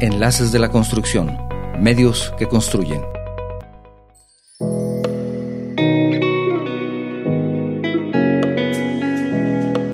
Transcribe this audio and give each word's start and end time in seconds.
Enlaces 0.00 0.52
de 0.52 0.60
la 0.60 0.68
Construcción, 0.68 1.36
medios 1.80 2.32
que 2.38 2.46
construyen. 2.46 3.00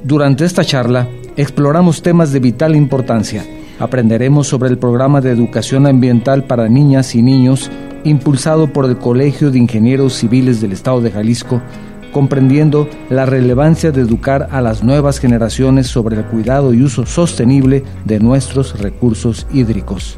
Durante 0.02 0.44
esta 0.44 0.62
charla 0.62 1.08
exploramos 1.36 2.02
temas 2.02 2.32
de 2.32 2.40
vital 2.40 2.76
importancia. 2.76 3.46
Aprenderemos 3.78 4.46
sobre 4.46 4.68
el 4.68 4.76
programa 4.76 5.22
de 5.22 5.30
educación 5.30 5.86
ambiental 5.86 6.44
para 6.44 6.68
niñas 6.68 7.14
y 7.14 7.22
niños 7.22 7.70
impulsado 8.04 8.70
por 8.70 8.84
el 8.84 8.98
Colegio 8.98 9.50
de 9.50 9.58
Ingenieros 9.58 10.12
Civiles 10.12 10.60
del 10.60 10.72
Estado 10.72 11.00
de 11.00 11.12
Jalisco, 11.12 11.62
comprendiendo 12.14 12.88
la 13.10 13.26
relevancia 13.26 13.90
de 13.90 14.00
educar 14.00 14.48
a 14.52 14.62
las 14.62 14.84
nuevas 14.84 15.18
generaciones 15.18 15.88
sobre 15.88 16.16
el 16.16 16.24
cuidado 16.24 16.72
y 16.72 16.80
uso 16.82 17.04
sostenible 17.04 17.82
de 18.04 18.20
nuestros 18.20 18.80
recursos 18.80 19.46
hídricos. 19.52 20.16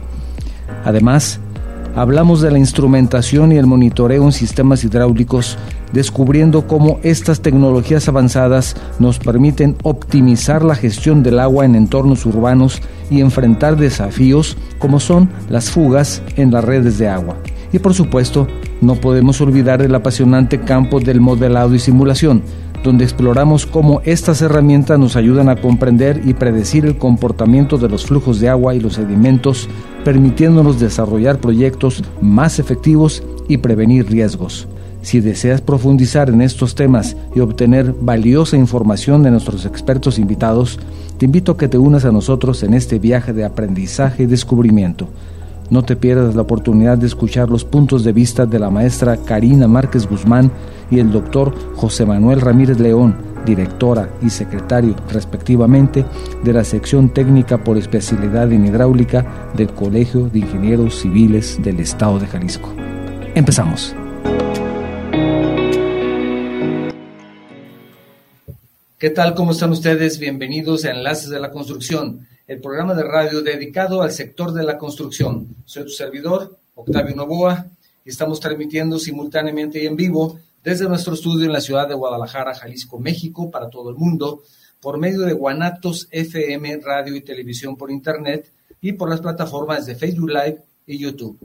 Además, 0.85 1.41
hablamos 1.97 2.43
de 2.43 2.51
la 2.51 2.59
instrumentación 2.59 3.51
y 3.51 3.57
el 3.57 3.67
monitoreo 3.67 4.25
en 4.25 4.33
sistemas 4.33 4.85
hidráulicos, 4.85 5.57
descubriendo 5.95 6.67
cómo 6.67 7.01
estas 7.03 7.41
tecnologías 7.41 8.07
avanzadas 8.09 8.77
nos 8.99 9.19
permiten 9.19 9.75
optimizar 9.83 10.63
la 10.63 10.75
gestión 10.75 11.23
del 11.23 11.39
agua 11.39 11.65
en 11.65 11.75
entornos 11.75 12.27
urbanos 12.27 12.83
y 13.11 13.23
enfrentar 13.23 13.77
desafíos 13.77 14.59
como 14.79 15.01
son 15.01 15.31
las 15.49 15.71
fugas 15.71 16.21
en 16.37 16.53
las 16.53 16.63
redes 16.63 16.99
de 16.99 17.09
agua. 17.09 17.37
Y 17.73 17.79
por 17.79 17.95
supuesto, 17.95 18.47
no 18.81 18.95
podemos 18.97 19.41
olvidar 19.41 19.83
el 19.83 19.95
apasionante 19.95 20.61
campo 20.61 21.01
del 21.01 21.21
modelado 21.21 21.75
y 21.75 21.79
simulación, 21.79 22.43
donde 22.85 23.05
exploramos 23.05 23.67
cómo 23.67 24.01
estas 24.05 24.43
herramientas 24.43 24.99
nos 24.99 25.17
ayudan 25.17 25.49
a 25.49 25.57
comprender 25.57 26.23
y 26.25 26.35
predecir 26.35 26.87
el 26.87 26.99
comportamiento 26.99 27.79
de 27.79 27.89
los 27.89 28.07
flujos 28.07 28.39
de 28.39 28.49
agua 28.49 28.75
y 28.75 28.81
los 28.81 28.95
sedimentos, 28.95 29.69
permitiéndonos 30.05 30.79
desarrollar 30.79 31.39
proyectos 31.39 32.05
más 32.21 32.59
efectivos 32.59 33.23
y 33.49 33.57
prevenir 33.57 34.09
riesgos. 34.09 34.69
Si 35.03 35.21
deseas 35.21 35.61
profundizar 35.61 36.31
en 36.31 36.43
estos 36.43 36.75
temas 36.75 37.17
y 37.35 37.41
obtener 37.41 37.95
valiosa 38.01 38.57
información 38.57 39.23
de 39.23 39.31
nuestros 39.31 39.65
expertos 39.65 40.19
invitados, 40.19 40.79
te 41.19 41.27
invito 41.27 41.53
a 41.53 41.57
que 41.57 41.69
te 41.69 41.79
unas 41.79 42.05
a 42.05 42.13
nosotros 42.13 42.63
en 42.63 42.75
este 42.75 42.99
viaje 42.99 43.33
de 43.33 43.45
aprendizaje 43.45 44.25
y 44.25 44.27
descubrimiento. 44.27 45.09
No 45.69 45.83
te 45.83 45.97
pierdas 45.97 46.37
la 46.37 46.43
oportunidad 46.43 46.97
de 46.97 47.09
escuchar 47.09 47.49
los 47.49 47.65
puntos 47.65 48.05
de 48.05 48.13
vista 48.13 48.47
de 48.47 48.61
la 48.61 48.71
maestra 48.71 49.17
Karina 49.17 49.67
Márquez 49.67 50.09
Guzmán 50.09 50.53
y 50.93 51.01
el 51.01 51.11
doctor 51.11 51.53
José 51.75 52.07
Manuel 52.07 52.41
Ramírez 52.41 52.79
León, 52.79 53.17
directora 53.45 54.09
y 54.23 54.31
secretario 54.31 54.95
respectivamente 55.11 56.05
de 56.45 56.53
la 56.53 56.63
sección 56.63 57.09
técnica 57.09 57.65
por 57.65 57.79
especialidad 57.79 58.53
en 58.53 58.65
hidráulica 58.65 59.51
del 59.57 59.71
Colegio 59.71 60.29
de 60.29 60.39
Ingenieros 60.39 61.01
Civiles 61.01 61.61
del 61.61 61.81
Estado 61.81 62.21
de 62.21 62.29
Jalisco. 62.29 62.73
Empezamos. 63.35 63.93
¿Qué 68.99 69.11
tal? 69.11 69.35
¿Cómo 69.35 69.51
están 69.51 69.73
ustedes? 69.73 70.21
Bienvenidos 70.21 70.85
a 70.85 70.93
Enlaces 70.93 71.29
de 71.29 71.41
la 71.41 71.51
Construcción 71.51 72.27
el 72.47 72.61
programa 72.61 72.95
de 72.95 73.03
radio 73.03 73.43
dedicado 73.43 74.03
al 74.03 74.13
sector 74.13 74.53
de 74.53 74.63
la 74.63 74.79
construcción. 74.79 75.57
Soy 75.65 75.83
tu 75.85 75.91
servidor, 75.91 76.59
Octavio 76.75 77.17
Novoa, 77.17 77.67
y 78.05 78.11
estamos 78.11 78.39
transmitiendo 78.39 79.01
simultáneamente 79.01 79.83
y 79.83 79.87
en 79.87 79.97
vivo 79.97 80.39
desde 80.63 80.89
nuestro 80.89 81.15
estudio 81.15 81.47
en 81.47 81.53
la 81.53 81.61
ciudad 81.61 81.89
de 81.89 81.95
Guadalajara, 81.95 82.55
Jalisco, 82.55 83.01
México, 83.01 83.51
para 83.51 83.69
todo 83.69 83.91
el 83.91 83.97
mundo, 83.97 84.43
por 84.81 84.99
medio 84.99 85.23
de 85.23 85.33
Guanatos 85.33 86.07
FM, 86.11 86.79
radio 86.79 87.17
y 87.17 87.21
televisión 87.21 87.77
por 87.77 87.91
Internet 87.91 88.53
y 88.81 88.93
por 88.93 89.11
las 89.11 89.21
plataformas 89.21 89.85
de 89.87 89.97
Facebook 89.97 90.31
Live 90.31 90.63
y 90.87 90.99
YouTube. 90.99 91.39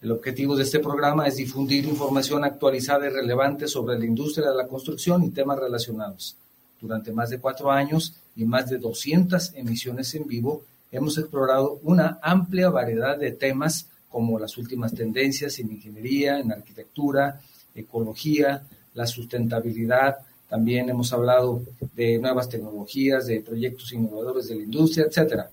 El 0.00 0.10
objetivo 0.10 0.56
de 0.56 0.64
este 0.64 0.80
programa 0.80 1.28
es 1.28 1.36
difundir 1.36 1.84
información 1.84 2.42
actualizada 2.44 3.06
y 3.06 3.10
relevante 3.10 3.68
sobre 3.68 3.98
la 3.98 4.04
industria 4.04 4.50
de 4.50 4.56
la 4.56 4.66
construcción 4.66 5.22
y 5.22 5.30
temas 5.30 5.58
relacionados. 5.58 6.36
Durante 6.80 7.12
más 7.12 7.30
de 7.30 7.38
cuatro 7.38 7.70
años 7.70 8.16
y 8.34 8.44
más 8.44 8.68
de 8.68 8.78
200 8.78 9.54
emisiones 9.54 10.12
en 10.16 10.26
vivo, 10.26 10.64
hemos 10.90 11.18
explorado 11.18 11.78
una 11.84 12.18
amplia 12.20 12.68
variedad 12.70 13.16
de 13.16 13.30
temas 13.30 13.86
como 14.12 14.38
las 14.38 14.56
últimas 14.58 14.94
tendencias 14.94 15.58
en 15.58 15.72
ingeniería, 15.72 16.38
en 16.38 16.52
arquitectura, 16.52 17.40
ecología, 17.74 18.62
la 18.94 19.06
sustentabilidad. 19.06 20.18
También 20.48 20.90
hemos 20.90 21.12
hablado 21.12 21.62
de 21.96 22.18
nuevas 22.18 22.48
tecnologías, 22.48 23.26
de 23.26 23.40
proyectos 23.40 23.92
innovadores 23.92 24.48
de 24.48 24.56
la 24.56 24.62
industria, 24.62 25.06
etcétera. 25.08 25.50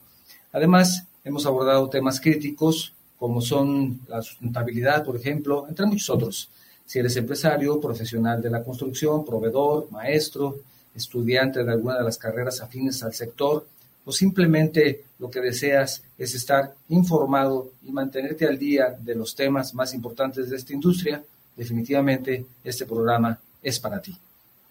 Además, 0.52 1.06
hemos 1.24 1.46
abordado 1.46 1.90
temas 1.90 2.20
críticos 2.20 2.94
como 3.18 3.42
son 3.42 4.02
la 4.08 4.22
sustentabilidad, 4.22 5.04
por 5.04 5.16
ejemplo, 5.16 5.66
entre 5.68 5.86
muchos 5.86 6.10
otros. 6.10 6.50
Si 6.86 7.00
eres 7.00 7.16
empresario, 7.18 7.80
profesional 7.80 8.42
de 8.42 8.50
la 8.50 8.64
construcción, 8.64 9.26
proveedor, 9.26 9.92
maestro, 9.92 10.60
estudiante 10.96 11.64
de 11.64 11.72
alguna 11.72 11.98
de 11.98 12.04
las 12.04 12.18
carreras 12.18 12.62
afines 12.62 13.04
al 13.04 13.14
sector, 13.14 13.68
o 14.10 14.12
simplemente 14.12 15.04
lo 15.20 15.30
que 15.30 15.40
deseas 15.40 16.02
es 16.18 16.34
estar 16.34 16.74
informado 16.90 17.74
y 17.86 17.92
mantenerte 17.92 18.48
al 18.48 18.58
día 18.58 18.98
de 19.00 19.14
los 19.14 19.36
temas 19.36 19.76
más 19.76 19.94
importantes 19.94 20.50
de 20.50 20.56
esta 20.56 20.74
industria, 20.74 21.24
definitivamente 21.56 22.44
este 22.64 22.88
programa 22.88 23.40
es 23.62 23.80
para 23.80 24.02
ti. 24.02 24.18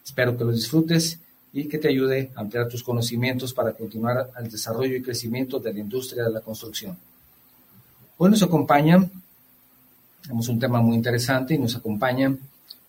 Espero 0.04 0.36
que 0.36 0.42
lo 0.42 0.50
disfrutes 0.50 1.20
y 1.52 1.68
que 1.68 1.78
te 1.78 1.86
ayude 1.86 2.32
a 2.34 2.40
ampliar 2.40 2.66
tus 2.66 2.82
conocimientos 2.82 3.54
para 3.54 3.74
continuar 3.74 4.28
al 4.34 4.50
desarrollo 4.50 4.96
y 4.96 5.02
crecimiento 5.02 5.60
de 5.60 5.72
la 5.72 5.78
industria 5.78 6.24
de 6.24 6.32
la 6.32 6.40
construcción. 6.40 6.98
Hoy 8.16 8.30
nos 8.30 8.42
acompañan, 8.42 9.08
tenemos 10.20 10.48
un 10.48 10.58
tema 10.58 10.80
muy 10.80 10.96
interesante 10.96 11.54
y 11.54 11.58
nos 11.58 11.76
acompañan 11.76 12.40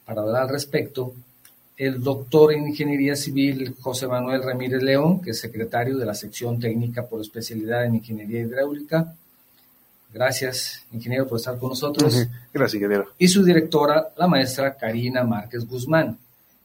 para 0.03 0.23
hablar 0.23 0.41
al 0.41 0.49
respecto 0.49 1.13
el 1.79 2.03
doctor 2.03 2.51
en 2.51 2.67
Ingeniería 2.67 3.15
Civil 3.15 3.73
José 3.79 4.05
Manuel 4.05 4.43
Ramírez 4.43 4.83
León, 4.83 5.21
que 5.21 5.29
es 5.29 5.39
secretario 5.39 5.97
de 5.97 6.05
la 6.05 6.13
sección 6.13 6.59
técnica 6.59 7.07
por 7.07 7.21
especialidad 7.21 7.85
en 7.85 7.95
Ingeniería 7.95 8.41
Hidráulica. 8.41 9.15
Gracias, 10.13 10.83
ingeniero, 10.91 11.25
por 11.25 11.37
estar 11.37 11.57
con 11.57 11.69
nosotros. 11.69 12.27
Gracias, 12.53 12.75
ingeniero. 12.75 13.07
Y 13.17 13.29
su 13.29 13.45
directora, 13.45 14.09
la 14.17 14.27
maestra 14.27 14.75
Karina 14.75 15.23
Márquez 15.23 15.65
Guzmán. 15.65 16.17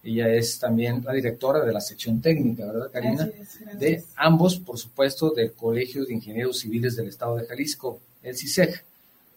Ella 0.02 0.28
es 0.30 0.58
también 0.58 1.04
la 1.04 1.12
directora 1.12 1.64
de 1.64 1.72
la 1.72 1.80
sección 1.80 2.20
técnica, 2.20 2.66
¿verdad, 2.66 2.90
Karina? 2.92 3.30
De 3.78 4.02
ambos, 4.16 4.56
por 4.56 4.78
supuesto, 4.78 5.30
del 5.30 5.52
Colegio 5.52 6.04
de 6.04 6.12
Ingenieros 6.12 6.58
Civiles 6.58 6.96
del 6.96 7.06
Estado 7.06 7.36
de 7.36 7.46
Jalisco, 7.46 8.00
el 8.20 8.36
CISEG. 8.36 8.82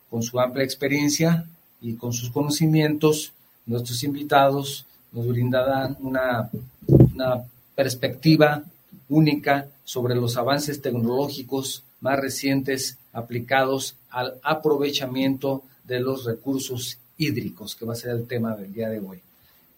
Con 0.09 0.23
su 0.23 0.39
amplia 0.39 0.63
experiencia 0.63 1.45
y 1.81 1.93
con 1.93 2.13
sus 2.13 2.31
conocimientos, 2.31 3.33
nuestros 3.67 4.03
invitados 4.03 4.87
nos 5.11 5.27
brindarán 5.27 5.97
una, 5.99 6.49
una 6.87 7.43
perspectiva 7.75 8.63
única 9.09 9.67
sobre 9.83 10.15
los 10.15 10.37
avances 10.37 10.81
tecnológicos 10.81 11.83
más 12.01 12.19
recientes 12.19 12.97
aplicados 13.13 13.95
al 14.09 14.35
aprovechamiento 14.43 15.63
de 15.85 15.99
los 15.99 16.25
recursos 16.25 16.97
hídricos, 17.17 17.75
que 17.75 17.85
va 17.85 17.93
a 17.93 17.95
ser 17.95 18.11
el 18.11 18.27
tema 18.27 18.55
del 18.55 18.73
día 18.73 18.89
de 18.89 18.99
hoy. 18.99 19.19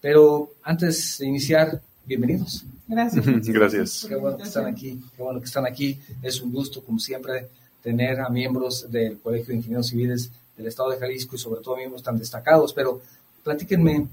Pero 0.00 0.50
antes 0.62 1.18
de 1.18 1.26
iniciar, 1.26 1.80
bienvenidos. 2.04 2.64
Gracias. 2.88 3.24
Gracias. 3.46 4.06
Qué 4.08 4.16
bueno 4.16 4.36
que 4.36 4.44
están 4.44 4.66
aquí, 4.66 5.00
qué 5.16 5.22
bueno 5.22 5.40
que 5.40 5.46
están 5.46 5.66
aquí. 5.66 5.98
Es 6.22 6.40
un 6.40 6.52
gusto, 6.52 6.82
como 6.82 6.98
siempre, 6.98 7.48
tener 7.82 8.20
a 8.20 8.28
miembros 8.28 8.90
del 8.90 9.18
Colegio 9.18 9.48
de 9.48 9.56
Ingenieros 9.56 9.88
Civiles 9.88 10.30
del 10.56 10.66
Estado 10.66 10.90
de 10.90 10.98
Jalisco 10.98 11.36
y 11.36 11.38
sobre 11.38 11.62
todo 11.62 11.76
miembros 11.76 12.02
tan 12.02 12.18
destacados. 12.18 12.72
Pero 12.72 13.00
platíquenme 13.42 14.08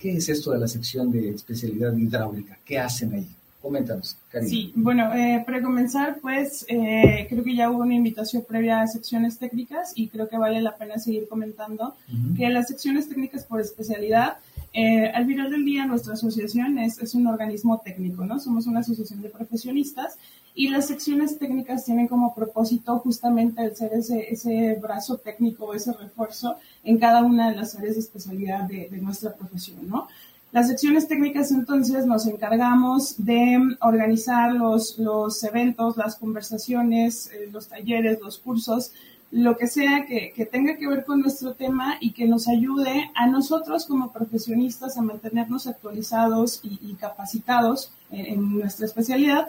¿Qué 0.00 0.16
es 0.16 0.30
esto 0.30 0.52
de 0.52 0.58
la 0.58 0.66
sección 0.66 1.12
de 1.12 1.28
especialidad 1.28 1.94
hidráulica? 1.94 2.58
¿Qué 2.64 2.78
hacen 2.78 3.12
ahí? 3.12 3.28
Coméntanos, 3.60 4.16
Karina. 4.30 4.48
Sí, 4.48 4.72
bueno, 4.74 5.14
eh, 5.14 5.42
para 5.44 5.60
comenzar, 5.60 6.18
pues 6.22 6.64
eh, 6.68 7.26
creo 7.28 7.44
que 7.44 7.54
ya 7.54 7.70
hubo 7.70 7.82
una 7.82 7.94
invitación 7.94 8.42
previa 8.48 8.80
a 8.80 8.86
secciones 8.86 9.38
técnicas 9.38 9.92
y 9.94 10.08
creo 10.08 10.30
que 10.30 10.38
vale 10.38 10.62
la 10.62 10.78
pena 10.78 10.98
seguir 10.98 11.28
comentando 11.28 11.94
que 12.34 12.48
las 12.48 12.68
secciones 12.68 13.10
técnicas 13.10 13.44
por 13.44 13.60
especialidad, 13.60 14.38
eh, 14.72 15.10
al 15.12 15.26
final 15.26 15.50
del 15.50 15.66
día 15.66 15.84
nuestra 15.84 16.14
asociación 16.14 16.78
es, 16.78 16.98
es 16.98 17.14
un 17.14 17.26
organismo 17.26 17.82
técnico, 17.84 18.24
¿no? 18.24 18.40
Somos 18.40 18.66
una 18.66 18.80
asociación 18.80 19.20
de 19.20 19.28
profesionistas 19.28 20.16
y 20.60 20.68
las 20.68 20.88
secciones 20.88 21.38
técnicas 21.38 21.86
tienen 21.86 22.06
como 22.06 22.34
propósito 22.34 22.98
justamente 22.98 23.64
el 23.64 23.74
ser 23.74 23.94
ese, 23.94 24.30
ese 24.30 24.74
brazo 24.74 25.16
técnico, 25.16 25.72
ese 25.72 25.94
refuerzo 25.94 26.56
en 26.84 26.98
cada 26.98 27.22
una 27.22 27.48
de 27.48 27.56
las 27.56 27.74
áreas 27.76 27.94
de 27.94 28.00
especialidad 28.00 28.64
de, 28.64 28.86
de 28.90 28.98
nuestra 28.98 29.32
profesión, 29.32 29.88
¿no? 29.88 30.06
Las 30.52 30.68
secciones 30.68 31.08
técnicas 31.08 31.50
entonces 31.50 32.04
nos 32.04 32.26
encargamos 32.26 33.24
de 33.24 33.58
organizar 33.80 34.52
los, 34.52 34.98
los 34.98 35.42
eventos, 35.44 35.96
las 35.96 36.16
conversaciones, 36.16 37.30
eh, 37.32 37.48
los 37.50 37.68
talleres, 37.68 38.20
los 38.20 38.36
cursos, 38.36 38.92
lo 39.30 39.56
que 39.56 39.66
sea 39.66 40.04
que, 40.06 40.34
que, 40.36 40.44
tenga 40.44 40.76
que 40.76 40.86
ver 40.86 41.06
con 41.06 41.20
nuestro 41.20 41.54
tema 41.54 41.96
y 42.00 42.10
que 42.12 42.26
nos 42.26 42.48
ayude 42.48 43.10
a 43.14 43.28
nosotros 43.28 43.86
como 43.86 44.12
profesionistas 44.12 44.98
a 44.98 45.02
mantenernos 45.02 45.66
actualizados 45.66 46.60
y, 46.62 46.92
capacitados 47.00 47.92
en, 48.10 48.58
nuestra 48.58 48.84
especialidad, 48.84 49.48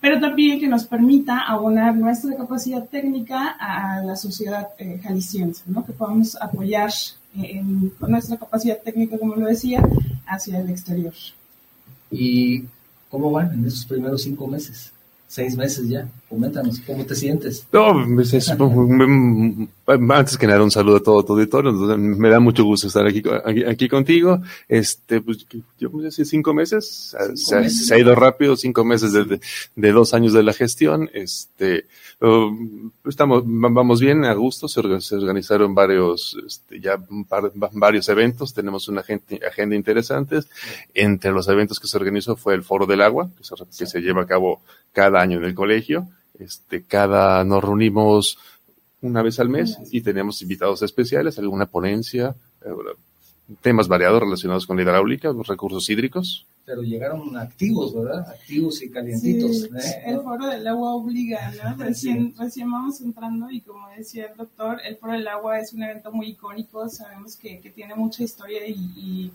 pero 0.00 0.18
también 0.18 0.58
que 0.58 0.68
nos 0.68 0.84
permita 0.84 1.40
abonar 1.40 1.94
nuestra 1.94 2.34
capacidad 2.36 2.84
técnica 2.88 3.56
a 3.58 4.02
la 4.02 4.16
sociedad 4.16 4.68
eh, 4.78 4.98
jalisciense, 5.02 5.62
¿no? 5.66 5.84
que 5.84 5.92
podamos 5.92 6.36
apoyar 6.40 6.90
en, 7.34 7.90
con 7.98 8.10
nuestra 8.10 8.36
capacidad 8.38 8.78
técnica, 8.78 9.18
como 9.18 9.36
lo 9.36 9.46
decía, 9.46 9.82
hacia 10.26 10.60
el 10.60 10.70
exterior. 10.70 11.12
¿Y 12.10 12.64
cómo 13.10 13.30
van 13.30 13.52
en 13.52 13.66
estos 13.66 13.84
primeros 13.84 14.22
cinco 14.22 14.46
meses? 14.46 14.92
Seis 15.28 15.56
meses 15.56 15.88
ya. 15.88 16.08
Coméntanos, 16.28 16.80
¿cómo 16.80 17.04
te 17.04 17.14
sientes? 17.14 17.66
No, 17.72 18.04
pues 18.14 18.34
es, 18.34 18.52
antes 19.90 20.38
que 20.38 20.46
nada, 20.46 20.62
un 20.62 20.70
saludo 20.70 20.96
a 20.96 21.02
todo 21.02 21.24
tu 21.24 21.32
auditorio. 21.32 21.72
Me 21.72 22.28
da 22.28 22.40
mucho 22.40 22.64
gusto 22.64 22.86
estar 22.86 23.06
aquí, 23.06 23.22
aquí, 23.44 23.64
aquí 23.64 23.88
contigo. 23.88 24.40
Este, 24.68 25.20
pues, 25.20 25.46
yo 25.78 25.90
pues, 25.90 26.06
hace 26.06 26.24
cinco 26.24 26.54
meses, 26.54 27.14
cinco 27.18 27.36
se, 27.36 27.60
meses. 27.60 27.86
se, 27.86 27.94
ha 27.94 27.98
ido 27.98 28.14
rápido, 28.14 28.56
cinco 28.56 28.84
meses 28.84 29.12
de, 29.12 29.24
de, 29.24 29.40
de, 29.76 29.92
dos 29.92 30.14
años 30.14 30.32
de 30.32 30.42
la 30.42 30.52
gestión. 30.52 31.10
Este, 31.12 31.86
uh, 32.20 32.90
estamos, 33.08 33.42
vamos 33.44 34.00
bien, 34.00 34.24
a 34.24 34.34
gusto. 34.34 34.68
Se, 34.68 35.00
se 35.00 35.14
organizaron 35.16 35.74
varios, 35.74 36.36
este, 36.46 36.80
ya 36.80 36.98
par, 37.28 37.52
varios 37.54 38.08
eventos. 38.08 38.54
Tenemos 38.54 38.88
una 38.88 39.00
agenda, 39.00 39.24
agenda 39.48 39.76
interesante. 39.76 40.40
Entre 40.94 41.32
los 41.32 41.48
eventos 41.48 41.80
que 41.80 41.88
se 41.88 41.96
organizó 41.96 42.36
fue 42.36 42.54
el 42.54 42.62
Foro 42.62 42.86
del 42.86 43.02
Agua, 43.02 43.30
que 43.36 43.44
se, 43.44 43.54
que 43.78 43.86
se 43.86 44.00
lleva 44.00 44.22
a 44.22 44.26
cabo 44.26 44.62
cada 44.92 45.20
año 45.20 45.38
en 45.38 45.44
el 45.44 45.54
colegio. 45.54 46.08
Este, 46.38 46.82
cada, 46.82 47.44
nos 47.44 47.62
reunimos 47.62 48.38
una 49.02 49.22
vez 49.22 49.40
al 49.40 49.48
mes 49.48 49.78
y 49.90 50.00
tenemos 50.02 50.42
invitados 50.42 50.82
especiales, 50.82 51.38
alguna 51.38 51.66
ponencia, 51.66 52.34
eh, 52.64 52.70
temas 53.62 53.88
variados 53.88 54.20
relacionados 54.20 54.66
con 54.66 54.76
la 54.76 54.82
hidráulica, 54.82 55.32
los 55.32 55.46
recursos 55.46 55.88
hídricos. 55.90 56.46
Pero 56.64 56.82
llegaron 56.82 57.36
activos, 57.36 57.94
¿verdad? 57.94 58.28
Activos 58.28 58.80
y 58.82 58.90
calientitos. 58.90 59.62
Sí, 59.62 59.68
¿eh? 59.74 60.02
El 60.06 60.20
foro 60.20 60.46
del 60.46 60.66
agua 60.68 60.94
obliga, 60.94 61.52
¿no? 61.62 61.76
Recién, 61.76 62.34
recién 62.38 62.70
vamos 62.70 63.00
entrando 63.00 63.50
y 63.50 63.60
como 63.60 63.88
decía 63.96 64.26
el 64.26 64.36
doctor, 64.36 64.78
el 64.84 64.96
foro 64.96 65.14
del 65.14 65.26
agua 65.26 65.58
es 65.58 65.72
un 65.72 65.82
evento 65.82 66.12
muy 66.12 66.28
icónico, 66.28 66.88
sabemos 66.88 67.36
que, 67.36 67.58
que 67.60 67.70
tiene 67.70 67.94
mucha 67.94 68.22
historia 68.22 68.66
y, 68.66 68.74
y, 68.74 69.32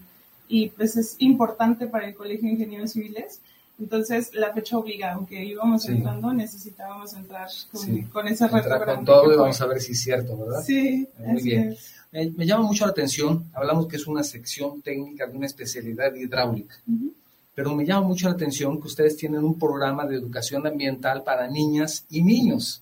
y 0.47 0.69
pues 0.69 0.95
es 0.95 1.15
importante 1.19 1.87
para 1.87 2.07
el 2.07 2.15
Colegio 2.15 2.47
de 2.47 2.53
Ingenieros 2.53 2.91
Civiles. 2.91 3.41
Entonces, 3.77 4.33
la 4.33 4.53
fecha 4.53 4.77
obliga, 4.77 5.13
aunque 5.13 5.43
íbamos 5.43 5.83
sí. 5.83 5.91
entrando, 5.91 6.33
necesitábamos 6.33 7.13
entrar 7.13 7.49
con, 7.71 7.81
sí. 7.81 8.03
con 8.03 8.27
ese 8.27 8.47
reto. 8.47 8.85
Con 8.85 9.05
todo 9.05 9.33
y 9.33 9.35
vamos 9.35 9.59
a 9.59 9.65
ver 9.65 9.81
si 9.81 9.91
es 9.91 10.01
cierto, 10.01 10.37
¿verdad? 10.37 10.63
Sí, 10.63 11.07
muy 11.19 11.41
bien. 11.41 11.75
Me, 12.11 12.31
me, 12.31 12.45
llama 12.45 12.63
mucho 12.63 12.85
la 12.85 12.91
atención, 12.91 13.45
hablamos 13.53 13.87
que 13.87 13.97
es 13.97 14.07
una 14.07 14.23
sección 14.23 14.81
técnica 14.81 15.27
de 15.27 15.35
una 15.35 15.45
especialidad 15.45 16.13
hidráulica, 16.15 16.75
uh 16.87 16.91
-huh. 16.91 17.11
pero 17.53 17.75
me 17.75 17.85
llama 17.85 18.07
mucho 18.07 18.29
la 18.29 18.35
atención 18.35 18.79
que 18.79 18.87
ustedes 18.87 19.17
tienen 19.17 19.43
un 19.43 19.59
programa 19.59 20.05
de 20.05 20.15
educación 20.15 20.65
ambiental 20.65 21.23
para 21.23 21.49
niñas 21.49 22.05
y 22.09 22.23
niños. 22.23 22.81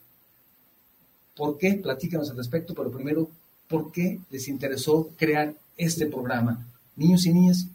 ¿Por 1.35 1.57
qué? 1.57 1.73
Platícanos 1.73 2.29
al 2.29 2.37
respecto, 2.37 2.75
pero 2.75 2.91
primero, 2.91 3.27
¿por 3.67 3.91
qué 3.91 4.19
les 4.29 4.47
interesó 4.47 5.09
crear 5.17 5.55
este 5.75 6.05
programa? 6.05 6.67
Niños 6.95 7.25
y 7.25 7.33
niñas, 7.33 7.67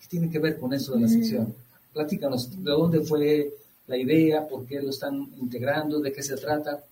¿qué 0.00 0.06
tiene 0.08 0.30
que 0.30 0.38
ver 0.38 0.58
con 0.58 0.72
eso 0.72 0.94
de 0.94 1.00
la 1.02 1.08
sección? 1.08 1.54
Platícanos, 1.92 2.50
¿de 2.64 2.70
dónde 2.70 3.00
fue 3.00 3.50
la 3.86 3.96
idea? 3.96 4.46
¿Por 4.46 4.66
qué 4.66 4.80
lo 4.80 4.90
están 4.90 5.28
integrando? 5.38 6.00
¿De 6.00 6.12
qué 6.12 6.22
se 6.22 6.36
trata? 6.36 6.82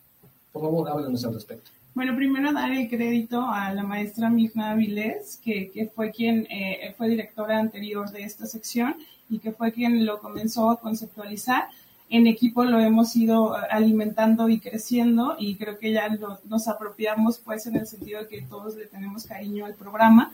Por 0.52 0.62
favor, 0.62 0.88
háblanos 0.88 1.24
al 1.24 1.34
respecto. 1.34 1.70
Bueno, 1.94 2.14
primero 2.14 2.52
dar 2.52 2.70
el 2.70 2.88
crédito 2.88 3.42
a 3.42 3.72
la 3.74 3.82
maestra 3.82 4.30
Mirna 4.30 4.70
Avilés, 4.70 5.40
que, 5.42 5.70
que 5.70 5.86
fue 5.86 6.12
quien 6.12 6.46
eh, 6.50 6.94
fue 6.96 7.08
directora 7.08 7.58
anterior 7.58 8.10
de 8.10 8.22
esta 8.22 8.46
sección 8.46 8.94
y 9.28 9.38
que 9.38 9.52
fue 9.52 9.72
quien 9.72 10.06
lo 10.06 10.20
comenzó 10.20 10.70
a 10.70 10.80
conceptualizar. 10.80 11.64
En 12.08 12.26
equipo 12.26 12.64
lo 12.64 12.80
hemos 12.80 13.14
ido 13.16 13.54
alimentando 13.70 14.48
y 14.48 14.60
creciendo 14.60 15.36
y 15.38 15.56
creo 15.56 15.78
que 15.78 15.92
ya 15.92 16.08
lo, 16.08 16.40
nos 16.44 16.68
apropiamos 16.68 17.38
pues 17.38 17.66
en 17.66 17.76
el 17.76 17.86
sentido 17.86 18.20
de 18.20 18.28
que 18.28 18.42
todos 18.42 18.76
le 18.76 18.86
tenemos 18.86 19.26
cariño 19.26 19.64
al 19.64 19.74
programa. 19.74 20.32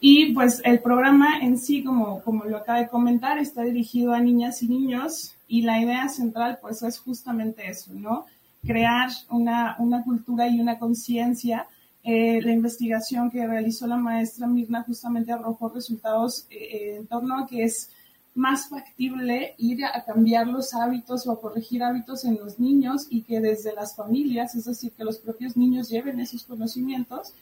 Y 0.00 0.34
pues 0.34 0.60
el 0.64 0.80
programa 0.80 1.38
en 1.40 1.58
sí, 1.58 1.82
como, 1.82 2.20
como 2.22 2.44
lo 2.44 2.58
acaba 2.58 2.80
de 2.80 2.88
comentar, 2.88 3.38
está 3.38 3.62
dirigido 3.62 4.12
a 4.12 4.20
niñas 4.20 4.62
y 4.62 4.68
niños 4.68 5.34
y 5.48 5.62
la 5.62 5.80
idea 5.80 6.08
central 6.08 6.58
pues 6.60 6.82
es 6.82 6.98
justamente 6.98 7.68
eso, 7.68 7.92
¿no? 7.94 8.26
Crear 8.64 9.10
una, 9.30 9.76
una 9.78 10.02
cultura 10.02 10.48
y 10.48 10.60
una 10.60 10.78
conciencia. 10.78 11.66
Eh, 12.02 12.40
la 12.42 12.52
investigación 12.52 13.30
que 13.30 13.46
realizó 13.46 13.86
la 13.86 13.96
maestra 13.96 14.46
Mirna 14.46 14.82
justamente 14.82 15.32
arrojó 15.32 15.68
resultados 15.70 16.46
eh, 16.50 16.96
en 16.98 17.06
torno 17.06 17.38
a 17.38 17.46
que 17.46 17.64
es 17.64 17.90
más 18.34 18.68
factible 18.68 19.54
ir 19.56 19.84
a 19.84 20.04
cambiar 20.04 20.46
los 20.46 20.74
hábitos 20.74 21.26
o 21.26 21.32
a 21.32 21.40
corregir 21.40 21.82
hábitos 21.82 22.24
en 22.26 22.36
los 22.36 22.60
niños 22.60 23.06
y 23.08 23.22
que 23.22 23.40
desde 23.40 23.72
las 23.72 23.96
familias, 23.96 24.54
es 24.54 24.66
decir, 24.66 24.92
que 24.92 25.04
los 25.04 25.18
propios 25.18 25.56
niños 25.56 25.88
lleven 25.88 26.20
esos 26.20 26.44
conocimientos 26.44 27.32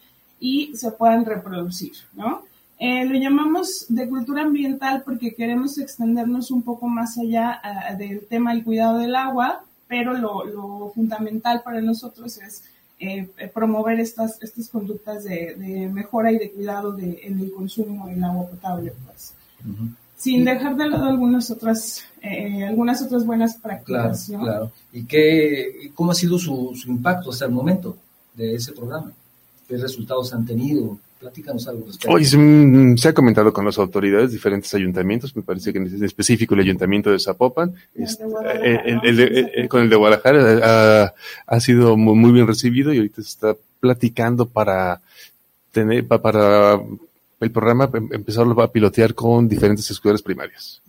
y 0.44 0.76
se 0.76 0.90
puedan 0.90 1.24
reproducir, 1.24 1.94
¿no? 2.12 2.42
Eh, 2.78 3.06
lo 3.06 3.14
llamamos 3.14 3.86
de 3.88 4.06
cultura 4.06 4.42
ambiental 4.42 5.02
porque 5.02 5.34
queremos 5.34 5.78
extendernos 5.78 6.50
un 6.50 6.62
poco 6.62 6.86
más 6.86 7.16
allá 7.16 7.62
uh, 7.64 7.96
del 7.96 8.26
tema 8.26 8.52
del 8.52 8.62
cuidado 8.62 8.98
del 8.98 9.16
agua, 9.16 9.64
pero 9.88 10.12
lo, 10.12 10.44
lo 10.44 10.92
fundamental 10.94 11.62
para 11.64 11.80
nosotros 11.80 12.36
es 12.36 12.62
eh, 13.00 13.26
promover 13.54 13.98
estas, 14.00 14.36
estas 14.42 14.68
conductas 14.68 15.24
de, 15.24 15.54
de, 15.56 15.88
mejora 15.88 16.30
y 16.30 16.36
de 16.36 16.50
cuidado 16.50 16.92
de, 16.92 17.20
en 17.22 17.40
el 17.40 17.50
consumo 17.50 18.06
del 18.06 18.22
agua 18.22 18.46
potable, 18.46 18.92
pues. 19.06 19.32
Uh 19.64 19.68
-huh. 19.68 19.94
Sin 20.18 20.44
dejar 20.44 20.76
de 20.76 20.88
lado 20.90 21.06
algunas 21.06 21.50
otras, 21.50 22.04
eh, 22.20 22.64
algunas 22.64 23.00
otras 23.00 23.24
buenas 23.24 23.56
prácticas. 23.56 24.26
Claro, 24.26 24.38
¿no? 24.38 24.44
claro. 24.44 24.72
¿Y 24.92 25.04
qué, 25.04 25.90
cómo 25.94 26.12
ha 26.12 26.14
sido 26.14 26.38
su, 26.38 26.74
su 26.74 26.90
impacto 26.90 27.30
hasta 27.30 27.46
el 27.46 27.52
momento 27.52 27.96
de 28.34 28.56
ese 28.56 28.72
programa? 28.72 29.10
¿Qué 29.68 29.76
resultados 29.76 30.32
han 30.34 30.44
tenido? 30.44 30.98
Platícanos 31.18 31.66
algo 31.68 31.86
respecto. 31.86 32.14
Hoy 32.14 32.24
se, 32.24 32.36
mm, 32.36 32.96
se, 32.98 33.08
ha 33.08 33.14
comentado 33.14 33.52
con 33.52 33.64
las 33.64 33.78
autoridades, 33.78 34.32
diferentes 34.32 34.74
ayuntamientos, 34.74 35.34
me 35.34 35.42
parece 35.42 35.72
que 35.72 35.78
en 35.78 36.04
específico 36.04 36.54
el 36.54 36.60
ayuntamiento 36.60 37.10
de 37.10 37.18
Zapopan, 37.18 37.74
el 37.94 38.06
de 38.06 39.00
el, 39.04 39.20
el, 39.20 39.50
el, 39.54 39.68
con 39.68 39.82
el 39.82 39.88
de 39.88 39.96
Guadalajara 39.96 40.60
ha, 40.62 41.14
ha 41.46 41.60
sido 41.60 41.96
muy, 41.96 42.14
muy, 42.14 42.32
bien 42.32 42.46
recibido 42.46 42.92
y 42.92 42.98
ahorita 42.98 43.22
se 43.22 43.28
está 43.28 43.56
platicando 43.80 44.46
para 44.46 45.00
tener, 45.72 46.06
para 46.06 46.80
el 47.44 47.52
programa 47.52 47.90
empezarlo 47.92 48.60
a 48.62 48.72
pilotear 48.72 49.14
con 49.14 49.48
diferentes 49.48 49.90
escuelas 49.90 50.22
primarias. 50.22 50.82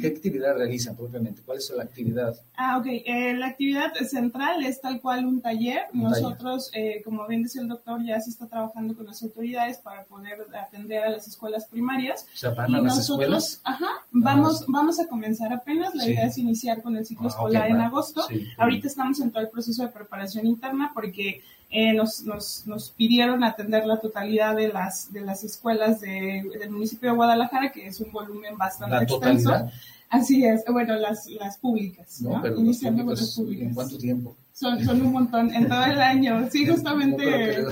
¿Qué 0.00 0.06
actividad 0.06 0.56
realizan 0.56 0.96
propiamente? 0.96 1.42
¿Cuál 1.44 1.58
es 1.58 1.72
la 1.74 1.82
actividad? 1.82 2.36
Ah, 2.56 2.78
ok. 2.78 2.86
Eh, 2.86 3.34
la 3.36 3.46
actividad 3.46 3.92
central 4.08 4.62
es 4.64 4.80
tal 4.80 5.00
cual 5.00 5.24
un 5.24 5.40
taller. 5.40 5.82
Un 5.94 6.02
Nosotros, 6.02 6.70
taller. 6.70 6.96
Eh, 6.98 7.02
como 7.02 7.26
bien 7.26 7.42
decía 7.42 7.62
el 7.62 7.68
doctor, 7.68 8.04
ya 8.04 8.20
se 8.20 8.30
está 8.30 8.46
trabajando 8.46 8.94
con 8.94 9.06
las 9.06 9.22
autoridades 9.22 9.78
para 9.78 10.04
poder 10.04 10.46
atender 10.54 11.02
a 11.04 11.10
las 11.10 11.26
escuelas 11.26 11.66
primarias. 11.66 12.26
¿Se 12.34 12.48
van 12.48 12.74
a 12.74 12.80
las 12.80 12.96
nosotros, 12.96 13.08
escuelas? 13.08 13.60
Ajá, 13.64 13.88
vamos, 14.10 14.64
vamos 14.68 15.00
a 15.00 15.06
comenzar 15.06 15.52
apenas. 15.52 15.94
La 15.94 16.04
sí. 16.04 16.10
idea 16.10 16.26
es 16.26 16.38
iniciar 16.38 16.82
con 16.82 16.96
el 16.96 17.06
ciclo 17.06 17.26
ah, 17.26 17.30
escolar 17.30 17.62
okay, 17.62 17.74
en 17.74 17.80
agosto. 17.80 18.22
Sí, 18.28 18.46
Ahorita 18.58 18.88
estamos 18.88 19.20
en 19.20 19.30
todo 19.30 19.42
el 19.42 19.48
proceso 19.48 19.82
de 19.82 19.88
preparación 19.88 20.46
interna 20.46 20.90
porque 20.92 21.42
eh, 21.70 21.92
nos, 21.92 22.22
nos, 22.22 22.66
nos, 22.66 22.90
pidieron 22.90 23.44
atender 23.44 23.86
la 23.86 24.00
totalidad 24.00 24.56
de 24.56 24.68
las, 24.68 25.12
de 25.12 25.20
las 25.20 25.44
escuelas 25.44 26.00
de, 26.00 26.42
del 26.58 26.70
municipio 26.70 27.10
de 27.10 27.16
Guadalajara, 27.16 27.70
que 27.70 27.86
es 27.86 28.00
un 28.00 28.10
volumen 28.10 28.56
bastante 28.56 28.96
la 28.96 29.02
extenso. 29.02 29.50
Totalidad. 29.50 29.72
Así 30.08 30.44
es, 30.44 30.64
bueno, 30.70 30.94
las, 30.94 31.26
las 31.26 31.58
públicas, 31.58 32.22
¿no? 32.22 32.36
¿no? 32.36 32.42
Pero 32.42 32.58
Iniciando 32.58 33.04
con 33.04 33.14
las 33.14 33.34
públicas. 33.34 33.68
¿En 33.68 33.74
cuánto 33.74 33.98
tiempo? 33.98 34.36
Son, 34.58 34.84
son 34.84 35.00
un 35.02 35.12
montón 35.12 35.54
en 35.54 35.68
todo 35.68 35.84
el 35.84 36.00
año. 36.00 36.48
Sí, 36.50 36.66
justamente. 36.66 37.64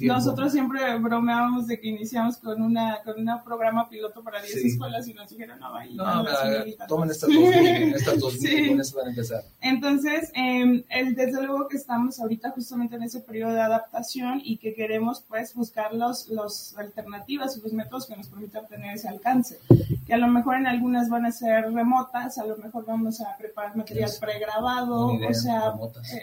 Nosotros 0.00 0.50
siempre 0.50 0.98
bromeábamos 0.98 1.66
de 1.66 1.78
que 1.78 1.88
iniciamos 1.88 2.38
con 2.38 2.62
una 2.62 3.00
con 3.04 3.20
un 3.20 3.44
programa 3.44 3.86
piloto 3.86 4.22
para 4.22 4.40
10 4.40 4.56
escuelas 4.64 5.06
y 5.08 5.12
nos 5.12 5.28
dijeron, 5.28 5.58
no, 5.60 5.74
ahí 5.76 5.94
no, 5.94 6.22
no 6.22 6.24
tomen 6.88 7.10
estas 7.10 7.28
dos, 7.28 7.54
estas 7.54 8.18
dos 8.18 8.32
sí. 8.32 8.68
con 8.68 8.80
eso 8.80 8.96
van 8.96 9.06
a 9.08 9.10
empezar. 9.10 9.42
Entonces, 9.60 10.32
eh, 10.34 10.84
el, 10.88 11.14
desde 11.14 11.42
luego 11.42 11.68
que 11.68 11.76
estamos 11.76 12.18
ahorita 12.18 12.50
justamente 12.52 12.96
en 12.96 13.02
ese 13.02 13.20
periodo 13.20 13.52
de 13.52 13.60
adaptación 13.60 14.40
y 14.42 14.56
que 14.56 14.72
queremos 14.72 15.22
pues 15.28 15.52
buscar 15.52 15.92
los, 15.92 16.28
los 16.28 16.74
alternativas 16.78 17.58
y 17.58 17.60
los 17.60 17.74
métodos 17.74 18.06
que 18.06 18.16
nos 18.16 18.28
permitan 18.28 18.66
tener 18.68 18.94
ese 18.94 19.08
alcance. 19.08 19.58
Que 20.06 20.14
a 20.14 20.18
lo 20.18 20.28
mejor 20.28 20.56
en 20.56 20.66
algunas 20.66 21.10
van 21.10 21.26
a 21.26 21.32
ser 21.32 21.70
remotas, 21.72 22.38
a 22.38 22.46
lo 22.46 22.56
mejor 22.56 22.86
vamos 22.86 23.20
a 23.20 23.36
preparar 23.36 23.76
material 23.76 24.10
pregrabado, 24.18 25.08
o 25.08 25.34
sea, 25.34 25.74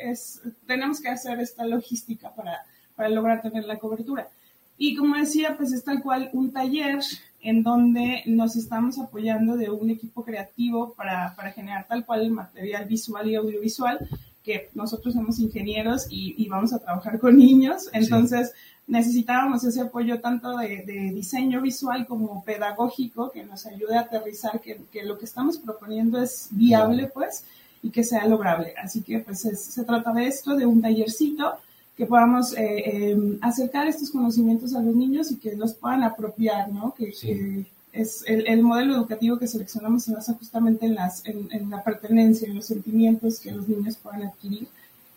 es, 0.04 0.42
tenemos 0.66 1.00
que 1.02 1.10
hacer 1.10 1.40
esta 1.40 1.66
logística 1.66 2.34
para, 2.34 2.66
para 2.96 3.10
lograr 3.10 3.42
tener 3.42 3.66
la 3.66 3.80
cobertura. 3.80 4.30
Y 4.78 4.96
como 4.96 5.16
decía, 5.16 5.56
pues 5.58 5.72
es 5.72 5.84
tal 5.84 6.02
cual 6.02 6.30
un 6.34 6.52
taller 6.52 7.00
en 7.42 7.62
donde 7.62 8.24
nos 8.26 8.56
estamos 8.56 8.98
apoyando 8.98 9.56
de 9.58 9.70
un 9.70 9.90
equipo 9.90 10.24
creativo 10.24 10.94
para, 10.94 11.36
para 11.36 11.52
generar 11.52 11.86
tal 11.88 12.06
cual 12.06 12.22
el 12.22 12.32
material 12.32 12.86
visual 12.86 13.30
y 13.30 13.36
audiovisual, 13.36 14.00
que 14.44 14.70
nosotros 14.74 15.14
somos 15.14 15.40
ingenieros 15.40 16.08
y, 16.10 16.36
y 16.38 16.50
vamos 16.50 16.74
a 16.74 16.80
trabajar 16.80 17.20
con 17.20 17.38
niños, 17.38 17.90
entonces 17.94 18.54
necesitábamos 18.88 19.64
ese 19.64 19.82
apoyo 19.82 20.20
tanto 20.20 20.58
de, 20.58 20.84
de, 20.86 21.12
diseño 21.14 21.62
visual 21.62 22.06
como 22.06 22.44
pedagógico 22.44 23.32
que 23.32 23.44
nos 23.44 23.66
ayude 23.66 23.96
a 23.96 24.02
aterrizar 24.02 24.60
que, 24.60 24.82
que 24.92 25.04
lo 25.04 25.18
que 25.18 25.26
estamos 25.26 25.58
proponiendo 25.58 26.22
es 26.22 26.50
viable, 26.52 27.08
pues, 27.14 27.46
y 27.84 27.90
que 27.90 28.04
sea 28.04 28.26
lograble. 28.26 28.74
Así 28.82 29.02
que 29.02 29.20
pues 29.20 29.42
se 29.42 29.84
trata 29.84 30.12
de 30.14 30.26
esto, 30.26 30.56
de 30.56 30.66
un 30.66 30.82
tallercito 30.82 31.54
que 31.96 32.06
podamos 32.06 32.54
eh, 32.58 33.12
em, 33.12 33.38
acercar 33.42 33.88
estos 33.88 34.10
conocimientos 34.10 34.74
a 34.74 34.82
los 34.82 34.96
niños 34.96 35.32
y 35.32 35.36
que 35.36 35.56
los 35.56 35.74
puedan 35.74 36.04
apropiar, 36.04 36.72
¿no? 36.72 36.94
Que, 36.98 37.66
es 37.94 38.24
el, 38.26 38.64
modelo 38.64 38.96
educativo 38.96 39.38
que 39.38 39.46
seleccionamos 39.46 40.04
se 40.04 40.16
basa 40.16 40.34
justamente 40.34 40.88
en, 40.88 40.96
las, 40.96 41.22
en, 41.28 41.70
la 41.70 41.84
pertenencia, 41.84 42.48
en 42.48 42.56
los 42.56 42.66
sentimientos 42.66 43.40
que 43.40 43.52
los 43.52 43.68
niños 43.68 43.98
puedan 43.98 44.24
adquirir 44.24 44.68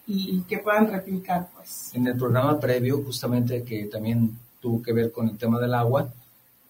y, 0.07 0.43
que 0.43 0.59
puedan 0.59 0.87
replicar, 0.87 1.49
pues. 1.57 1.91
En 1.95 2.07
el 2.07 2.19
programa 2.19 2.61
previo, 2.61 3.03
justamente 3.03 3.63
que 3.63 3.87
también 3.87 4.39
tuvo 4.61 4.83
que 4.83 4.93
ver 4.93 5.11
con 5.11 5.27
el 5.27 5.39
tema 5.39 5.59
del 5.59 5.73
agua, 5.73 6.13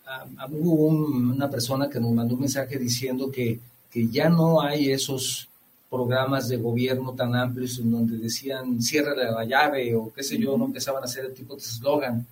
ah, 0.07 0.27
ah, 0.39 0.49
hubo 0.49 0.87
una 0.87 1.51
persona 1.51 1.91
que 1.91 1.99
nos 1.99 2.13
mandó 2.13 2.35
un 2.35 2.43
mensaje 2.43 2.79
diciendo 2.79 3.29
que, 3.33 3.59
que 3.91 4.07
ya 4.07 4.29
no 4.29 4.61
hay 4.63 4.93
esos 4.93 5.49
programas 5.97 6.49
de 6.49 6.59
gobierno 6.59 7.13
tan 7.13 7.35
amplios 7.35 7.79
en 7.79 7.91
donde 7.91 8.19
decían 8.19 8.83
cierra 8.83 9.15
la 9.15 9.45
llave 9.45 9.95
o 9.95 10.13
qué 10.13 10.23
sé 10.23 10.37
yo, 10.37 10.59
no 10.59 10.67
empezaban 10.67 11.03
a 11.03 11.07
hacer 11.07 11.25
el 11.25 11.33
tipo 11.33 11.55
de 11.55 11.63
eslogan. 11.63 12.27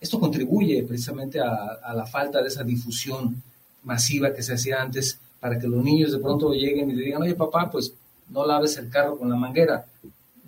Esto 0.00 0.20
contribuye 0.20 0.84
precisamente 0.84 1.40
a, 1.40 1.92
la 1.92 2.06
falta 2.06 2.40
de 2.40 2.46
esa 2.46 2.62
difusión 2.62 3.42
masiva 3.82 4.32
que 4.32 4.44
se 4.44 4.54
hacía 4.54 4.80
antes 4.80 5.18
para 5.40 5.58
que 5.58 5.66
los 5.66 5.82
niños 5.82 6.12
de 6.12 6.18
pronto 6.18 6.52
lleguen 6.52 6.90
y 6.90 6.94
le 6.94 7.04
digan, 7.06 7.22
oye 7.22 7.34
papá, 7.34 7.68
pues 7.68 7.92
no 8.28 8.46
laves 8.46 8.76
el 8.76 8.88
carro 8.88 9.18
con 9.18 9.28
la 9.28 9.36
manguera, 9.36 9.84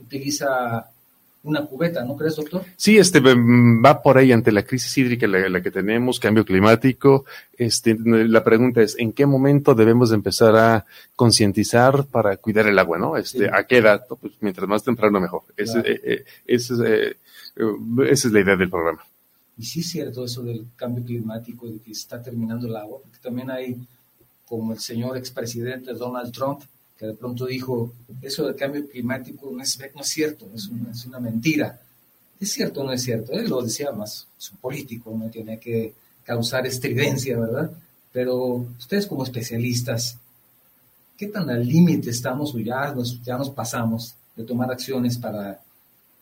utiliza 0.01 0.89
una 1.43 1.65
cubeta, 1.65 2.05
¿no 2.05 2.17
crees, 2.17 2.37
doctor? 2.37 2.63
Sí, 2.77 2.99
este 2.99 3.21
mm, 3.21 3.85
va 3.85 4.03
por 4.03 4.19
ahí 4.19 4.33
ante 4.33 4.53
la 4.53 4.63
crisis 4.63 4.97
hídrica 4.99 5.27
la, 5.27 5.63
que 5.63 5.71
tenemos, 5.71 6.21
cambio 6.21 6.45
climático. 6.45 7.25
Este, 7.57 7.97
la 7.99 8.45
pregunta 8.45 8.83
es, 8.83 8.97
¿en 8.99 9.13
qué 9.13 9.27
momento 9.27 9.75
debemos 9.75 10.13
empezar 10.13 10.55
a 10.57 10.85
concientizar 11.17 12.05
para 12.07 12.37
cuidar 12.37 12.67
el 12.67 12.79
agua, 12.79 12.99
no? 12.99 13.17
Este, 13.17 13.49
¿a 13.49 13.65
qué 13.67 13.79
edad? 13.79 14.05
Pues 14.09 14.35
mientras 14.41 14.69
más 14.69 14.85
temprano 14.85 15.21
mejor. 15.21 15.43
Eh, 15.57 15.65
eh, 15.85 16.01
eh, 16.05 16.25
esa 16.47 16.75
es 18.29 18.33
la 18.33 18.41
idea 18.41 18.57
del 18.57 18.71
programa. 18.71 19.03
Y 19.57 19.65
sí 19.65 19.81
es 19.81 19.91
cierto 19.91 20.25
eso 20.25 20.43
del 20.43 20.67
cambio 20.77 21.05
climático 21.05 21.67
y 21.67 21.73
de 21.73 21.81
que 21.81 21.93
está 21.93 22.23
terminando 22.23 22.67
el 22.67 22.77
agua, 22.77 22.99
porque 23.03 23.19
también 23.23 23.51
hay, 23.51 23.77
como 24.47 24.73
el 24.73 24.79
señor 24.79 25.17
expresidente 25.17 25.93
Donald 25.95 26.33
Trump, 26.33 26.63
que 27.00 27.07
de 27.07 27.14
pronto 27.14 27.47
dijo, 27.47 27.95
eso 28.21 28.45
del 28.45 28.54
cambio 28.57 28.87
climático 28.87 29.50
no 29.50 29.62
es, 29.62 29.78
cierto, 30.02 30.47
es 30.54 30.69
una, 31.07 31.19
mentira. 31.19 31.80
¿Es 32.38 32.52
cierto 32.52 32.85
no 32.85 32.92
es 32.92 33.02
cierto? 33.02 33.33
Él 33.33 33.49
lo 33.49 33.62
decía 33.62 33.90
más, 33.90 34.28
es 34.38 34.52
un 34.52 34.59
político, 34.59 35.16
no 35.19 35.30
tiene 35.30 35.59
que 35.59 35.95
causar 36.25 36.66
estridencia, 36.66 37.38
¿verdad? 37.38 37.71
Pero 38.12 38.66
ustedes 38.78 39.07
como 39.07 39.25
especialistas, 39.25 40.19
¿qué 41.16 41.28
tan 41.28 41.49
al 41.49 41.66
límite 41.66 42.11
estamos 42.11 42.54
o 42.54 42.59
ya 42.59 42.92
nos, 42.92 43.23
ya 43.23 43.38
nos 43.38 43.49
pasamos 43.49 44.14
de 44.37 44.45
tomar 44.45 44.71
acciones 44.71 45.16
para 45.16 45.59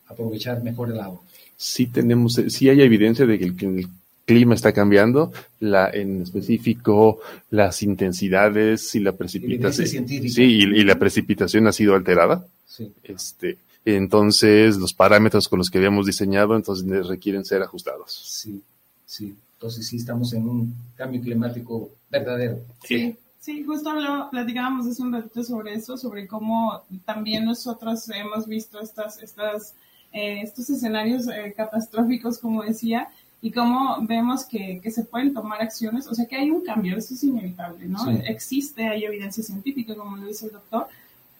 aprovechar 0.07 0.63
mejor 0.63 0.91
el 0.91 0.99
agua? 1.01 1.19
Sí 1.57 1.87
tenemos, 1.87 2.41
sí 2.47 2.69
hay 2.69 2.81
evidencia 2.81 3.25
de 3.25 3.37
que 3.37 3.65
el, 3.65 3.89
clima 4.29 4.53
está 4.53 4.73
cambiando, 4.73 5.33
la, 5.59 5.89
en 5.89 6.21
específico 6.21 7.19
las 7.49 7.81
intensidades 7.81 8.93
y 8.93 8.99
la 8.99 9.13
precipitación. 9.13 10.07
Sí, 10.07 10.43
y, 10.43 10.83
la 10.83 10.99
precipitación 10.99 11.65
ha 11.65 11.71
sido 11.71 11.95
alterada. 11.95 12.45
Sí. 12.67 12.93
Este, 13.03 13.57
entonces, 13.85 14.77
los 14.77 14.93
parámetros 14.93 15.47
con 15.47 15.57
los 15.57 15.71
que 15.71 15.79
habíamos 15.79 16.05
diseñado, 16.05 16.55
entonces 16.55 17.07
requieren 17.07 17.43
ser 17.43 17.63
ajustados. 17.63 18.11
Sí, 18.11 18.61
sí. 19.07 19.35
Entonces 19.55 19.87
sí 19.87 19.97
estamos 19.97 20.31
en 20.33 20.47
un 20.47 20.75
cambio 20.95 21.21
climático 21.21 21.89
verdadero. 22.11 22.59
Sí. 22.83 23.17
Sí, 23.39 23.63
justo 23.63 23.91
lo 23.93 24.29
platicábamos 24.29 24.85
hace 24.85 25.01
un 25.01 25.11
ratito 25.11 25.43
sobre 25.43 25.73
eso, 25.73 25.97
sobre 25.97 26.27
cómo 26.27 26.83
también 27.03 27.45
nosotros 27.45 28.07
hemos 28.11 28.45
visto 28.45 28.79
estas, 28.79 29.23
estas, 29.23 29.73
eh, 30.13 30.41
estos 30.43 30.69
escenarios 30.69 31.27
eh, 31.27 31.51
catastróficos, 31.57 32.37
como 32.37 32.61
decía, 32.61 33.07
y 33.41 33.51
cómo 33.51 33.97
vemos 34.01 34.43
que, 34.45 34.81
que, 34.83 34.91
se 34.91 35.03
pueden 35.03 35.33
tomar 35.33 35.61
acciones, 35.61 36.07
o 36.07 36.13
sea 36.13 36.25
que 36.25 36.35
hay 36.35 36.49
un 36.49 36.61
cambio, 36.61 36.97
eso 36.97 37.13
es 37.13 37.23
inevitable, 37.23 37.85
¿no? 37.87 38.09
Existe, 38.09 38.87
hay 38.87 39.05
evidencia 39.05 39.43
científica, 39.43 39.95
como 39.95 40.17
lo 40.17 40.27
dice 40.27 40.47
el 40.47 40.51
doctor, 40.51 40.87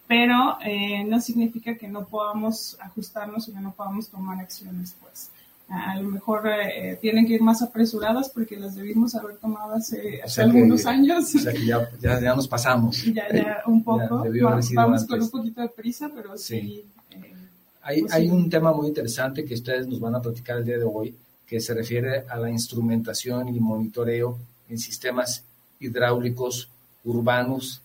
pero 0.10 0.58
eh, 0.66 1.04
no 1.04 1.22
significa 1.22 1.76
que 1.76 1.88
no 1.88 2.04
podamos 2.06 2.78
ajustarnos 2.80 3.48
o 3.48 3.54
que 3.54 3.60
no 3.60 3.74
podamos 3.74 4.10
tomar 4.10 4.40
acciones, 4.40 4.96
pues. 5.00 5.30
A, 5.68 6.00
lo 6.00 6.10
mejor 6.10 6.50
eh, 6.50 6.98
tienen 7.00 7.28
que 7.28 7.34
ir 7.34 7.44
más 7.44 7.62
apresuradas 7.62 8.30
porque 8.30 8.58
las 8.58 8.74
debimos 8.74 9.14
haber 9.14 9.38
tomado 9.38 9.76
hace, 9.76 10.20
algunos 10.40 10.88
años. 10.88 11.36
O 11.36 11.38
sea 11.38 11.54
que 11.54 11.64
ya, 11.64 11.88
ya, 12.02 12.20
ya, 12.20 12.36
nos 12.36 12.48
pasamos. 12.48 13.04
Ya, 13.14 13.32
ya, 13.32 13.62
un 13.68 13.84
poco. 13.84 14.26
vamos 14.74 15.06
con 15.06 15.22
un 15.22 15.30
poquito 15.30 15.62
de 15.62 15.70
prisa, 15.70 16.10
pero 16.12 16.36
sí. 16.40 16.84
Eh, 17.12 17.36
hay, 17.84 18.02
pues 18.02 18.14
hay 18.14 18.30
un 18.30 18.50
tema 18.50 18.74
muy 18.74 18.88
interesante 18.88 19.46
que 19.46 19.54
ustedes 19.54 19.88
nos 19.88 20.00
van 20.00 20.16
a 20.16 20.22
platicar 20.24 20.58
el 20.58 20.66
día 20.66 20.80
de 20.80 20.86
hoy, 20.86 21.16
que 21.50 21.60
se 21.60 21.74
refiere 21.74 22.26
a 22.30 22.38
la 22.38 22.50
instrumentación 22.50 23.48
y 23.50 23.60
monitoreo 23.60 24.38
en 24.70 24.78
sistemas 24.78 25.44
hidráulicos 25.80 26.70
urbanos 27.04 27.82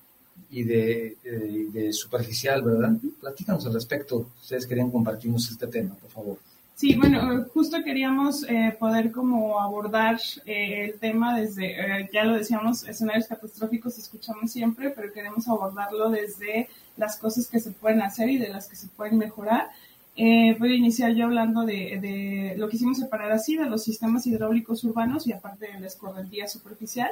y 0.50 0.64
de, 0.64 1.16
de, 1.72 1.92
superficial, 1.92 2.62
¿verdad? 2.62 2.92
Platícanos 3.20 3.64
al 3.66 3.72
respecto. 3.72 4.28
Ustedes 4.42 4.66
querían 4.66 4.90
compartirnos 4.90 5.50
este 5.50 5.66
tema, 5.66 5.94
por 5.94 6.10
favor. 6.10 6.38
Sí, 6.74 6.96
bueno, 6.96 7.46
justo 7.54 7.82
queríamos 7.84 8.42
eh, 8.48 8.76
poder 8.78 9.12
como 9.12 9.60
abordar 9.60 10.20
eh, 10.44 10.84
el 10.84 10.98
tema 10.98 11.38
desde, 11.38 12.00
eh, 12.00 12.10
ya 12.12 12.24
lo 12.24 12.36
decíamos, 12.36 12.82
escenarios 12.86 13.28
catastróficos 13.28 13.96
escuchamos 13.96 14.50
siempre, 14.50 14.90
pero 14.90 15.12
queremos 15.12 15.46
abordarlo 15.46 16.10
desde 16.10 16.68
las 16.96 17.16
cosas 17.16 17.46
que 17.46 17.60
se 17.60 17.70
pueden 17.70 18.02
hacer 18.02 18.28
y 18.28 18.38
de 18.38 18.48
las 18.48 18.68
que 18.68 18.74
se 18.74 18.88
pueden 18.88 19.18
mejorar 19.18 19.70
eh, 20.16 20.54
voy 20.60 20.72
a 20.72 20.76
iniciar 20.76 21.12
yo 21.12 21.24
hablando 21.24 21.64
de, 21.64 22.54
lo 22.56 22.68
que 22.68 22.76
hicimos 22.76 22.98
separar 22.98 23.32
así, 23.32 23.56
de 23.56 23.68
los 23.68 23.82
sistemas 23.82 24.26
hidráulicos 24.26 24.84
urbanos 24.84 25.26
y 25.26 25.32
aparte 25.32 25.66
de 25.72 25.80
la 25.80 25.88
escorrentía 25.88 26.46
superficial. 26.46 27.10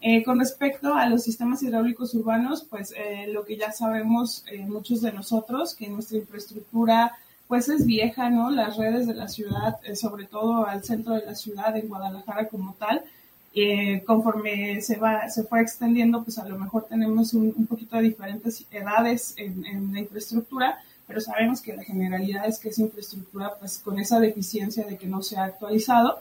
Eh, 0.00 0.24
con 0.24 0.38
respecto 0.38 0.94
a 0.94 1.06
los 1.06 1.22
sistemas 1.22 1.62
hidráulicos 1.62 2.14
urbanos, 2.14 2.64
pues 2.68 2.94
eh, 2.96 3.26
lo 3.28 3.44
que 3.44 3.58
ya 3.58 3.72
sabemos 3.72 4.44
eh, 4.50 4.64
muchos 4.64 5.02
de 5.02 5.12
nosotros, 5.12 5.74
que 5.74 5.88
nuestra 5.88 6.16
infraestructura 6.16 7.12
pues 7.48 7.68
es 7.68 7.86
vieja, 7.86 8.28
¿no? 8.30 8.50
Las 8.50 8.76
redes 8.76 9.06
de 9.06 9.14
la 9.14 9.28
ciudad, 9.28 9.78
sobre 9.94 10.26
todo 10.26 10.66
al 10.66 10.84
centro 10.84 11.14
de 11.14 11.24
la 11.24 11.34
ciudad, 11.34 11.74
en 11.76 11.88
Guadalajara 11.88 12.46
como 12.48 12.74
tal, 12.74 13.02
conforme 14.06 14.82
se 14.82 14.96
va 14.96 15.30
se 15.30 15.44
fue 15.44 15.62
extendiendo, 15.62 16.22
pues 16.22 16.38
a 16.38 16.46
lo 16.46 16.58
mejor 16.58 16.84
tenemos 16.84 17.32
un, 17.32 17.66
poquito 17.66 17.96
de 17.96 18.02
diferentes 18.02 18.66
edades 18.70 19.32
en, 19.38 19.64
en 19.64 19.94
la 19.94 20.00
infraestructura, 20.00 20.78
pero 21.08 21.20
sabemos 21.20 21.60
que 21.62 21.74
la 21.74 21.82
generalidad 21.82 22.46
es 22.46 22.58
que 22.58 22.68
esa 22.68 22.82
infraestructura, 22.82 23.54
pues 23.58 23.78
con 23.78 23.98
esa 23.98 24.20
deficiencia 24.20 24.84
de 24.84 24.96
que 24.96 25.08
no 25.08 25.22
se 25.22 25.38
ha 25.38 25.44
actualizado, 25.44 26.20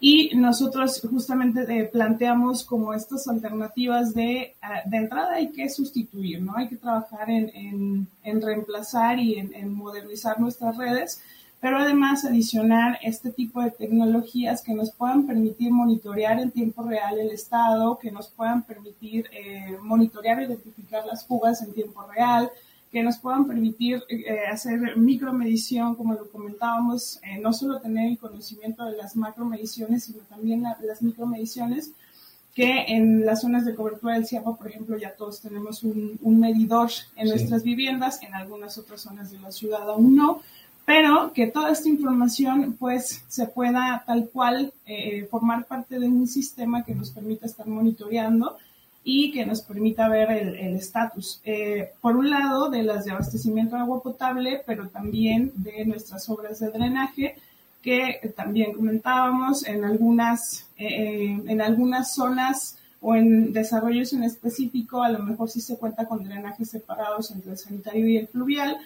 y 0.00 0.30
nosotros 0.36 1.00
justamente 1.10 1.62
eh, 1.68 1.84
planteamos 1.84 2.62
como 2.62 2.94
estas 2.94 3.26
alternativas 3.26 4.14
de, 4.14 4.54
ah, 4.62 4.82
de 4.84 4.96
entrada 4.96 5.34
hay 5.34 5.48
que 5.48 5.68
sustituir, 5.68 6.40
¿no? 6.40 6.56
Hay 6.56 6.68
que 6.68 6.76
trabajar 6.76 7.28
en, 7.28 8.06
en, 8.22 8.42
reemplazar 8.42 9.18
y 9.18 9.38
en, 9.40 9.52
en, 9.54 9.72
modernizar 9.72 10.38
nuestras 10.38 10.76
redes, 10.76 11.20
pero 11.60 11.78
además 11.78 12.24
adicionar 12.24 13.00
este 13.02 13.32
tipo 13.32 13.60
de 13.60 13.72
tecnologías 13.72 14.62
que 14.62 14.72
nos 14.72 14.92
puedan 14.92 15.26
permitir 15.26 15.72
monitorear 15.72 16.38
en 16.38 16.52
tiempo 16.52 16.84
real 16.84 17.18
el 17.18 17.30
estado, 17.30 17.98
que 17.98 18.12
nos 18.12 18.28
puedan 18.28 18.62
permitir 18.62 19.26
eh, 19.32 19.76
monitorear 19.82 20.40
identificar 20.40 21.04
las 21.06 21.26
fugas 21.26 21.60
en 21.62 21.72
tiempo 21.72 22.06
real, 22.14 22.52
que 22.90 23.02
nos 23.02 23.18
puedan 23.18 23.46
permitir 23.46 24.02
eh, 24.08 24.46
hacer 24.50 24.96
micromedición, 24.96 25.94
como 25.94 26.14
lo 26.14 26.30
comentábamos, 26.30 27.20
eh, 27.22 27.38
no 27.40 27.52
solo 27.52 27.80
tener 27.80 28.10
el 28.10 28.18
conocimiento 28.18 28.84
de 28.86 28.96
las 28.96 29.14
macromediciones, 29.16 30.04
sino 30.04 30.20
también 30.28 30.62
las 30.62 31.02
micromediciones, 31.02 31.92
que 32.54 32.86
en 32.88 33.24
las 33.24 33.42
zonas 33.42 33.64
de 33.64 33.74
cobertura 33.74 34.14
del 34.14 34.26
CIAPA, 34.26 34.56
por 34.56 34.68
ejemplo, 34.68 34.96
ya 34.98 35.14
todos 35.14 35.40
tenemos 35.40 35.84
un, 35.84 36.18
medidor 36.40 36.90
en 37.16 37.28
nuestras 37.28 37.62
viviendas, 37.62 38.20
en 38.22 38.34
algunas 38.34 38.78
otras 38.78 39.02
zonas 39.02 39.30
de 39.30 39.38
la 39.38 39.52
ciudad 39.52 39.88
aún 39.88 40.16
no, 40.16 40.40
pero 40.84 41.32
que 41.32 41.46
toda 41.46 41.70
esta 41.70 41.88
información 41.88 42.74
pues 42.78 43.22
se 43.28 43.46
pueda 43.46 44.02
tal 44.06 44.30
cual 44.30 44.72
eh, 44.86 45.28
formar 45.30 45.66
parte 45.66 46.00
de 46.00 46.08
un 46.08 46.26
sistema 46.26 46.82
que 46.82 46.94
nos 46.94 47.10
permita 47.10 47.46
estar 47.46 47.66
monitoreando 47.66 48.56
y 49.10 49.30
que 49.32 49.46
nos 49.46 49.62
permita 49.62 50.06
ver 50.06 50.30
el 50.30 50.76
estatus, 50.76 51.40
eh, 51.42 51.92
por 52.02 52.14
un 52.14 52.28
lado, 52.28 52.68
de 52.68 52.82
las 52.82 53.06
de 53.06 53.12
abastecimiento 53.12 53.74
de 53.74 53.80
agua 53.80 54.02
potable, 54.02 54.60
pero 54.66 54.88
también 54.88 55.50
de 55.54 55.86
nuestras 55.86 56.28
obras 56.28 56.60
de 56.60 56.68
drenaje, 56.68 57.34
que 57.80 58.34
también 58.36 58.74
comentábamos 58.74 59.66
en 59.66 59.82
algunas, 59.82 60.68
eh, 60.76 61.40
en 61.46 61.60
algunas 61.62 62.14
zonas 62.14 62.76
o 63.00 63.14
en 63.14 63.54
desarrollos 63.54 64.12
en 64.12 64.24
específico, 64.24 65.02
a 65.02 65.08
lo 65.08 65.20
mejor 65.20 65.48
sí 65.48 65.62
se 65.62 65.78
cuenta 65.78 66.04
con 66.04 66.22
drenajes 66.22 66.68
separados 66.68 67.30
entre 67.30 67.52
el 67.52 67.56
sanitario 67.56 68.06
y 68.06 68.18
el 68.18 68.28
fluvial, 68.28 68.76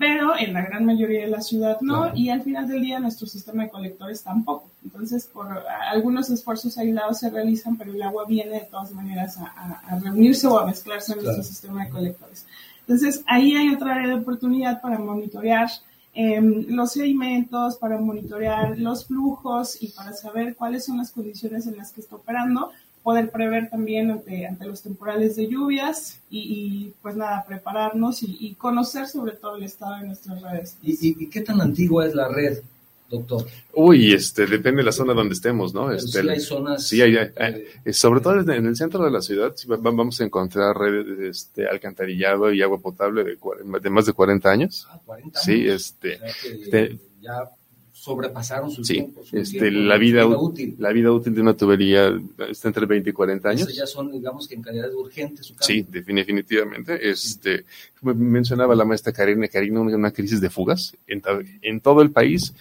pero 0.00 0.32
en 0.34 0.54
la 0.54 0.62
gran 0.62 0.86
mayoría 0.86 1.26
de 1.26 1.26
la 1.26 1.42
ciudad 1.42 1.78
no, 1.82 2.16
y 2.16 2.30
al 2.30 2.40
final 2.40 2.66
del 2.66 2.80
día 2.80 2.98
nuestro 2.98 3.26
sistema 3.26 3.64
de 3.64 3.68
colectores 3.68 4.22
tampoco. 4.22 4.70
Entonces, 4.82 5.26
por 5.26 5.46
algunos 5.90 6.30
esfuerzos 6.30 6.78
aislados 6.78 7.18
se 7.18 7.28
realizan, 7.28 7.76
pero 7.76 7.92
el 7.92 8.02
agua 8.02 8.24
viene 8.26 8.60
de 8.60 8.66
todas 8.70 8.92
maneras 8.92 9.36
a, 9.36 9.98
reunirse 10.02 10.46
o 10.46 10.58
a 10.58 10.64
mezclarse 10.64 11.12
en 11.12 11.22
nuestro 11.22 11.42
sistema 11.42 11.84
de 11.84 11.90
colectores. 11.90 12.46
Entonces, 12.80 13.22
ahí 13.26 13.54
hay 13.54 13.74
otra 13.74 13.92
área 13.92 14.08
de 14.08 14.14
oportunidad 14.14 14.80
para 14.80 14.98
monitorear 14.98 15.68
em, 16.14 16.64
los 16.68 16.92
sedimentos, 16.92 17.76
para 17.76 17.98
monitorear 17.98 18.78
los 18.78 19.04
flujos 19.04 19.82
y 19.82 19.88
para 19.88 20.14
saber 20.14 20.56
cuáles 20.56 20.86
son 20.86 20.96
las 20.96 21.10
condiciones 21.10 21.66
en 21.66 21.76
las 21.76 21.92
que 21.92 22.00
está 22.00 22.16
operando 22.16 22.70
poder 23.10 23.30
prever 23.30 23.68
también 23.68 24.08
ante, 24.12 24.48
los 24.64 24.82
temporales 24.82 25.34
de 25.34 25.48
lluvias 25.48 26.20
y, 26.30 26.92
pues 27.02 27.16
nada, 27.16 27.44
prepararnos 27.44 28.22
y, 28.22 28.54
conocer 28.54 29.08
sobre 29.08 29.32
todo 29.32 29.56
el 29.56 29.64
estado 29.64 29.96
de 29.96 30.06
nuestras 30.06 30.40
redes. 30.40 30.76
¿Y, 30.80 31.26
qué 31.26 31.40
tan 31.40 31.60
antigua 31.60 32.06
es 32.06 32.14
la 32.14 32.28
red, 32.28 32.60
doctor? 33.08 33.46
Uy, 33.74 34.14
este, 34.14 34.46
depende 34.46 34.82
de 34.82 34.84
la 34.84 34.92
zona 34.92 35.12
donde 35.12 35.34
estemos, 35.34 35.74
¿no? 35.74 35.90
Este, 35.90 36.22
sí 36.22 36.28
hay 36.28 36.38
zonas... 36.38 36.86
Sí, 36.86 37.02
hay, 37.02 37.16
eh, 37.16 37.92
sobre 37.92 38.20
todo 38.20 38.38
en 38.38 38.66
el 38.66 38.76
centro 38.76 39.04
de 39.04 39.10
la 39.10 39.22
ciudad 39.22 39.52
vamos 39.80 40.20
a 40.20 40.24
encontrar 40.24 40.78
redes 40.78 41.18
este, 41.18 41.66
alcantarillado 41.66 42.52
y 42.52 42.62
agua 42.62 42.78
potable 42.78 43.24
de, 43.24 43.38
de 43.82 43.90
más 43.90 44.06
de 44.06 44.12
40 44.12 44.48
años. 44.48 44.86
Ah, 44.88 45.00
40 45.04 45.40
Sí, 45.40 45.66
este... 45.66 46.20
este 46.44 46.96
ya 47.20 47.50
sobrepasaron 48.00 48.70
sus 48.70 48.86
sí, 48.86 49.12
este, 49.32 49.70
la 49.70 49.98
vida 49.98 50.26
útil. 50.26 50.74
La 50.78 50.90
vida 50.90 51.12
útil 51.12 51.34
de 51.34 51.42
una 51.42 51.52
tubería 51.52 52.18
está 52.48 52.68
entre 52.68 52.86
20 52.86 53.10
y 53.10 53.12
40 53.12 53.48
años. 53.50 53.76
ya 53.76 53.86
son, 53.86 54.10
digamos 54.10 54.48
que 54.48 54.54
en 54.54 54.62
calidad 54.62 54.90
urgente 54.94 55.42
su 55.42 55.54
Sí, 55.60 55.84
definitivamente. 55.86 57.10
Este, 57.10 57.66
mencionaba 58.00 58.74
la 58.74 58.86
maestra 58.86 59.12
Karina, 59.12 59.48
Karina 59.48 59.80
una, 59.82 60.10
crisis 60.12 60.40
de 60.40 60.48
fugas 60.48 60.96
en, 61.06 61.20
en, 61.60 61.80
todo 61.80 62.00
el 62.00 62.10
país. 62.10 62.54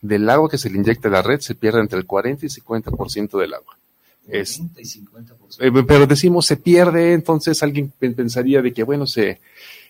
Del 0.00 0.30
agua 0.30 0.48
que 0.48 0.56
se 0.56 0.70
le 0.70 0.76
inyecta 0.76 1.08
a 1.08 1.10
la 1.10 1.22
red 1.22 1.40
se 1.40 1.56
pierde 1.56 1.80
entre 1.80 1.98
el 1.98 2.06
40 2.06 2.46
y 2.46 2.48
50% 2.48 3.40
del 3.40 3.54
agua. 3.54 3.76
40 4.24 4.80
y 4.80 4.84
50%. 4.84 5.00
Eh, 5.58 5.84
pero 5.84 6.06
decimos 6.06 6.46
se 6.46 6.58
pierde, 6.58 7.12
entonces 7.12 7.60
alguien 7.64 7.92
pensaría 7.98 8.62
de 8.62 8.72
que, 8.72 8.84
bueno, 8.84 9.08
se, 9.08 9.40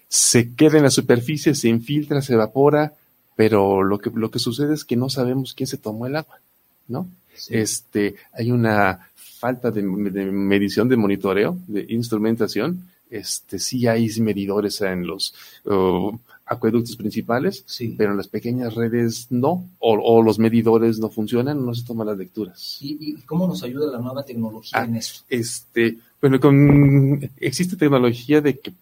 se 0.09 0.55
queda 0.55 0.79
en 0.79 0.85
la 0.85 0.91
superficie, 0.91 1.55
se 1.55 1.69
infiltra, 1.69 2.23
se 2.23 2.33
evapora, 2.33 2.95
pero 3.37 3.83
lo 3.83 3.99
que, 3.99 4.11
lo 4.11 4.31
que 4.31 4.39
sucede 4.39 4.75
es 4.75 4.85
que 4.85 4.97
no 4.97 5.11
sabemos 5.11 5.55
quién 5.55 5.67
se 5.67 5.77
tomó 5.77 6.07
el 6.07 6.17
agua, 6.17 6.41
¿no? 6.89 7.09
Este, 7.51 8.17
hay 8.33 8.51
una 8.51 9.09
falta 9.15 9.71
de, 9.71 9.83
medición, 9.83 10.89
de 10.89 10.97
monitoreo, 10.97 11.59
de 11.67 11.87
instrumentación. 11.91 12.89
Este, 13.11 13.59
sí 13.59 13.87
hay 13.87 14.09
medidores 14.21 14.81
en 14.81 15.07
los 15.07 15.35
uh, 15.67 16.17
acueductos 16.47 16.97
principales, 16.97 17.65
pero 17.97 18.13
en 18.13 18.17
las 18.17 18.29
pequeñas 18.29 18.75
redes 18.75 19.27
no, 19.31 19.69
o, 19.79 20.23
los 20.23 20.39
medidores 20.39 20.99
no 20.99 21.11
funcionan, 21.11 21.65
no 21.65 21.75
se 21.75 21.85
toman 21.85 22.07
las 22.07 22.19
lecturas. 22.19 22.79
¿Y, 22.81 23.15
cómo 23.27 23.47
nos 23.47 23.63
ayuda 23.63 23.93
la 23.93 23.99
nueva 23.99 24.25
tecnología 24.25 24.81
ah, 24.81 24.85
en 24.85 24.97
eso? 24.97 25.23
Este, 25.29 25.99
bueno, 26.21 26.41
con, 26.41 27.31
existe 27.39 27.77
tecnología 27.77 28.41
de 28.41 28.59
que 28.59 28.73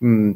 mm, 0.00 0.32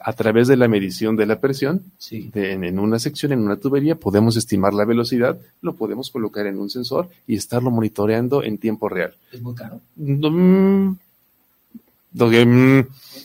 a 0.00 0.12
través 0.12 0.48
de 0.48 0.56
la 0.56 0.68
medición 0.68 1.16
de 1.16 1.26
la 1.26 1.40
presión 1.40 1.82
en, 2.10 2.78
una 2.78 2.98
sección, 2.98 3.32
en 3.32 3.40
una 3.40 3.56
tubería, 3.56 3.96
podemos 3.96 4.36
estimar 4.36 4.74
la 4.74 4.84
velocidad, 4.84 5.38
lo 5.60 5.74
podemos 5.74 6.10
colocar 6.10 6.46
en 6.46 6.58
un 6.58 6.70
sensor 6.70 7.08
y 7.26 7.36
estarlo 7.36 7.70
monitoreando 7.70 8.42
en 8.42 8.58
tiempo 8.58 8.88
real. 8.88 9.14
¿Es 9.32 9.42
muy 9.42 9.54
caro? 9.54 9.80
Mm, 9.96 10.26
mm. 10.26 10.98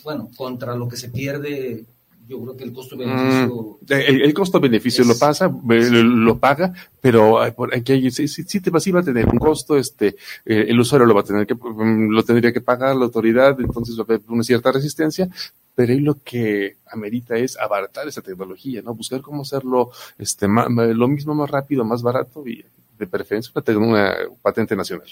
bueno, 0.03 0.29
contra 0.35 0.75
lo 0.75 0.87
que 0.87 0.97
se 0.97 1.09
pierde 1.09 1.85
yo 2.27 2.41
creo 2.41 2.57
que 2.57 2.63
el 2.63 2.73
costo-beneficio... 2.73 3.79
Mm, 3.81 3.93
el, 3.93 4.33
costo-beneficio 4.33 5.03
lo 5.05 5.17
pasa, 5.17 5.47
lo, 5.47 6.39
paga, 6.39 6.73
pero 7.01 7.41
aquí 7.41 8.11
sí, 8.11 8.27
sí, 8.27 8.59
te, 8.61 8.69
va 8.69 8.79
a 8.79 9.03
tener 9.03 9.27
un 9.27 9.37
costo, 9.37 9.77
este, 9.77 10.15
eh, 10.45 10.65
el 10.67 10.79
usuario 10.79 11.05
lo 11.05 11.15
va 11.15 11.21
a 11.21 11.25
tener 11.25 11.45
que, 11.45 11.55
lo 11.55 12.23
tendría 12.23 12.53
que 12.53 12.61
pagar 12.61 12.95
la 12.95 13.05
autoridad, 13.05 13.59
entonces 13.59 13.97
va 13.97 14.01
a 14.01 14.05
haber 14.05 14.21
una 14.27 14.43
cierta 14.43 14.71
resistencia, 14.71 15.29
pero 15.75 15.91
ahí 15.91 15.99
lo 15.99 16.15
que 16.23 16.77
amerita 16.91 17.35
es 17.35 17.57
abaratar 17.57 18.07
esa 18.07 18.21
tecnología, 18.21 18.81
¿no? 18.81 18.93
Buscar 18.93 19.21
cómo 19.21 19.41
hacerlo, 19.41 19.91
este, 20.17 20.47
lo 20.47 21.07
mismo 21.07 21.35
más 21.35 21.49
rápido, 21.49 21.83
más 21.83 22.01
barato 22.01 22.47
y 22.47 22.63
de 22.97 23.07
preferencia 23.07 23.51
una, 23.55 23.77
una 23.77 24.15
patente 24.41 24.75
nacional. 24.75 25.07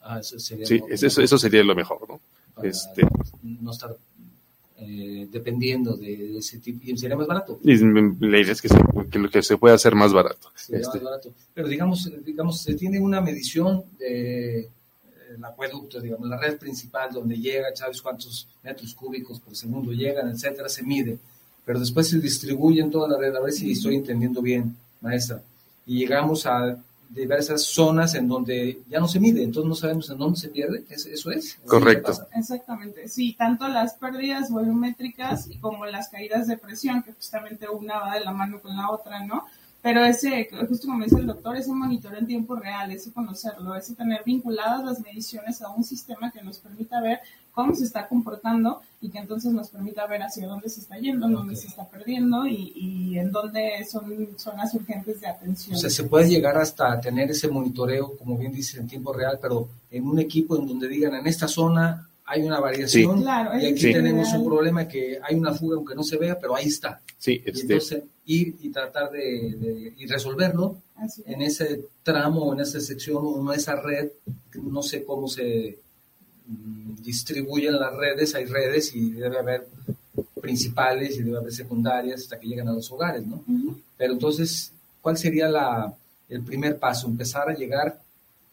Ah, 0.00 0.18
eso 0.18 0.38
sería 0.38 0.66
sí, 0.66 0.82
eso, 0.90 1.38
sería 1.38 1.62
lo 1.62 1.74
mejor, 1.74 1.98
¿no? 2.08 2.20
este, 2.62 3.02
no 3.42 3.70
estar 3.70 3.96
eh, 4.78 5.28
dependiendo 5.30 5.96
de, 5.96 6.38
ese 6.38 6.58
tipo, 6.58 6.80
y 6.84 6.96
sería 6.96 7.16
más 7.16 7.26
barato. 7.26 7.60
Y 7.62 7.76
la 7.76 8.40
idea 8.40 8.52
es 8.52 8.60
que 8.60 8.68
se, 8.68 8.76
que 9.10 9.18
lo 9.18 9.30
que 9.30 9.42
se 9.42 9.56
pueda 9.56 9.74
hacer 9.74 9.94
más 9.94 10.12
barato. 10.12 10.50
Este. 10.56 10.78
más 10.78 11.02
barato. 11.02 11.32
Pero 11.54 11.68
digamos, 11.68 12.10
digamos, 12.24 12.60
se 12.62 12.74
tiene 12.74 13.00
una 13.00 13.20
medición 13.20 13.84
de 13.98 14.68
el 15.36 15.44
acueducto, 15.44 16.00
digamos, 16.00 16.28
la 16.28 16.38
red 16.38 16.58
principal 16.58 17.12
donde 17.12 17.36
llega, 17.36 17.74
sabes 17.74 18.02
cuántos 18.02 18.46
metros 18.62 18.94
cúbicos 18.94 19.40
por 19.40 19.56
segundo 19.56 19.92
llegan, 19.92 20.28
etcétera, 20.28 20.68
se 20.68 20.82
mide. 20.82 21.18
Pero 21.64 21.80
después 21.80 22.08
se 22.08 22.18
distribuye 22.18 22.80
en 22.80 22.90
toda 22.90 23.08
la 23.08 23.18
red, 23.18 23.34
a 23.34 23.40
ver 23.40 23.52
si 23.52 23.72
estoy 23.72 23.96
entendiendo 23.96 24.42
bien, 24.42 24.76
maestra. 25.00 25.42
Y 25.86 25.98
llegamos 25.98 26.46
a 26.46 26.76
diversas 27.14 27.62
zonas 27.62 28.14
en 28.14 28.28
donde 28.28 28.82
ya 28.88 29.00
no 29.00 29.08
se 29.08 29.20
mide, 29.20 29.42
entonces 29.42 29.68
no 29.68 29.74
sabemos 29.74 30.10
en 30.10 30.18
dónde 30.18 30.38
se 30.38 30.48
pierde, 30.48 30.84
¿eso 30.88 31.30
es? 31.30 31.58
Correcto. 31.66 32.12
Exactamente, 32.34 33.08
sí, 33.08 33.34
tanto 33.38 33.68
las 33.68 33.94
pérdidas 33.94 34.50
volumétricas 34.50 35.48
como 35.60 35.86
las 35.86 36.08
caídas 36.08 36.46
de 36.46 36.56
presión, 36.56 37.02
que 37.02 37.12
justamente 37.12 37.68
una 37.68 37.98
va 37.98 38.14
de 38.14 38.24
la 38.24 38.32
mano 38.32 38.60
con 38.60 38.76
la 38.76 38.90
otra, 38.90 39.24
¿no? 39.24 39.44
Pero 39.82 40.04
ese, 40.04 40.48
justo 40.68 40.86
como 40.86 41.02
dice 41.02 41.16
el 41.16 41.26
doctor, 41.26 41.56
ese 41.56 41.72
monitoreo 41.72 42.20
en 42.20 42.26
tiempo 42.26 42.54
real, 42.54 42.92
ese 42.92 43.12
conocerlo, 43.12 43.74
ese 43.74 43.96
tener 43.96 44.22
vinculadas 44.24 44.84
las 44.84 45.00
mediciones 45.00 45.60
a 45.60 45.70
un 45.70 45.82
sistema 45.82 46.30
que 46.30 46.40
nos 46.40 46.58
permita 46.58 47.00
ver 47.00 47.18
cómo 47.52 47.74
se 47.74 47.84
está 47.84 48.08
comportando 48.08 48.80
y 49.00 49.10
que 49.10 49.18
entonces 49.18 49.52
nos 49.52 49.68
permita 49.68 50.06
ver 50.06 50.22
hacia 50.22 50.46
dónde 50.46 50.68
se 50.68 50.80
está 50.80 50.96
yendo, 50.98 51.28
dónde 51.28 51.54
se 51.54 51.68
está 51.68 51.86
perdiendo 51.86 52.46
y, 52.46 53.18
en 53.18 53.30
dónde 53.30 53.84
son 53.90 54.38
zonas 54.38 54.74
urgentes 54.74 55.20
de 55.20 55.26
atención. 55.26 55.76
O 55.76 55.78
sea, 55.78 55.90
se 55.90 56.04
puede 56.04 56.28
llegar 56.28 56.56
hasta 56.56 57.00
tener 57.00 57.30
ese 57.30 57.48
monitoreo, 57.48 58.16
como 58.16 58.38
bien 58.38 58.52
dice, 58.52 58.80
en 58.80 58.86
tiempo 58.86 59.12
real, 59.12 59.38
pero 59.40 59.68
en 59.90 60.06
un 60.06 60.18
equipo 60.18 60.56
en 60.56 60.66
donde 60.66 60.88
digan, 60.88 61.14
en 61.14 61.26
esta 61.26 61.46
zona 61.46 62.08
hay 62.24 62.42
una 62.42 62.60
variación 62.60 63.22
y 63.60 63.66
aquí 63.66 63.92
tenemos 63.92 64.32
un 64.32 64.46
problema 64.46 64.88
que 64.88 65.18
hay 65.22 65.34
una 65.36 65.52
fuga 65.52 65.76
aunque 65.76 65.94
no 65.94 66.02
se 66.02 66.16
vea, 66.16 66.38
pero 66.38 66.54
ahí 66.54 66.66
está. 66.66 67.00
Sí, 67.18 67.42
este... 67.44 67.60
entonces 67.60 68.02
ir 68.24 68.56
y 68.60 68.70
tratar 68.70 69.10
de, 69.10 69.92
y 69.98 70.06
resolverlo 70.06 70.76
en 71.26 71.42
ese 71.42 71.86
tramo, 72.02 72.52
en 72.54 72.60
esa 72.60 72.80
sección 72.80 73.18
o 73.20 73.52
en 73.52 73.58
esa 73.58 73.76
red, 73.76 74.10
no 74.54 74.82
sé 74.82 75.04
cómo 75.04 75.26
se 75.28 75.81
distribuyen 77.02 77.78
las 77.78 77.94
redes, 77.96 78.34
hay 78.34 78.44
redes 78.44 78.94
y 78.94 79.10
debe 79.10 79.38
haber 79.38 79.68
principales 80.40 81.16
y 81.16 81.22
debe 81.22 81.38
haber 81.38 81.52
secundarias 81.52 82.22
hasta 82.22 82.38
que 82.38 82.48
llegan 82.48 82.68
a 82.68 82.72
los 82.72 82.90
hogares, 82.90 83.26
¿no? 83.26 83.42
Pero 83.96 84.14
entonces, 84.14 84.72
¿cuál 85.00 85.16
sería 85.16 85.48
la, 85.48 85.94
el 86.28 86.42
primer 86.42 86.78
paso? 86.78 87.06
Empezar 87.06 87.48
a 87.48 87.54
llegar 87.54 88.00